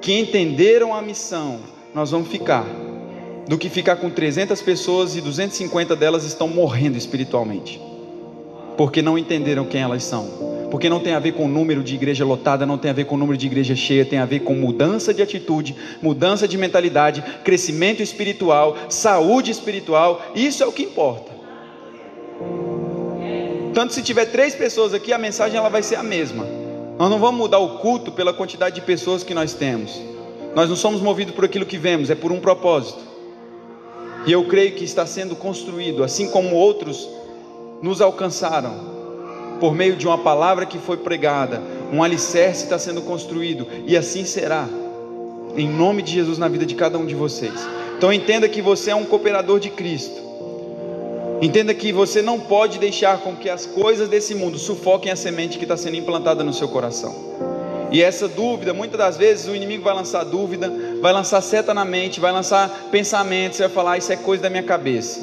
que 0.02 0.18
entenderam 0.18 0.94
a 0.94 1.02
missão, 1.02 1.60
nós 1.94 2.12
vamos 2.12 2.30
ficar 2.30 2.66
do 3.46 3.58
que 3.58 3.70
ficar 3.70 3.98
com 3.98 4.10
300 4.10 4.62
pessoas 4.62 5.14
e 5.18 5.22
250 5.22 5.98
delas 5.98 6.24
estão 6.24 6.48
morrendo 6.48 6.98
espiritualmente, 6.98 7.80
porque 8.78 9.02
não 9.02 9.18
entenderam 9.18 9.66
quem 9.66 9.82
elas 9.82 10.04
são. 10.04 10.56
Porque 10.72 10.90
não 10.90 11.00
tem 11.00 11.14
a 11.14 11.20
ver 11.20 11.34
com 11.34 11.46
o 11.46 11.48
número 11.48 11.84
de 11.84 11.94
igreja 11.94 12.26
lotada, 12.26 12.66
não 12.66 12.78
tem 12.78 12.90
a 12.90 12.94
ver 12.94 13.06
com 13.06 13.16
o 13.16 13.18
número 13.18 13.38
de 13.38 13.46
igreja 13.46 13.76
cheia, 13.76 14.04
tem 14.04 14.20
a 14.20 14.26
ver 14.26 14.40
com 14.40 14.56
mudança 14.56 15.14
de 15.14 15.22
atitude, 15.22 15.76
mudança 16.02 16.48
de 16.48 16.58
mentalidade, 16.58 17.24
crescimento 17.44 18.02
espiritual, 18.02 18.76
saúde 18.90 19.52
espiritual, 19.52 20.22
isso 20.34 20.64
é 20.64 20.66
o 20.66 20.72
que 20.72 20.84
importa. 20.84 21.35
Tanto 23.76 23.94
se 23.94 24.02
tiver 24.02 24.28
três 24.28 24.56
pessoas 24.56 24.94
aqui, 24.94 25.12
a 25.12 25.18
mensagem 25.18 25.58
ela 25.58 25.68
vai 25.68 25.84
ser 25.84 25.98
a 25.98 26.04
mesma. 26.04 26.48
Nós 26.98 27.10
não 27.10 27.20
vamos 27.20 27.38
mudar 27.38 27.60
o 27.60 27.78
culto 27.80 28.10
pela 28.10 28.34
quantidade 28.34 28.76
de 28.76 28.82
pessoas 28.82 29.22
que 29.22 29.34
nós 29.34 29.54
temos. 29.54 30.02
Nós 30.56 30.70
não 30.70 30.78
somos 30.78 31.02
movidos 31.02 31.36
por 31.36 31.44
aquilo 31.44 31.66
que 31.66 31.78
vemos, 31.78 32.10
é 32.10 32.16
por 32.16 32.32
um 32.32 32.40
propósito. 32.40 33.04
E 34.26 34.32
eu 34.32 34.46
creio 34.46 34.72
que 34.76 34.86
está 34.86 35.06
sendo 35.06 35.36
construído, 35.36 36.06
assim 36.06 36.30
como 36.30 36.56
outros 36.56 37.10
nos 37.82 38.00
alcançaram, 38.00 38.74
por 39.60 39.76
meio 39.76 39.98
de 39.98 40.08
uma 40.08 40.20
palavra 40.20 40.66
que 40.66 40.80
foi 40.80 40.96
pregada, 40.96 41.62
um 41.92 42.02
alicerce 42.02 42.64
está 42.64 42.80
sendo 42.80 43.02
construído, 43.02 43.68
e 43.86 43.98
assim 43.98 44.24
será, 44.24 44.70
em 45.58 45.68
nome 45.68 46.02
de 46.02 46.14
Jesus, 46.14 46.38
na 46.38 46.48
vida 46.48 46.66
de 46.66 46.76
cada 46.76 46.98
um 46.98 47.06
de 47.06 47.14
vocês. 47.14 47.68
Então 47.98 48.14
entenda 48.14 48.48
que 48.48 48.62
você 48.62 48.92
é 48.92 48.96
um 48.96 49.04
cooperador 49.04 49.60
de 49.60 49.70
Cristo. 49.70 50.25
Entenda 51.42 51.74
que 51.74 51.92
você 51.92 52.22
não 52.22 52.40
pode 52.40 52.80
deixar 52.80 53.20
com 53.20 53.36
que 53.36 53.50
as 53.50 53.66
coisas 53.66 54.08
desse 54.08 54.34
mundo 54.34 54.58
sufoquem 54.58 55.12
a 55.12 55.16
semente 55.16 55.58
que 55.58 55.66
está 55.66 55.76
sendo 55.76 55.98
implantada 55.98 56.44
no 56.44 56.54
seu 56.54 56.68
coração. 56.68 57.14
E 57.92 58.02
essa 58.02 58.28
dúvida, 58.28 58.74
muitas 58.74 58.98
das 58.98 59.18
vezes 59.18 59.48
o 59.48 59.56
inimigo 59.56 59.84
vai 59.84 59.94
lançar 59.94 60.24
dúvida, 60.24 60.72
vai 61.02 61.14
lançar 61.14 61.42
seta 61.42 61.74
na 61.74 61.86
mente, 61.86 62.20
vai 62.20 62.32
lançar 62.32 62.70
pensamentos, 62.92 63.60
vai 63.60 63.70
falar, 63.70 63.98
isso 63.98 64.12
é 64.12 64.16
coisa 64.16 64.44
da 64.44 64.50
minha 64.50 64.64
cabeça. 64.64 65.22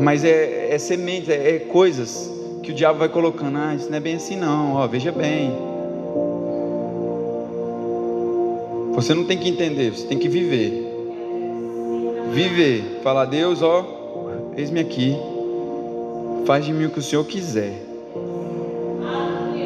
Mas 0.00 0.24
é, 0.24 0.74
é 0.74 0.78
semente, 0.78 1.30
é, 1.30 1.56
é 1.56 1.58
coisas 1.58 2.30
que 2.62 2.70
o 2.70 2.74
diabo 2.74 3.00
vai 3.00 3.08
colocando, 3.08 3.58
ah, 3.58 3.74
isso 3.74 3.90
não 3.90 3.98
é 3.98 4.00
bem 4.00 4.16
assim 4.16 4.36
não, 4.36 4.74
ó, 4.74 4.86
veja 4.86 5.12
bem. 5.12 5.52
Você 8.94 9.14
não 9.14 9.24
tem 9.24 9.38
que 9.38 9.48
entender, 9.48 9.90
você 9.90 10.06
tem 10.06 10.18
que 10.18 10.28
viver. 10.28 10.89
Viver, 12.32 13.00
falar, 13.02 13.24
Deus, 13.24 13.60
ó, 13.60 13.84
eis-me 14.56 14.78
aqui, 14.78 15.16
faz 16.46 16.64
de 16.64 16.72
mim 16.72 16.86
o 16.86 16.90
que 16.90 17.00
o 17.00 17.02
Senhor 17.02 17.24
quiser. 17.24 17.72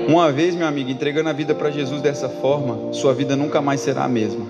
Uma 0.08 0.32
vez, 0.32 0.54
meu 0.54 0.66
amigo, 0.66 0.90
entregando 0.90 1.28
a 1.28 1.32
vida 1.32 1.54
para 1.54 1.70
Jesus 1.70 2.00
dessa 2.00 2.28
forma, 2.28 2.92
sua 2.92 3.12
vida 3.12 3.36
nunca 3.36 3.60
mais 3.60 3.80
será 3.80 4.04
a 4.04 4.08
mesma. 4.08 4.46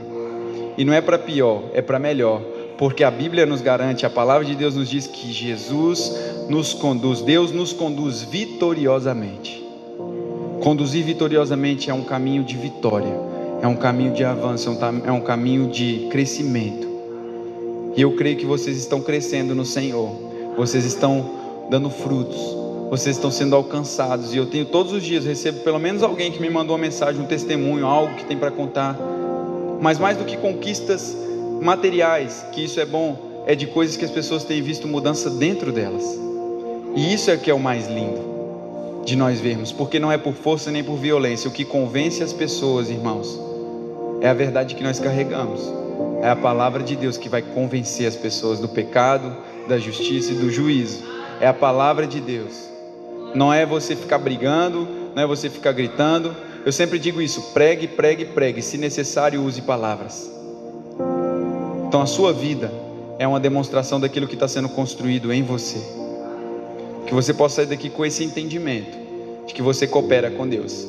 E 0.77 0.85
não 0.85 0.93
é 0.93 1.01
para 1.01 1.19
pior, 1.19 1.63
é 1.73 1.83
para 1.83 1.99
melhor. 1.99 2.41
Porque 2.79 3.05
a 3.05 3.11
Bíblia 3.11 3.47
nos 3.47 3.61
garante, 3.61 4.05
a 4.05 4.11
palavra 4.11 4.45
de 4.45 4.55
Deus 4.55 4.75
nos 4.75 4.89
diz 4.89 5.07
que 5.07 5.33
Jesus 5.33 6.13
nos 6.49 6.73
conduz, 6.73 7.21
Deus 7.21 7.53
nos 7.53 7.73
conduz 7.73 8.23
vitoriosamente. 8.23 9.65
Conduzir 10.63 11.05
vitoriosamente 11.05 11.91
é 11.91 11.95
um 11.95 12.03
caminho 12.03 12.43
de 12.43 12.57
vitória, 12.57 13.13
é 13.61 13.67
um 13.67 13.77
caminho 13.77 14.13
de 14.13 14.25
avanço, 14.25 14.77
é 15.05 15.13
um 15.13 15.21
caminho 15.21 15.69
de 15.69 16.09
crescimento. 16.11 16.94
E 17.97 18.03
eu 18.03 18.17
creio 18.17 18.37
que 18.37 18.45
vocês 18.45 18.77
estão 18.77 19.01
crescendo 19.01 19.55
no 19.55 19.65
Senhor, 19.65 20.11
vocês 20.57 20.85
estão 20.85 21.31
dando 21.71 21.89
frutos, 21.91 22.37
vocês 22.91 23.17
estão 23.17 23.31
sendo 23.31 23.55
alcançados. 23.55 24.35
E 24.35 24.37
eu 24.37 24.47
tenho 24.47 24.65
todos 24.65 24.93
os 24.93 25.03
dias, 25.03 25.25
recebo 25.25 25.61
pelo 25.61 25.79
menos 25.79 26.03
alguém 26.03 26.33
que 26.33 26.41
me 26.41 26.51
mandou 26.51 26.75
uma 26.75 26.83
mensagem, 26.83 27.23
um 27.23 27.27
testemunho, 27.27 27.87
algo 27.87 28.17
que 28.17 28.25
tem 28.25 28.37
para 28.37 28.51
contar. 28.51 28.99
Mas 29.81 29.99
mais 29.99 30.17
do 30.17 30.25
que 30.25 30.37
conquistas 30.37 31.17
materiais, 31.61 32.45
que 32.53 32.65
isso 32.65 32.81
é 32.81 32.85
bom, 32.85 33.17
é 33.47 33.55
de 33.55 33.67
coisas 33.67 33.97
que 33.97 34.05
as 34.05 34.11
pessoas 34.11 34.43
têm 34.43 34.61
visto 34.61 34.89
mudança 34.89 35.31
dentro 35.31 35.71
delas. 35.71 36.19
E 36.97 37.15
isso 37.15 37.31
é 37.31 37.37
que 37.37 37.51
é 37.51 37.55
o 37.55 37.61
mais 37.61 37.87
lindo 37.87 38.35
de 39.05 39.15
nós 39.17 39.39
vermos, 39.39 39.71
porque 39.71 39.99
não 39.99 40.11
é 40.11 40.17
por 40.17 40.33
força 40.33 40.71
nem 40.71 40.83
por 40.83 40.97
violência. 40.97 41.49
O 41.49 41.53
que 41.53 41.65
convence 41.65 42.23
as 42.23 42.33
pessoas, 42.33 42.91
irmãos, 42.91 43.39
é 44.21 44.29
a 44.29 44.35
verdade 44.35 44.75
que 44.75 44.83
nós 44.83 44.99
carregamos. 44.99 45.84
É 46.25 46.31
a 46.31 46.37
palavra 46.37 46.83
de 46.83 46.97
Deus 46.97 47.17
que 47.17 47.29
vai 47.29 47.43
convencer 47.43 48.09
as 48.09 48.17
pessoas 48.17 48.59
do 48.59 48.69
pecado, 48.69 49.37
da 49.69 49.79
justiça 49.79 50.33
e 50.33 50.37
do 50.37 50.51
juízo. 50.51 51.05
É 51.41 51.47
a 51.47 51.55
palavra 51.55 52.07
de 52.07 52.21
Deus 52.21 52.75
não 53.35 53.53
é 53.53 53.67
você 53.67 53.97
ficar 53.97 54.19
brigando, 54.19 54.87
não 55.15 55.23
é 55.23 55.27
você 55.27 55.51
ficar 55.51 55.73
gritando. 55.73 56.35
Eu 56.65 56.73
sempre 56.73 56.99
digo 56.99 57.21
isso: 57.21 57.53
pregue, 57.53 57.89
pregue, 57.89 58.25
pregue. 58.25 58.63
Se 58.63 58.79
necessário, 58.79 59.43
use 59.43 59.61
palavras. 59.61 60.31
Então 61.89 62.01
a 62.01 62.07
sua 62.07 62.33
vida 62.33 62.73
é 63.19 63.27
uma 63.27 63.41
demonstração 63.41 64.01
daquilo 64.01 64.29
que 64.29 64.35
está 64.35 64.49
sendo 64.49 64.69
construído 64.69 65.33
em 65.33 65.43
você. 65.43 65.79
Que 67.07 67.13
você 67.13 67.35
possa 67.35 67.57
sair 67.57 67.67
daqui 67.67 67.91
com 67.91 68.05
esse 68.05 68.25
entendimento 68.25 68.97
de 69.47 69.53
que 69.53 69.61
você 69.61 69.87
coopera 69.87 70.31
com 70.31 70.49
Deus. 70.49 70.87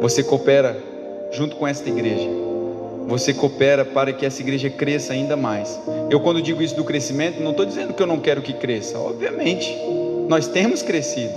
Você 0.00 0.22
coopera 0.22 0.76
junto 1.32 1.56
com 1.56 1.66
esta 1.66 1.88
igreja. 1.88 2.28
Você 3.12 3.34
coopera 3.34 3.84
para 3.84 4.10
que 4.10 4.24
essa 4.24 4.40
igreja 4.40 4.70
cresça 4.70 5.12
ainda 5.12 5.36
mais. 5.36 5.78
Eu, 6.08 6.18
quando 6.20 6.40
digo 6.40 6.62
isso 6.62 6.74
do 6.74 6.82
crescimento, 6.82 7.42
não 7.42 7.50
estou 7.50 7.66
dizendo 7.66 7.92
que 7.92 8.02
eu 8.02 8.06
não 8.06 8.18
quero 8.18 8.40
que 8.40 8.54
cresça, 8.54 8.98
obviamente 8.98 9.70
nós 10.30 10.46
temos 10.48 10.80
crescido, 10.80 11.34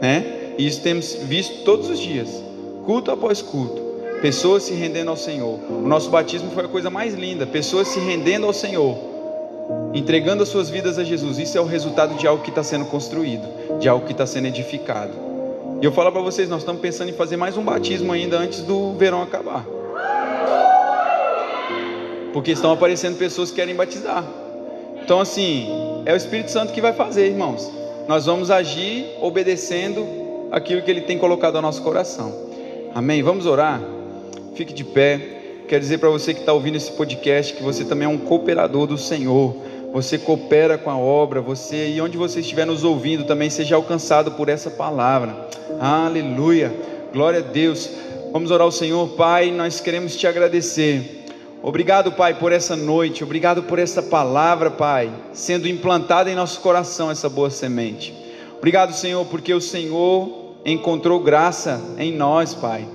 né? 0.00 0.24
E 0.56 0.64
isso 0.64 0.80
temos 0.82 1.14
visto 1.14 1.64
todos 1.64 1.90
os 1.90 1.98
dias, 1.98 2.40
culto 2.86 3.10
após 3.10 3.42
culto, 3.42 3.82
pessoas 4.22 4.62
se 4.62 4.72
rendendo 4.72 5.10
ao 5.10 5.16
Senhor. 5.16 5.58
O 5.68 5.88
nosso 5.88 6.10
batismo 6.10 6.52
foi 6.52 6.64
a 6.64 6.68
coisa 6.68 6.90
mais 6.90 7.12
linda, 7.12 7.44
pessoas 7.44 7.88
se 7.88 7.98
rendendo 7.98 8.46
ao 8.46 8.52
Senhor, 8.52 8.96
entregando 9.92 10.44
as 10.44 10.48
suas 10.48 10.70
vidas 10.70 10.96
a 10.96 11.02
Jesus. 11.02 11.38
Isso 11.38 11.58
é 11.58 11.60
o 11.60 11.66
resultado 11.66 12.14
de 12.14 12.24
algo 12.24 12.44
que 12.44 12.50
está 12.50 12.62
sendo 12.62 12.84
construído, 12.84 13.48
de 13.80 13.88
algo 13.88 14.06
que 14.06 14.12
está 14.12 14.26
sendo 14.26 14.46
edificado. 14.46 15.12
E 15.82 15.84
eu 15.84 15.90
falo 15.90 16.12
para 16.12 16.22
vocês, 16.22 16.48
nós 16.48 16.60
estamos 16.60 16.80
pensando 16.80 17.08
em 17.08 17.14
fazer 17.14 17.36
mais 17.36 17.56
um 17.56 17.64
batismo 17.64 18.12
ainda 18.12 18.38
antes 18.38 18.60
do 18.60 18.92
verão 18.92 19.20
acabar. 19.20 19.66
Porque 22.34 22.50
estão 22.50 22.72
aparecendo 22.72 23.16
pessoas 23.16 23.48
que 23.48 23.56
querem 23.56 23.74
batizar. 23.74 24.22
Então, 25.02 25.20
assim, 25.20 25.68
é 26.04 26.12
o 26.12 26.16
Espírito 26.16 26.50
Santo 26.50 26.74
que 26.74 26.82
vai 26.82 26.92
fazer, 26.92 27.28
irmãos 27.28 27.84
nós 28.06 28.26
vamos 28.26 28.50
agir 28.50 29.06
obedecendo 29.20 30.06
aquilo 30.50 30.82
que 30.82 30.90
Ele 30.90 31.00
tem 31.00 31.18
colocado 31.18 31.56
ao 31.56 31.62
nosso 31.62 31.82
coração. 31.82 32.32
Amém? 32.94 33.22
Vamos 33.22 33.46
orar? 33.46 33.82
Fique 34.54 34.72
de 34.72 34.84
pé. 34.84 35.20
Quero 35.66 35.80
dizer 35.80 35.98
para 35.98 36.10
você 36.10 36.34
que 36.34 36.40
está 36.40 36.52
ouvindo 36.52 36.76
esse 36.76 36.92
podcast 36.92 37.54
que 37.54 37.62
você 37.62 37.84
também 37.84 38.06
é 38.06 38.08
um 38.08 38.18
cooperador 38.18 38.86
do 38.86 38.98
Senhor. 38.98 39.56
Você 39.92 40.18
coopera 40.18 40.76
com 40.76 40.90
a 40.90 40.98
obra, 40.98 41.40
você 41.40 41.88
e 41.90 42.00
onde 42.00 42.18
você 42.18 42.40
estiver 42.40 42.66
nos 42.66 42.84
ouvindo 42.84 43.24
também 43.24 43.48
seja 43.48 43.76
alcançado 43.76 44.32
por 44.32 44.48
essa 44.48 44.70
palavra. 44.70 45.48
Aleluia. 45.80 46.74
Glória 47.12 47.40
a 47.40 47.42
Deus. 47.42 47.88
Vamos 48.32 48.50
orar 48.50 48.64
ao 48.64 48.72
Senhor, 48.72 49.08
Pai, 49.10 49.52
nós 49.52 49.80
queremos 49.80 50.16
te 50.16 50.26
agradecer 50.26 51.23
Obrigado, 51.66 52.12
Pai, 52.12 52.34
por 52.34 52.52
essa 52.52 52.76
noite, 52.76 53.24
obrigado 53.24 53.62
por 53.62 53.78
essa 53.78 54.02
palavra, 54.02 54.70
Pai, 54.70 55.10
sendo 55.32 55.66
implantada 55.66 56.30
em 56.30 56.34
nosso 56.34 56.60
coração 56.60 57.10
essa 57.10 57.26
boa 57.26 57.48
semente. 57.48 58.14
Obrigado, 58.58 58.92
Senhor, 58.92 59.24
porque 59.24 59.54
o 59.54 59.62
Senhor 59.62 60.56
encontrou 60.62 61.20
graça 61.20 61.80
em 61.96 62.12
nós, 62.12 62.52
Pai. 62.52 62.86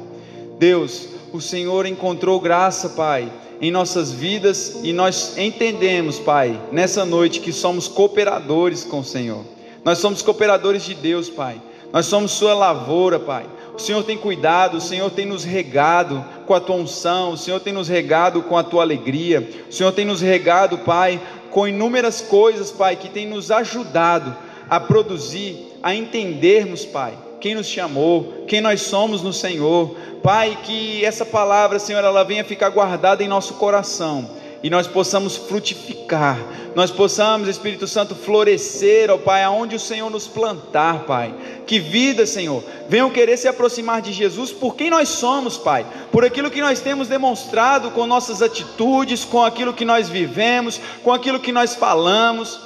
Deus, 0.59 1.07
o 1.33 1.41
Senhor 1.41 1.87
encontrou 1.87 2.39
graça, 2.39 2.89
Pai, 2.89 3.33
em 3.59 3.71
nossas 3.71 4.11
vidas 4.11 4.81
e 4.83 4.93
nós 4.93 5.35
entendemos, 5.35 6.19
Pai, 6.19 6.61
nessa 6.71 7.03
noite 7.03 7.39
que 7.39 7.51
somos 7.51 7.87
cooperadores 7.87 8.83
com 8.83 8.99
o 8.99 9.03
Senhor. 9.03 9.43
Nós 9.83 9.97
somos 9.97 10.21
cooperadores 10.21 10.83
de 10.83 10.93
Deus, 10.93 11.27
Pai. 11.27 11.59
Nós 11.91 12.05
somos 12.05 12.33
Sua 12.33 12.53
lavoura, 12.53 13.19
Pai. 13.19 13.47
O 13.73 13.79
Senhor 13.79 14.03
tem 14.03 14.17
cuidado, 14.17 14.77
o 14.77 14.81
Senhor 14.81 15.09
tem 15.09 15.25
nos 15.25 15.43
regado 15.43 16.23
com 16.49 16.55
a 16.55 16.59
Tua 16.59 16.77
unção, 16.77 17.33
o 17.33 17.37
Senhor 17.37 17.59
tem 17.59 17.71
nos 17.71 17.87
regado 17.87 18.41
com 18.41 18.57
a 18.57 18.63
Tua 18.63 18.81
alegria, 18.81 19.47
o 19.69 19.71
Senhor 19.71 19.91
tem 19.91 20.03
nos 20.03 20.19
regado, 20.19 20.79
Pai, 20.79 21.21
com 21.51 21.67
inúmeras 21.67 22.21
coisas, 22.21 22.71
Pai, 22.71 22.95
que 22.95 23.07
tem 23.07 23.27
nos 23.27 23.51
ajudado 23.51 24.35
a 24.67 24.79
produzir, 24.79 25.77
a 25.83 25.93
entendermos, 25.93 26.85
Pai, 26.85 27.13
quem 27.39 27.53
nos 27.53 27.67
chamou, 27.67 28.45
quem 28.47 28.61
nós 28.61 28.81
somos 28.81 29.21
no 29.21 29.31
Senhor. 29.31 29.95
Pai, 30.23 30.57
que 30.63 31.05
essa 31.05 31.23
palavra, 31.23 31.77
Senhor, 31.77 32.03
ela 32.03 32.23
venha 32.23 32.43
ficar 32.43 32.69
guardada 32.69 33.23
em 33.23 33.27
nosso 33.27 33.53
coração 33.53 34.27
e 34.61 34.69
nós 34.69 34.87
possamos 34.87 35.37
frutificar, 35.37 36.37
nós 36.75 36.91
possamos, 36.91 37.47
Espírito 37.47 37.87
Santo, 37.87 38.13
florescer, 38.13 39.09
ó 39.09 39.17
Pai, 39.17 39.43
aonde 39.43 39.75
o 39.75 39.79
Senhor 39.79 40.09
nos 40.09 40.27
plantar, 40.27 41.05
Pai. 41.05 41.33
Que 41.65 41.79
vida, 41.79 42.25
Senhor, 42.25 42.63
venham 42.87 43.09
querer 43.09 43.37
se 43.37 43.47
aproximar 43.47 44.01
de 44.01 44.11
Jesus 44.11 44.51
por 44.51 44.75
quem 44.75 44.89
nós 44.89 45.09
somos, 45.09 45.57
Pai, 45.57 45.85
por 46.11 46.25
aquilo 46.25 46.51
que 46.51 46.61
nós 46.61 46.81
temos 46.81 47.07
demonstrado 47.07 47.91
com 47.91 48.05
nossas 48.05 48.41
atitudes, 48.41 49.25
com 49.25 49.43
aquilo 49.43 49.73
que 49.73 49.85
nós 49.85 50.09
vivemos, 50.09 50.79
com 51.03 51.11
aquilo 51.11 51.39
que 51.39 51.51
nós 51.51 51.75
falamos. 51.75 52.59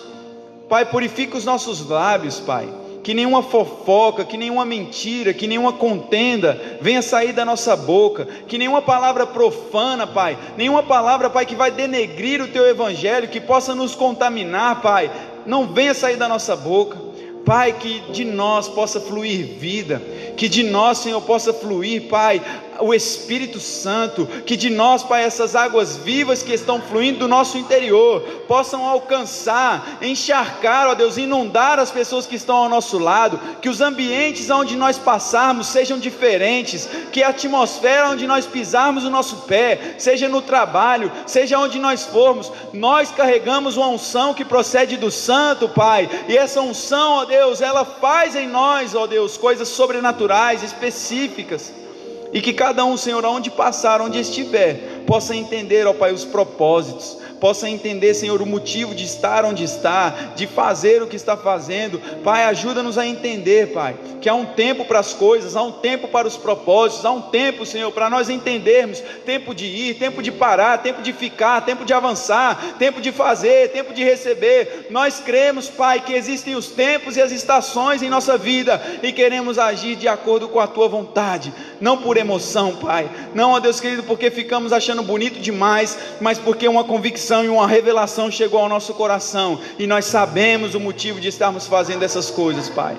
Pai, 0.67 0.85
purifica 0.85 1.37
os 1.37 1.45
nossos 1.45 1.87
lábios, 1.87 2.39
Pai 2.39 2.82
que 3.03 3.13
nenhuma 3.13 3.43
fofoca, 3.43 4.23
que 4.23 4.37
nenhuma 4.37 4.63
mentira, 4.63 5.33
que 5.33 5.45
nenhuma 5.45 5.73
contenda 5.73 6.79
venha 6.79 7.01
sair 7.01 7.33
da 7.33 7.43
nossa 7.43 7.75
boca, 7.75 8.25
que 8.47 8.57
nenhuma 8.57 8.81
palavra 8.81 9.27
profana, 9.27 10.07
Pai, 10.07 10.37
nenhuma 10.57 10.81
palavra, 10.81 11.29
Pai, 11.29 11.45
que 11.45 11.55
vai 11.55 11.69
denegrir 11.69 12.41
o 12.41 12.47
Teu 12.47 12.65
Evangelho, 12.65 13.27
que 13.27 13.41
possa 13.41 13.75
nos 13.75 13.93
contaminar, 13.93 14.81
Pai, 14.81 15.11
não 15.45 15.67
venha 15.67 15.93
sair 15.93 16.15
da 16.15 16.29
nossa 16.29 16.55
boca. 16.55 16.97
Pai, 17.45 17.73
que 17.73 17.99
de 18.11 18.23
nós 18.23 18.69
possa 18.69 19.01
fluir 19.01 19.57
vida, 19.59 20.01
que 20.37 20.47
de 20.47 20.63
nós, 20.63 20.99
Senhor, 20.99 21.19
possa 21.21 21.53
fluir, 21.53 22.07
Pai, 22.07 22.41
o 22.79 22.93
Espírito 22.93 23.59
Santo, 23.59 24.25
que 24.45 24.55
de 24.55 24.69
nós, 24.69 25.03
Pai, 25.03 25.23
essas 25.23 25.55
águas 25.55 25.97
vivas 25.97 26.43
que 26.43 26.53
estão 26.53 26.81
fluindo 26.81 27.19
do 27.19 27.27
nosso 27.27 27.57
interior, 27.57 28.21
possam 28.47 28.85
alcançar, 28.85 29.97
encharcar, 30.01 30.87
ó 30.87 30.95
Deus, 30.95 31.17
inundar 31.17 31.79
as 31.79 31.91
pessoas 31.91 32.25
que 32.25 32.35
estão 32.35 32.55
ao 32.55 32.69
nosso 32.69 32.97
lado, 32.97 33.39
que 33.61 33.69
os 33.69 33.81
ambientes 33.81 34.49
onde 34.49 34.75
nós 34.75 34.97
passarmos 34.97 35.67
sejam 35.67 35.99
diferentes, 35.99 36.87
que 37.11 37.23
a 37.23 37.29
atmosfera 37.29 38.09
onde 38.09 38.27
nós 38.27 38.45
pisarmos 38.45 39.03
o 39.03 39.09
nosso 39.09 39.37
pé, 39.47 39.95
seja 39.97 40.27
no 40.27 40.41
trabalho, 40.41 41.11
seja 41.25 41.59
onde 41.59 41.79
nós 41.79 42.05
formos, 42.05 42.51
nós 42.73 43.11
carregamos 43.11 43.77
uma 43.77 43.87
unção 43.87 44.33
que 44.33 44.45
procede 44.45 44.97
do 44.97 45.11
Santo, 45.11 45.69
Pai, 45.69 46.09
e 46.27 46.37
essa 46.37 46.61
unção, 46.61 47.13
ó 47.13 47.25
Deus, 47.25 47.61
ela 47.61 47.85
faz 47.85 48.35
em 48.35 48.47
nós, 48.47 48.95
ó 48.95 49.05
Deus, 49.07 49.37
coisas 49.37 49.67
sobrenaturais, 49.67 50.63
específicas 50.63 51.82
e 52.33 52.41
que 52.41 52.51
cada 52.51 52.83
um, 52.83 52.97
Senhor, 52.97 53.23
aonde 53.23 53.51
passar, 53.51 54.01
onde 54.01 54.19
estiver, 54.19 55.03
possa 55.05 55.35
entender, 55.35 55.85
ó 55.85 55.93
Pai, 55.93 56.11
os 56.11 56.25
propósitos, 56.25 57.19
possa 57.43 57.69
entender, 57.69 58.13
Senhor, 58.13 58.41
o 58.41 58.45
motivo 58.45 58.95
de 58.95 59.03
estar 59.03 59.43
onde 59.43 59.65
está, 59.65 60.31
de 60.33 60.47
fazer 60.47 61.03
o 61.03 61.07
que 61.07 61.17
está 61.17 61.35
fazendo. 61.35 61.99
Pai, 62.23 62.45
ajuda-nos 62.45 62.97
a 62.97 63.05
entender, 63.05 63.73
Pai, 63.73 63.97
que 64.21 64.29
há 64.29 64.33
um 64.33 64.45
tempo 64.45 64.85
para 64.85 64.99
as 64.99 65.11
coisas, 65.11 65.57
há 65.57 65.61
um 65.61 65.73
tempo 65.73 66.07
para 66.07 66.25
os 66.25 66.37
propósitos, 66.37 67.03
há 67.03 67.11
um 67.11 67.23
tempo, 67.23 67.65
Senhor, 67.65 67.91
para 67.91 68.09
nós 68.09 68.29
entendermos: 68.29 69.03
tempo 69.25 69.53
de 69.53 69.65
ir, 69.65 69.95
tempo 69.95 70.23
de 70.23 70.31
parar, 70.31 70.81
tempo 70.81 71.01
de 71.01 71.11
ficar, 71.11 71.65
tempo 71.65 71.83
de 71.83 71.91
avançar, 71.91 72.77
tempo 72.79 73.01
de 73.01 73.11
fazer, 73.11 73.73
tempo 73.73 73.93
de 73.93 74.05
receber. 74.05 74.87
Nós 74.89 75.19
cremos, 75.19 75.67
Pai, 75.67 75.99
que 75.99 76.13
existem 76.13 76.55
os 76.55 76.69
tempos 76.69 77.17
e 77.17 77.21
as 77.21 77.33
estações 77.33 78.01
em 78.01 78.09
nossa 78.09 78.37
vida 78.37 78.81
e 79.03 79.11
queremos 79.11 79.59
agir 79.59 79.97
de 79.97 80.07
acordo 80.07 80.47
com 80.47 80.61
a 80.61 80.67
tua 80.67 80.87
vontade, 80.87 81.51
não 81.81 81.97
por 81.97 82.15
emoção, 82.15 82.77
Pai, 82.77 83.09
não, 83.35 83.51
ó 83.51 83.59
Deus 83.59 83.81
querido, 83.81 84.03
porque 84.03 84.31
ficamos 84.31 84.71
achando 84.71 85.03
bonito 85.03 85.41
demais, 85.41 85.99
mas 86.21 86.37
porque 86.39 86.69
uma 86.69 86.85
convicção 86.85 87.32
e 87.41 87.47
uma 87.47 87.65
revelação 87.65 88.29
chegou 88.29 88.59
ao 88.59 88.67
nosso 88.67 88.93
coração 88.93 89.57
e 89.79 89.87
nós 89.87 90.03
sabemos 90.03 90.75
o 90.75 90.79
motivo 90.79 91.21
de 91.21 91.29
estarmos 91.29 91.67
fazendo 91.67 92.03
essas 92.03 92.29
coisas, 92.29 92.67
Pai. 92.67 92.97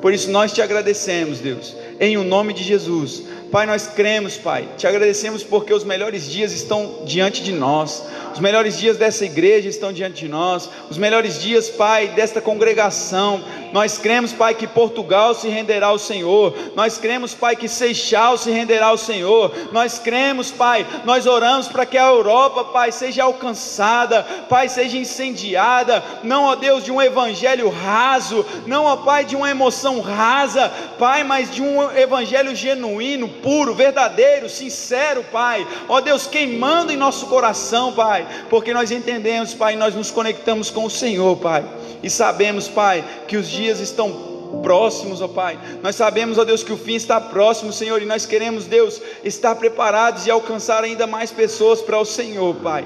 Por 0.00 0.14
isso 0.14 0.30
nós 0.30 0.52
te 0.52 0.62
agradecemos, 0.62 1.40
Deus, 1.40 1.76
em 2.00 2.16
o 2.16 2.24
nome 2.24 2.54
de 2.54 2.62
Jesus. 2.62 3.24
Pai, 3.50 3.64
nós 3.64 3.86
cremos, 3.86 4.36
Pai. 4.36 4.68
Te 4.76 4.86
agradecemos 4.86 5.42
porque 5.42 5.72
os 5.72 5.82
melhores 5.82 6.30
dias 6.30 6.52
estão 6.52 7.02
diante 7.06 7.42
de 7.42 7.52
nós. 7.52 8.04
Os 8.34 8.40
melhores 8.40 8.78
dias 8.78 8.98
dessa 8.98 9.24
igreja 9.24 9.70
estão 9.70 9.90
diante 9.90 10.20
de 10.20 10.28
nós. 10.28 10.68
Os 10.90 10.98
melhores 10.98 11.40
dias, 11.40 11.70
Pai, 11.70 12.08
desta 12.08 12.42
congregação. 12.42 13.42
Nós 13.72 13.96
cremos, 13.96 14.32
Pai, 14.32 14.54
que 14.54 14.66
Portugal 14.66 15.34
se 15.34 15.48
renderá 15.48 15.88
ao 15.88 15.98
Senhor. 15.98 16.54
Nós 16.74 16.98
cremos, 16.98 17.34
Pai, 17.34 17.56
que 17.56 17.68
Seixal 17.68 18.36
se 18.36 18.50
renderá 18.50 18.86
ao 18.86 18.98
Senhor. 18.98 19.52
Nós 19.72 19.98
cremos, 19.98 20.50
Pai, 20.50 20.86
nós 21.04 21.26
oramos 21.26 21.68
para 21.68 21.86
que 21.86 21.96
a 21.96 22.06
Europa, 22.06 22.64
Pai, 22.64 22.92
seja 22.92 23.24
alcançada, 23.24 24.22
Pai, 24.48 24.68
seja 24.68 24.98
incendiada. 24.98 26.04
Não, 26.22 26.44
ó 26.44 26.54
Deus, 26.54 26.84
de 26.84 26.92
um 26.92 27.00
evangelho 27.00 27.70
raso, 27.70 28.44
não, 28.66 28.84
ó 28.84 28.96
Pai, 28.96 29.24
de 29.24 29.36
uma 29.36 29.50
emoção 29.50 30.00
rasa, 30.00 30.70
Pai, 30.98 31.24
mas 31.24 31.50
de 31.50 31.62
um 31.62 31.90
evangelho 31.92 32.54
genuíno, 32.54 33.28
puro, 33.42 33.74
verdadeiro, 33.74 34.48
sincero, 34.48 35.24
Pai. 35.30 35.66
Ó 35.88 36.00
Deus, 36.00 36.26
queimando 36.26 36.92
em 36.92 36.96
nosso 36.96 37.26
coração, 37.26 37.92
Pai 37.92 38.26
porque 38.48 38.72
nós 38.72 38.90
entendemos, 38.90 39.54
Pai, 39.54 39.76
nós 39.76 39.94
nos 39.94 40.10
conectamos 40.10 40.70
com 40.70 40.84
o 40.84 40.90
Senhor, 40.90 41.36
Pai, 41.36 41.64
e 42.02 42.10
sabemos, 42.10 42.68
Pai, 42.68 43.04
que 43.26 43.36
os 43.36 43.48
dias 43.48 43.80
estão 43.80 44.28
próximos, 44.62 45.20
ó 45.20 45.28
Pai. 45.28 45.58
Nós 45.82 45.94
sabemos, 45.94 46.38
ó 46.38 46.44
Deus, 46.44 46.62
que 46.62 46.72
o 46.72 46.76
fim 46.76 46.94
está 46.94 47.20
próximo, 47.20 47.72
Senhor, 47.72 48.00
e 48.00 48.06
nós 48.06 48.24
queremos, 48.26 48.66
Deus, 48.66 49.00
estar 49.22 49.54
preparados 49.56 50.26
e 50.26 50.30
alcançar 50.30 50.84
ainda 50.84 51.06
mais 51.06 51.30
pessoas 51.30 51.80
para 51.80 51.98
o 51.98 52.04
Senhor, 52.04 52.54
Pai. 52.56 52.84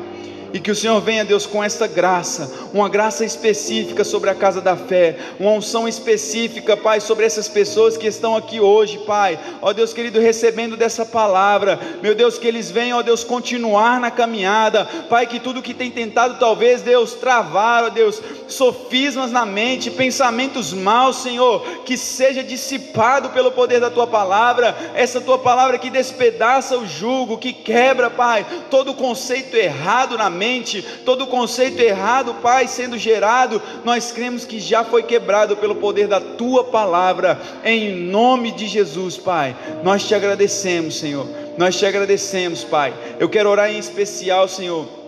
E 0.53 0.61
que 0.61 0.70
o 0.70 0.76
Senhor 0.76 1.00
venha, 1.00 1.24
Deus, 1.24 1.46
com 1.46 1.64
esta 1.64 1.86
graça, 1.86 2.68
uma 2.74 2.86
graça 2.86 3.24
específica 3.24 4.05
sobre 4.05 4.28
a 4.28 4.34
casa 4.34 4.61
da 4.61 4.76
fé, 4.76 5.16
uma 5.40 5.53
unção 5.53 5.88
específica, 5.88 6.76
Pai, 6.76 7.00
sobre 7.00 7.24
essas 7.24 7.48
pessoas 7.48 7.96
que 7.96 8.07
estão 8.07 8.36
aqui 8.36 8.61
hoje, 8.61 8.98
Pai. 8.98 9.38
Ó 9.62 9.72
Deus 9.72 9.94
querido, 9.94 10.20
recebendo 10.20 10.76
dessa 10.76 11.07
palavra, 11.07 11.80
meu 12.03 12.14
Deus, 12.14 12.38
que 12.38 12.46
eles 12.46 12.70
venham, 12.70 12.98
ó 12.98 13.03
Deus, 13.03 13.24
continuar 13.24 13.98
na 13.98 14.11
caminhada, 14.11 14.84
Pai, 15.09 15.26
que 15.26 15.40
tudo 15.40 15.62
que 15.62 15.72
tem 15.72 15.90
tentado, 15.90 16.38
talvez, 16.38 16.82
Deus, 16.82 17.14
travar, 17.14 17.84
ó 17.84 17.88
Deus, 17.88 18.20
sofismas 18.46 19.32
na 19.32 19.46
mente, 19.46 19.90
pensamentos 19.90 20.74
maus, 20.74 21.22
Senhor, 21.22 21.62
que 21.86 21.96
seja 21.96 22.42
dissipado 22.42 23.30
pelo 23.30 23.53
poder 23.53 23.80
da 23.80 23.90
tua 23.90 24.07
palavra, 24.07 24.76
essa 24.94 25.18
tua 25.18 25.38
palavra 25.38 25.78
que 25.78 25.88
despedaça 25.88 26.76
o 26.76 26.86
jugo, 26.86 27.38
que 27.38 27.55
quebra, 27.55 28.11
Pai, 28.11 28.44
todo 28.68 28.92
conceito 28.92 29.57
errado 29.57 30.18
na 30.18 30.28
mente 30.28 30.41
mente, 30.43 30.84
todo 31.05 31.28
conceito 31.28 31.80
errado, 31.80 32.34
Pai, 32.43 32.66
sendo 32.66 32.99
gerado, 32.99 33.62
nós 33.84 34.11
cremos 34.11 34.45
que 34.45 34.59
já 34.59 34.82
foi 34.82 35.05
quebrado 35.05 35.57
pelo 35.57 35.76
poder 35.76 36.09
da 36.09 36.20
tua 36.20 36.64
palavra, 36.64 37.40
em 37.64 37.95
nome 37.95 38.51
de 38.51 38.66
Jesus, 38.66 39.16
Pai. 39.16 39.55
Nós 39.84 40.09
te 40.09 40.16
agradecemos, 40.16 40.99
Senhor. 40.99 41.28
Nós 41.57 41.78
te 41.78 41.86
agradecemos, 41.86 42.64
Pai. 42.64 42.93
Eu 43.20 43.28
quero 43.28 43.49
orar 43.49 43.70
em 43.70 43.78
especial, 43.78 44.49
Senhor 44.49 45.01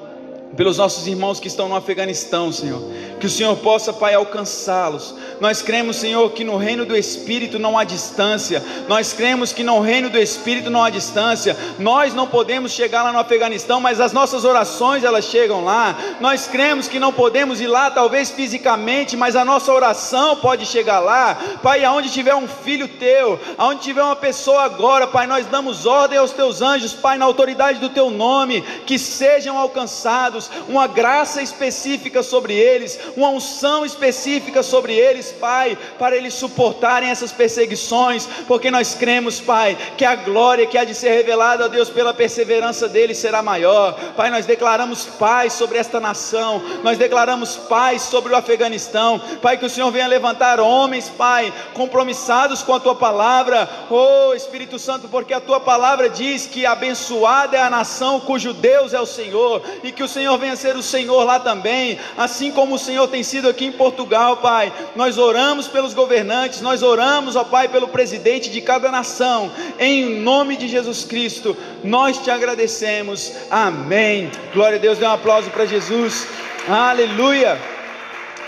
pelos 0.56 0.78
nossos 0.78 1.06
irmãos 1.06 1.40
que 1.40 1.48
estão 1.48 1.68
no 1.68 1.76
Afeganistão, 1.76 2.52
Senhor. 2.52 2.82
Que 3.18 3.26
o 3.26 3.30
Senhor 3.30 3.56
possa, 3.56 3.92
Pai, 3.92 4.14
alcançá-los. 4.14 5.14
Nós 5.40 5.62
cremos, 5.62 5.96
Senhor, 5.96 6.30
que 6.32 6.44
no 6.44 6.56
reino 6.56 6.84
do 6.84 6.96
Espírito 6.96 7.58
não 7.58 7.78
há 7.78 7.84
distância. 7.84 8.62
Nós 8.88 9.12
cremos 9.12 9.52
que 9.52 9.64
no 9.64 9.80
reino 9.80 10.08
do 10.08 10.18
Espírito 10.18 10.70
não 10.70 10.84
há 10.84 10.90
distância. 10.90 11.56
Nós 11.78 12.14
não 12.14 12.26
podemos 12.26 12.72
chegar 12.72 13.02
lá 13.02 13.12
no 13.12 13.18
Afeganistão, 13.18 13.80
mas 13.80 14.00
as 14.00 14.12
nossas 14.12 14.44
orações 14.44 15.04
elas 15.04 15.24
chegam 15.24 15.64
lá. 15.64 15.96
Nós 16.20 16.46
cremos 16.46 16.86
que 16.86 16.98
não 16.98 17.12
podemos 17.12 17.60
ir 17.60 17.66
lá, 17.66 17.90
talvez 17.90 18.30
fisicamente, 18.30 19.16
mas 19.16 19.36
a 19.36 19.44
nossa 19.44 19.72
oração 19.72 20.36
pode 20.36 20.66
chegar 20.66 21.00
lá. 21.00 21.36
Pai, 21.62 21.84
aonde 21.84 22.10
tiver 22.10 22.34
um 22.34 22.46
filho 22.46 22.86
teu, 22.86 23.40
aonde 23.58 23.82
tiver 23.82 24.02
uma 24.02 24.16
pessoa 24.16 24.62
agora, 24.62 25.06
Pai, 25.06 25.26
nós 25.26 25.46
damos 25.46 25.86
ordem 25.86 26.18
aos 26.18 26.30
teus 26.30 26.62
anjos, 26.62 26.92
Pai, 26.92 27.18
na 27.18 27.24
autoridade 27.24 27.80
do 27.80 27.88
teu 27.88 28.10
nome, 28.10 28.62
que 28.86 28.98
sejam 28.98 29.58
alcançados 29.58 30.43
uma 30.68 30.86
graça 30.86 31.42
específica 31.42 32.22
sobre 32.22 32.54
eles, 32.54 32.98
uma 33.16 33.28
unção 33.28 33.84
específica 33.84 34.62
sobre 34.62 34.94
eles, 34.94 35.32
Pai, 35.32 35.76
para 35.98 36.16
eles 36.16 36.34
suportarem 36.34 37.10
essas 37.10 37.32
perseguições, 37.32 38.26
porque 38.46 38.70
nós 38.70 38.94
cremos, 38.94 39.40
Pai, 39.40 39.76
que 39.96 40.04
a 40.04 40.14
glória 40.14 40.66
que 40.66 40.78
há 40.78 40.84
de 40.84 40.94
ser 40.94 41.10
revelada 41.10 41.64
a 41.64 41.68
Deus 41.68 41.90
pela 41.90 42.14
perseverança 42.14 42.88
deles 42.88 43.18
será 43.18 43.42
maior. 43.42 43.94
Pai, 44.16 44.30
nós 44.30 44.46
declaramos 44.46 45.04
paz 45.04 45.52
sobre 45.52 45.78
esta 45.78 46.00
nação, 46.00 46.62
nós 46.82 46.98
declaramos 46.98 47.56
paz 47.56 48.02
sobre 48.02 48.32
o 48.32 48.36
Afeganistão, 48.36 49.20
Pai, 49.40 49.56
que 49.56 49.66
o 49.66 49.70
Senhor 49.70 49.90
venha 49.90 50.06
levantar 50.06 50.60
homens, 50.60 51.08
Pai, 51.08 51.52
compromissados 51.72 52.62
com 52.62 52.74
a 52.74 52.80
tua 52.80 52.94
palavra, 52.94 53.68
oh 53.90 54.34
Espírito 54.34 54.78
Santo, 54.78 55.08
porque 55.08 55.32
a 55.34 55.40
tua 55.40 55.60
palavra 55.60 56.08
diz 56.08 56.46
que 56.46 56.66
abençoada 56.66 57.56
é 57.56 57.62
a 57.62 57.70
nação 57.70 58.20
cujo 58.20 58.52
Deus 58.52 58.92
é 58.94 59.00
o 59.00 59.06
Senhor, 59.06 59.62
e 59.82 59.92
que 59.92 60.02
o 60.02 60.08
Senhor 60.08 60.33
Senhor 60.34 60.38
venha 60.38 60.56
ser 60.56 60.76
o 60.76 60.82
Senhor 60.82 61.24
lá 61.24 61.38
também, 61.38 61.98
assim 62.16 62.50
como 62.50 62.74
o 62.74 62.78
Senhor 62.78 63.06
tem 63.08 63.22
sido 63.22 63.48
aqui 63.48 63.66
em 63.66 63.72
Portugal, 63.72 64.38
Pai. 64.38 64.72
Nós 64.96 65.18
oramos 65.18 65.68
pelos 65.68 65.94
governantes, 65.94 66.60
nós 66.60 66.82
oramos, 66.82 67.36
ó 67.36 67.44
Pai, 67.44 67.68
pelo 67.68 67.88
presidente 67.88 68.50
de 68.50 68.60
cada 68.60 68.90
nação, 68.90 69.50
em 69.78 70.20
nome 70.20 70.56
de 70.56 70.66
Jesus 70.66 71.04
Cristo, 71.04 71.56
nós 71.82 72.18
te 72.18 72.30
agradecemos, 72.30 73.32
amém. 73.50 74.30
Glória 74.52 74.76
a 74.76 74.80
Deus, 74.80 74.98
dê 74.98 75.06
um 75.06 75.12
aplauso 75.12 75.50
para 75.50 75.66
Jesus, 75.66 76.26
aleluia, 76.68 77.58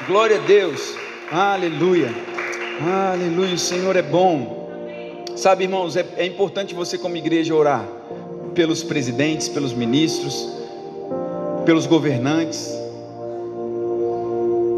glória 0.07 0.39
a 0.39 0.41
Deus, 0.41 0.95
aleluia, 1.31 2.13
aleluia, 3.13 3.55
o 3.55 3.59
Senhor 3.59 3.95
é 3.95 4.03
bom. 4.03 4.67
Sabe, 5.37 5.65
irmãos, 5.65 5.97
é, 5.97 6.05
é 6.17 6.27
importante 6.27 6.75
você, 6.75 6.97
como 6.99 7.17
igreja, 7.17 7.55
orar 7.55 7.85
pelos 8.55 8.83
presidentes, 8.83 9.49
pelos 9.49 9.73
ministros, 9.73 10.56
pelos 11.67 11.85
governantes. 11.85 12.73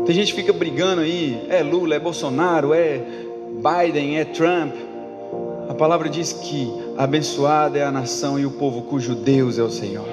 Tem 0.06 0.14
gente 0.14 0.34
que 0.34 0.40
fica 0.40 0.54
brigando 0.54 1.02
aí, 1.02 1.46
é 1.50 1.62
Lula, 1.62 1.94
é 1.94 2.00
Bolsonaro, 2.00 2.72
é 2.72 2.98
Biden, 3.56 4.18
é 4.18 4.24
Trump. 4.24 4.74
A 5.68 5.74
palavra 5.74 6.08
diz 6.08 6.32
que 6.32 6.72
abençoada 6.96 7.78
é 7.78 7.84
a 7.84 7.92
nação 7.92 8.40
e 8.40 8.46
o 8.46 8.52
povo 8.52 8.82
cujo 8.82 9.14
Deus 9.14 9.58
é 9.58 9.62
o 9.62 9.70
Senhor. 9.70 10.08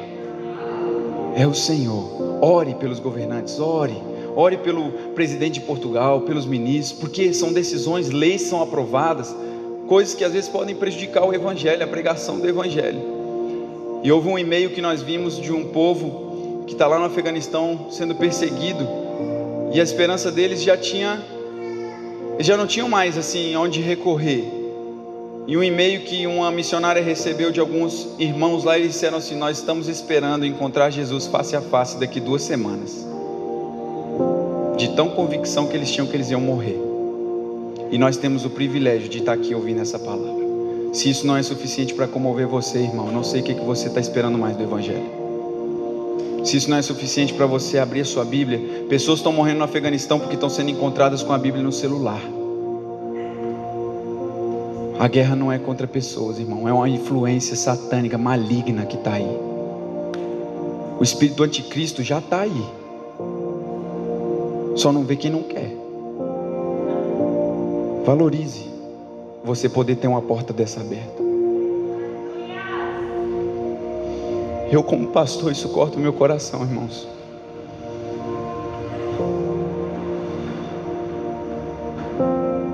É 1.37 1.47
o 1.47 1.53
Senhor. 1.53 2.39
Ore 2.41 2.75
pelos 2.75 2.99
governantes, 2.99 3.57
ore. 3.57 3.95
Ore 4.35 4.57
pelo 4.57 4.91
presidente 5.15 5.61
de 5.61 5.65
Portugal, 5.65 6.21
pelos 6.21 6.45
ministros, 6.45 6.99
porque 6.99 7.33
são 7.33 7.53
decisões, 7.53 8.09
leis 8.09 8.41
são 8.41 8.61
aprovadas, 8.61 9.33
coisas 9.87 10.13
que 10.13 10.25
às 10.25 10.33
vezes 10.33 10.49
podem 10.49 10.75
prejudicar 10.75 11.23
o 11.23 11.33
evangelho, 11.33 11.81
a 11.81 11.87
pregação 11.87 12.37
do 12.37 12.49
evangelho. 12.49 12.99
E 14.03 14.11
houve 14.11 14.27
um 14.27 14.37
e-mail 14.37 14.71
que 14.71 14.81
nós 14.81 15.01
vimos 15.01 15.39
de 15.39 15.53
um 15.53 15.69
povo 15.69 16.24
que 16.65 16.73
está 16.73 16.87
lá 16.87 16.97
no 16.99 17.05
Afeganistão 17.05 17.87
sendo 17.89 18.15
perseguido, 18.15 18.87
e 19.73 19.79
a 19.79 19.83
esperança 19.83 20.31
deles 20.31 20.61
já 20.61 20.77
tinha, 20.77 21.21
eles 22.35 22.47
já 22.47 22.55
não 22.55 22.65
tinham 22.67 22.87
mais 22.87 23.17
assim 23.17 23.55
onde 23.55 23.81
recorrer. 23.81 24.43
E 25.47 25.55
um 25.55 25.63
e-mail 25.63 26.01
que 26.01 26.25
uma 26.25 26.49
missionária 26.49 27.03
recebeu 27.03 27.51
de 27.51 27.59
alguns 27.59 28.07
irmãos 28.17 28.63
lá, 28.63 28.79
eles 28.79 28.93
disseram 28.93 29.17
assim: 29.19 29.35
Nós 29.35 29.59
estamos 29.59 29.87
esperando 29.87 30.45
encontrar 30.45 30.89
Jesus 30.89 31.27
face 31.27 31.55
a 31.55 31.61
face 31.61 31.99
daqui 31.99 32.19
duas 32.19 32.41
semanas. 32.41 33.05
De 34.75 34.95
tão 34.95 35.09
convicção 35.09 35.67
que 35.67 35.75
eles 35.77 35.91
tinham 35.91 36.07
que 36.07 36.15
eles 36.15 36.31
iam 36.31 36.41
morrer. 36.41 36.79
E 37.91 37.97
nós 37.97 38.17
temos 38.17 38.43
o 38.43 38.49
privilégio 38.49 39.07
de 39.07 39.19
estar 39.19 39.33
aqui 39.33 39.53
ouvindo 39.53 39.81
essa 39.81 39.99
palavra. 39.99 40.45
Se 40.93 41.09
isso 41.09 41.27
não 41.27 41.37
é 41.37 41.43
suficiente 41.43 41.93
para 41.93 42.07
comover 42.07 42.47
você, 42.47 42.79
irmão, 42.79 43.11
não 43.11 43.23
sei 43.23 43.41
o 43.41 43.43
que, 43.43 43.53
que 43.53 43.63
você 43.63 43.87
está 43.87 43.99
esperando 43.99 44.37
mais 44.37 44.57
do 44.57 44.63
Evangelho. 44.63 45.24
Se 46.45 46.57
isso 46.57 46.69
não 46.69 46.77
é 46.77 46.81
suficiente 46.83 47.33
para 47.33 47.47
você 47.47 47.79
abrir 47.79 48.01
a 48.01 48.05
sua 48.05 48.23
Bíblia, 48.23 48.85
pessoas 48.87 49.17
estão 49.17 49.33
morrendo 49.33 49.57
no 49.57 49.63
Afeganistão 49.63 50.19
porque 50.19 50.35
estão 50.35 50.47
sendo 50.47 50.69
encontradas 50.69 51.23
com 51.23 51.33
a 51.33 51.39
Bíblia 51.39 51.63
no 51.63 51.71
celular. 51.71 52.21
A 54.99 55.07
guerra 55.07 55.35
não 55.35 55.51
é 55.51 55.57
contra 55.57 55.87
pessoas, 55.87 56.37
irmão, 56.37 56.69
é 56.69 56.71
uma 56.71 56.87
influência 56.87 57.55
satânica 57.55 58.15
maligna 58.15 58.85
que 58.85 58.95
está 58.95 59.13
aí. 59.13 59.27
O 60.99 61.03
espírito 61.03 61.37
do 61.37 61.43
anticristo 61.43 62.03
já 62.03 62.19
está 62.19 62.41
aí. 62.41 62.65
Só 64.75 64.91
não 64.91 65.03
vê 65.03 65.15
quem 65.15 65.31
não 65.31 65.41
quer. 65.41 65.75
Valorize 68.05 68.69
você 69.43 69.67
poder 69.67 69.95
ter 69.95 70.07
uma 70.07 70.21
porta 70.21 70.53
dessa 70.53 70.79
aberta. 70.79 71.24
Eu, 74.71 74.83
como 74.83 75.07
pastor, 75.07 75.51
isso 75.51 75.69
corta 75.69 75.97
o 75.97 75.99
meu 75.99 76.13
coração, 76.13 76.61
irmãos. 76.63 77.07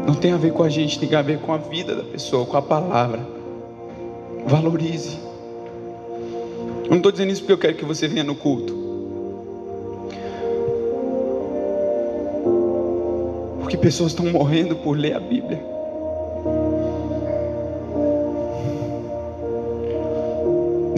Não 0.08 0.16
tem 0.16 0.32
a 0.32 0.38
ver 0.38 0.54
com 0.54 0.64
a 0.64 0.70
gente, 0.70 1.00
tem 1.00 1.14
a 1.16 1.22
ver 1.22 1.40
com 1.40 1.54
a 1.54 1.58
vida 1.58 1.96
da 1.96 2.04
pessoa, 2.04 2.46
com 2.46 2.58
a 2.58 2.62
palavra. 2.62 3.20
Valorize. 4.46 5.18
Eu 6.86 6.90
não 6.90 6.98
estou 6.98 7.12
dizendo 7.12 7.32
isso 7.32 7.42
porque 7.42 7.54
eu 7.54 7.58
quero 7.58 7.76
que 7.76 7.86
você 7.86 8.08
venha 8.08 8.24
no 8.24 8.36
culto. 8.36 8.74
Porque 13.60 13.78
pessoas 13.78 14.12
estão 14.12 14.26
morrendo 14.26 14.76
por 14.78 14.98
ler 14.98 15.16
a 15.16 15.20
Bíblia. 15.20 15.81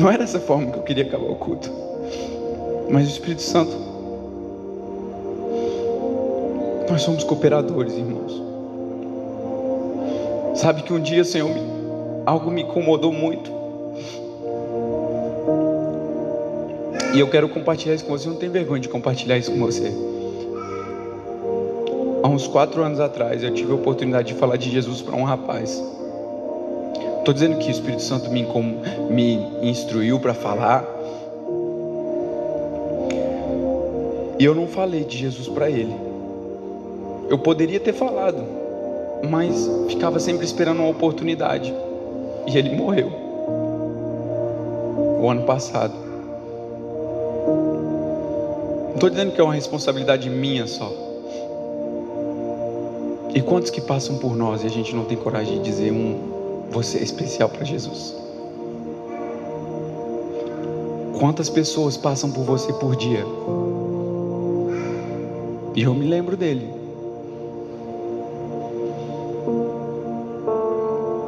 Não 0.03 0.09
era 0.09 0.17
dessa 0.17 0.37
forma 0.41 0.69
que 0.69 0.77
eu 0.79 0.83
queria 0.83 1.05
acabar 1.05 1.31
o 1.31 1.35
culto. 1.35 1.71
Mas 2.89 3.07
o 3.07 3.09
Espírito 3.09 3.41
Santo. 3.41 3.71
Nós 6.89 7.03
somos 7.03 7.23
cooperadores, 7.23 7.93
irmãos. 7.93 8.43
Sabe 10.55 10.83
que 10.83 10.91
um 10.91 10.99
dia, 10.99 11.23
Senhor, 11.23 11.55
algo 12.25 12.51
me 12.51 12.63
incomodou 12.63 13.13
muito. 13.13 13.49
E 17.13 17.19
eu 17.21 17.29
quero 17.29 17.47
compartilhar 17.47 17.95
isso 17.95 18.03
com 18.03 18.11
você. 18.11 18.27
Eu 18.27 18.33
não 18.33 18.39
tenho 18.39 18.51
vergonha 18.51 18.81
de 18.81 18.89
compartilhar 18.89 19.37
isso 19.37 19.53
com 19.53 19.59
você. 19.59 19.89
Há 22.23 22.27
uns 22.27 22.45
quatro 22.45 22.83
anos 22.83 22.99
atrás, 22.99 23.41
eu 23.41 23.53
tive 23.53 23.71
a 23.71 23.75
oportunidade 23.75 24.33
de 24.33 24.33
falar 24.33 24.57
de 24.57 24.69
Jesus 24.69 25.01
para 25.01 25.15
um 25.15 25.23
rapaz. 25.23 25.81
Estou 27.23 27.33
dizendo 27.33 27.57
que 27.57 27.69
o 27.69 27.71
Espírito 27.71 28.01
Santo 28.01 28.29
me, 28.29 28.45
me 29.09 29.35
instruiu 29.61 30.19
para 30.19 30.33
falar. 30.33 30.85
E 34.37 34.43
eu 34.43 34.53
não 34.53 34.67
falei 34.67 35.05
de 35.05 35.19
Jesus 35.19 35.47
para 35.47 35.69
ele. 35.69 35.95
Eu 37.29 37.39
poderia 37.39 37.79
ter 37.79 37.93
falado, 37.93 38.43
mas 39.29 39.69
ficava 39.87 40.19
sempre 40.19 40.45
esperando 40.45 40.79
uma 40.79 40.89
oportunidade. 40.89 41.73
E 42.45 42.57
ele 42.57 42.75
morreu. 42.75 43.09
O 45.21 45.29
ano 45.29 45.43
passado. 45.43 45.93
Não 48.89 48.95
estou 48.95 49.09
dizendo 49.09 49.31
que 49.31 49.39
é 49.39 49.43
uma 49.45 49.53
responsabilidade 49.53 50.29
minha 50.29 50.67
só. 50.67 50.91
E 53.33 53.41
quantos 53.41 53.71
que 53.71 53.79
passam 53.79 54.17
por 54.17 54.35
nós 54.35 54.61
e 54.65 54.67
a 54.67 54.69
gente 54.69 54.93
não 54.93 55.05
tem 55.05 55.15
coragem 55.15 55.59
de 55.59 55.63
dizer 55.63 55.89
um 55.89 56.32
você 56.73 56.97
é 56.97 57.03
especial 57.03 57.47
para 57.47 57.63
Jesus. 57.63 58.15
Quantas 61.19 61.49
pessoas 61.49 61.95
passam 61.95 62.31
por 62.31 62.43
você 62.43 62.73
por 62.73 62.95
dia? 62.95 63.23
E 65.75 65.83
eu 65.83 65.93
me 65.93 66.05
lembro 66.05 66.35
dele. 66.35 66.67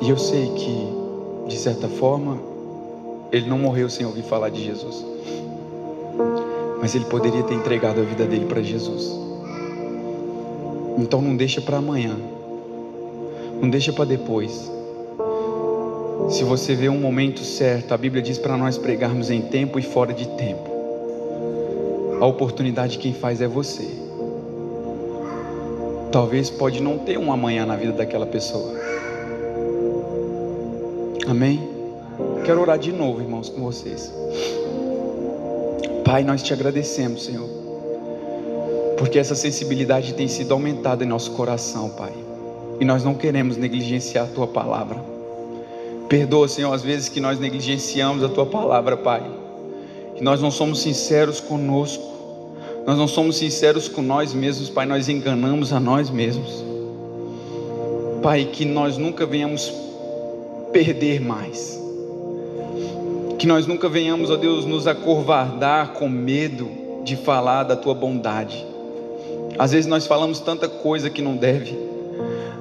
E 0.02 0.10
eu 0.10 0.18
sei 0.18 0.50
que, 0.50 1.48
de 1.48 1.58
certa 1.58 1.88
forma, 1.88 2.38
ele 3.32 3.48
não 3.48 3.58
morreu 3.58 3.90
sem 3.90 4.06
ouvir 4.06 4.24
falar 4.24 4.50
de 4.50 4.64
Jesus. 4.64 5.06
Mas 6.82 6.94
ele 6.94 7.06
poderia 7.06 7.44
ter 7.44 7.54
entregado 7.54 8.02
a 8.02 8.04
vida 8.04 8.26
dele 8.26 8.46
para 8.46 8.62
Jesus. 8.62 9.12
Então 10.98 11.22
não 11.22 11.36
deixa 11.36 11.62
para 11.62 11.78
amanhã. 11.78 12.16
Não 13.62 13.70
deixa 13.70 13.94
para 13.94 14.06
depois. 14.06 14.75
Se 16.30 16.44
você 16.44 16.74
vê 16.74 16.90
um 16.90 17.00
momento 17.00 17.42
certo, 17.42 17.94
a 17.94 17.98
Bíblia 17.98 18.22
diz 18.22 18.38
para 18.38 18.58
nós 18.58 18.78
pregarmos 18.78 19.30
em 19.30 19.42
tempo 19.42 19.78
e 19.78 19.84
fora 19.84 20.12
de 20.12 20.28
tempo. 20.30 20.70
A 22.20 22.26
oportunidade 22.26 22.98
quem 22.98 23.14
faz 23.14 23.42
é 23.42 23.48
você. 23.48 23.88
Talvez 26.12 26.50
pode 26.50 26.82
não 26.82 26.98
ter 26.98 27.18
um 27.18 27.32
amanhã 27.32 27.66
na 27.66 27.76
vida 27.76 27.92
daquela 27.92 28.26
pessoa. 28.26 28.74
Amém? 31.28 31.70
Quero 32.44 32.62
orar 32.62 32.80
de 32.80 32.92
novo, 32.92 33.22
irmãos, 33.22 33.50
com 33.50 33.62
vocês. 33.62 34.12
Pai, 36.04 36.24
nós 36.24 36.42
te 36.42 36.54
agradecemos, 36.54 37.26
Senhor, 37.26 37.50
porque 38.98 39.20
essa 39.20 39.36
sensibilidade 39.36 40.14
tem 40.14 40.28
sido 40.28 40.54
aumentada 40.54 41.04
em 41.04 41.08
nosso 41.08 41.32
coração, 41.32 41.90
Pai. 41.90 42.14
E 42.80 42.86
nós 42.86 43.04
não 43.04 43.14
queremos 43.14 43.58
negligenciar 43.58 44.26
a 44.26 44.28
tua 44.28 44.48
palavra. 44.48 45.15
Perdoa, 46.08 46.48
Senhor, 46.48 46.72
as 46.72 46.84
vezes 46.84 47.10
que 47.10 47.20
nós 47.20 47.40
negligenciamos 47.40 48.24
a 48.24 48.30
tua 48.30 48.46
palavra, 48.46 48.96
Pai. 48.96 49.24
Que 50.16 50.24
nós 50.24 50.42
não 50.42 50.52
somos 50.52 50.82
sinceros 50.82 51.40
conosco. 51.40 52.04
Nós 52.86 52.98
não 52.98 53.08
somos 53.08 53.38
sinceros 53.38 53.88
com 53.88 54.02
nós 54.02 54.34
mesmos, 54.34 54.70
Pai. 54.70 54.86
Nós 54.86 55.10
enganamos 55.10 55.74
a 55.74 55.80
nós 55.80 56.10
mesmos. 56.10 56.64
Pai, 58.22 58.46
que 58.46 58.66
nós 58.66 58.98
nunca 58.98 59.26
venhamos 59.26 59.74
perder 60.72 61.20
mais. 61.20 61.82
Que 63.40 63.48
nós 63.48 63.66
nunca 63.66 63.90
venhamos, 63.90 64.30
ó 64.30 64.36
Deus, 64.36 64.66
nos 64.66 64.88
acovardar 64.88 65.94
com 65.94 66.08
medo 66.08 66.70
de 67.04 67.16
falar 67.16 67.64
da 67.64 67.76
tua 67.76 67.94
bondade. 67.94 68.66
Às 69.58 69.72
vezes 69.72 69.86
nós 69.88 70.06
falamos 70.06 70.40
tanta 70.40 70.68
coisa 70.68 71.10
que 71.10 71.22
não 71.22 71.36
deve. 71.36 71.95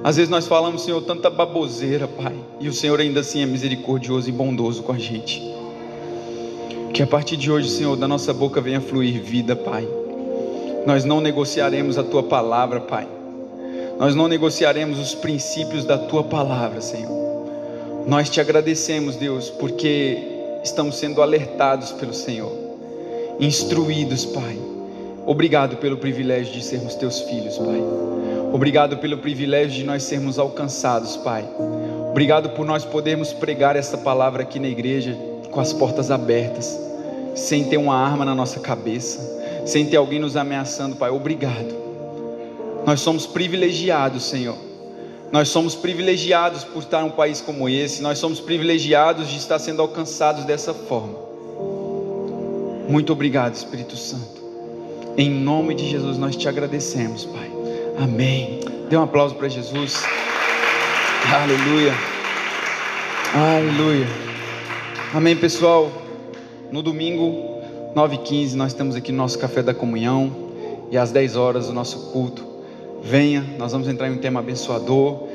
Às 0.05 0.17
vezes 0.17 0.29
nós 0.29 0.45
falamos, 0.45 0.83
Senhor, 0.83 1.01
tanta 1.01 1.31
baboseira, 1.31 2.07
Pai, 2.07 2.35
e 2.59 2.69
o 2.69 2.73
Senhor 2.73 2.99
ainda 2.99 3.21
assim 3.21 3.41
é 3.41 3.45
misericordioso 3.47 4.29
e 4.29 4.31
bondoso 4.31 4.83
com 4.83 4.91
a 4.91 4.99
gente. 4.99 5.41
Que 6.93 7.01
a 7.01 7.07
partir 7.07 7.35
de 7.35 7.51
hoje, 7.51 7.71
Senhor, 7.71 7.95
da 7.95 8.07
nossa 8.07 8.31
boca 8.31 8.61
venha 8.61 8.79
fluir 8.79 9.19
vida, 9.19 9.55
Pai. 9.55 9.87
Nós 10.85 11.03
não 11.03 11.19
negociaremos 11.19 11.97
a 11.97 12.03
tua 12.03 12.21
palavra, 12.21 12.81
Pai. 12.81 13.07
Nós 13.97 14.13
não 14.13 14.27
negociaremos 14.27 14.99
os 14.99 15.15
princípios 15.15 15.83
da 15.85 15.97
tua 15.97 16.23
palavra, 16.23 16.81
Senhor. 16.81 17.09
Nós 18.05 18.29
te 18.29 18.39
agradecemos, 18.39 19.15
Deus, 19.15 19.49
porque 19.49 20.19
estamos 20.63 20.97
sendo 20.97 21.19
alertados 21.19 21.91
pelo 21.93 22.13
Senhor, 22.13 22.51
instruídos, 23.39 24.23
Pai. 24.23 24.55
Obrigado 25.25 25.77
pelo 25.77 25.97
privilégio 25.97 26.53
de 26.53 26.63
sermos 26.63 26.93
teus 26.93 27.21
filhos, 27.21 27.57
Pai. 27.57 27.81
Obrigado 28.53 28.97
pelo 28.97 29.17
privilégio 29.17 29.77
de 29.77 29.83
nós 29.83 30.03
sermos 30.03 30.39
alcançados, 30.39 31.17
Pai. 31.17 31.45
Obrigado 32.09 32.49
por 32.49 32.65
nós 32.65 32.85
podermos 32.85 33.33
pregar 33.33 33.75
essa 33.75 33.97
palavra 33.97 34.43
aqui 34.43 34.59
na 34.59 34.67
igreja 34.67 35.17
com 35.51 35.59
as 35.59 35.73
portas 35.73 36.11
abertas, 36.11 36.79
sem 37.35 37.65
ter 37.65 37.77
uma 37.77 37.95
arma 37.95 38.23
na 38.23 38.33
nossa 38.33 38.59
cabeça 38.59 39.35
sem 39.65 39.85
ter 39.85 39.97
alguém 39.97 40.19
nos 40.19 40.37
ameaçando, 40.37 40.95
Pai. 40.95 41.09
Obrigado. 41.09 41.75
Nós 42.85 43.01
somos 43.01 43.25
privilegiados, 43.25 44.23
Senhor. 44.25 44.55
Nós 45.31 45.49
somos 45.49 45.73
privilegiados 45.73 46.63
por 46.63 46.83
estar 46.83 47.01
em 47.01 47.05
um 47.05 47.11
país 47.11 47.41
como 47.41 47.67
esse. 47.67 48.01
Nós 48.01 48.19
somos 48.19 48.39
privilegiados 48.39 49.27
de 49.27 49.37
estar 49.37 49.57
sendo 49.57 49.81
alcançados 49.81 50.45
dessa 50.45 50.73
forma. 50.73 51.25
Muito 52.87 53.11
obrigado, 53.11 53.55
Espírito 53.55 53.97
Santo. 53.97 54.45
Em 55.17 55.29
nome 55.29 55.73
de 55.73 55.89
Jesus 55.89 56.17
nós 56.17 56.35
te 56.35 56.47
agradecemos, 56.47 57.25
Pai. 57.25 57.54
Amém. 57.97 58.59
Dê 58.89 58.97
um 58.97 59.03
aplauso 59.03 59.35
para 59.35 59.47
Jesus. 59.47 60.03
Aleluia. 61.33 61.93
Aleluia. 63.33 64.07
Amém, 65.13 65.35
pessoal. 65.35 65.91
No 66.71 66.81
domingo 66.81 67.61
9h15 67.95 68.53
nós 68.55 68.73
estamos 68.73 68.95
aqui 68.95 69.11
no 69.11 69.19
nosso 69.19 69.39
café 69.39 69.63
da 69.63 69.73
comunhão 69.73 70.29
e 70.91 70.97
às 70.97 71.11
10 71.11 71.35
horas 71.37 71.69
o 71.69 71.73
nosso 71.73 72.11
culto. 72.11 72.45
Venha, 73.01 73.45
nós 73.57 73.71
vamos 73.71 73.87
entrar 73.87 74.09
em 74.09 74.11
um 74.11 74.17
tema 74.17 74.41
abençoador, 74.41 75.27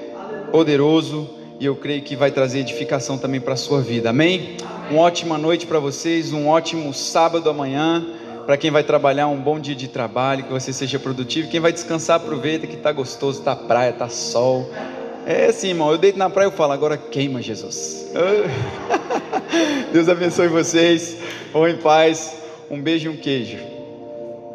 poderoso 0.52 1.30
e 1.58 1.64
eu 1.64 1.76
creio 1.76 2.02
que 2.02 2.14
vai 2.14 2.30
trazer 2.30 2.61
edificação 2.61 3.16
também 3.16 3.40
para 3.40 3.54
a 3.54 3.56
sua 3.56 3.80
vida. 3.80 4.11
Amém? 4.11 4.56
Uma 4.90 5.02
ótima 5.02 5.38
noite 5.38 5.66
para 5.66 5.78
vocês, 5.78 6.32
um 6.32 6.48
ótimo 6.48 6.92
sábado 6.92 7.48
amanhã. 7.48 8.06
Para 8.51 8.57
quem 8.57 8.72
vai 8.72 8.82
trabalhar, 8.82 9.28
um 9.28 9.36
bom 9.36 9.61
dia 9.61 9.76
de 9.76 9.86
trabalho, 9.86 10.42
que 10.42 10.53
você 10.53 10.72
seja 10.72 10.98
produtivo. 10.98 11.48
Quem 11.48 11.61
vai 11.61 11.72
descansar, 11.72 12.16
aproveita 12.16 12.66
que 12.66 12.74
está 12.74 12.90
gostoso, 12.90 13.38
está 13.38 13.55
praia, 13.55 13.90
está 13.90 14.09
sol. 14.09 14.68
É 15.24 15.46
assim, 15.46 15.68
irmão. 15.68 15.92
Eu 15.92 15.96
deito 15.96 16.18
na 16.18 16.28
praia 16.28 16.48
e 16.48 16.51
falo, 16.51 16.72
agora 16.72 16.96
queima, 16.96 17.40
Jesus. 17.40 18.11
Deus 19.92 20.09
abençoe 20.09 20.48
vocês. 20.48 21.16
Vão 21.53 21.68
em 21.68 21.76
paz. 21.76 22.38
Um 22.68 22.82
beijo 22.82 23.09
e 23.09 23.14
um 23.14 23.16
queijo. 23.16 23.70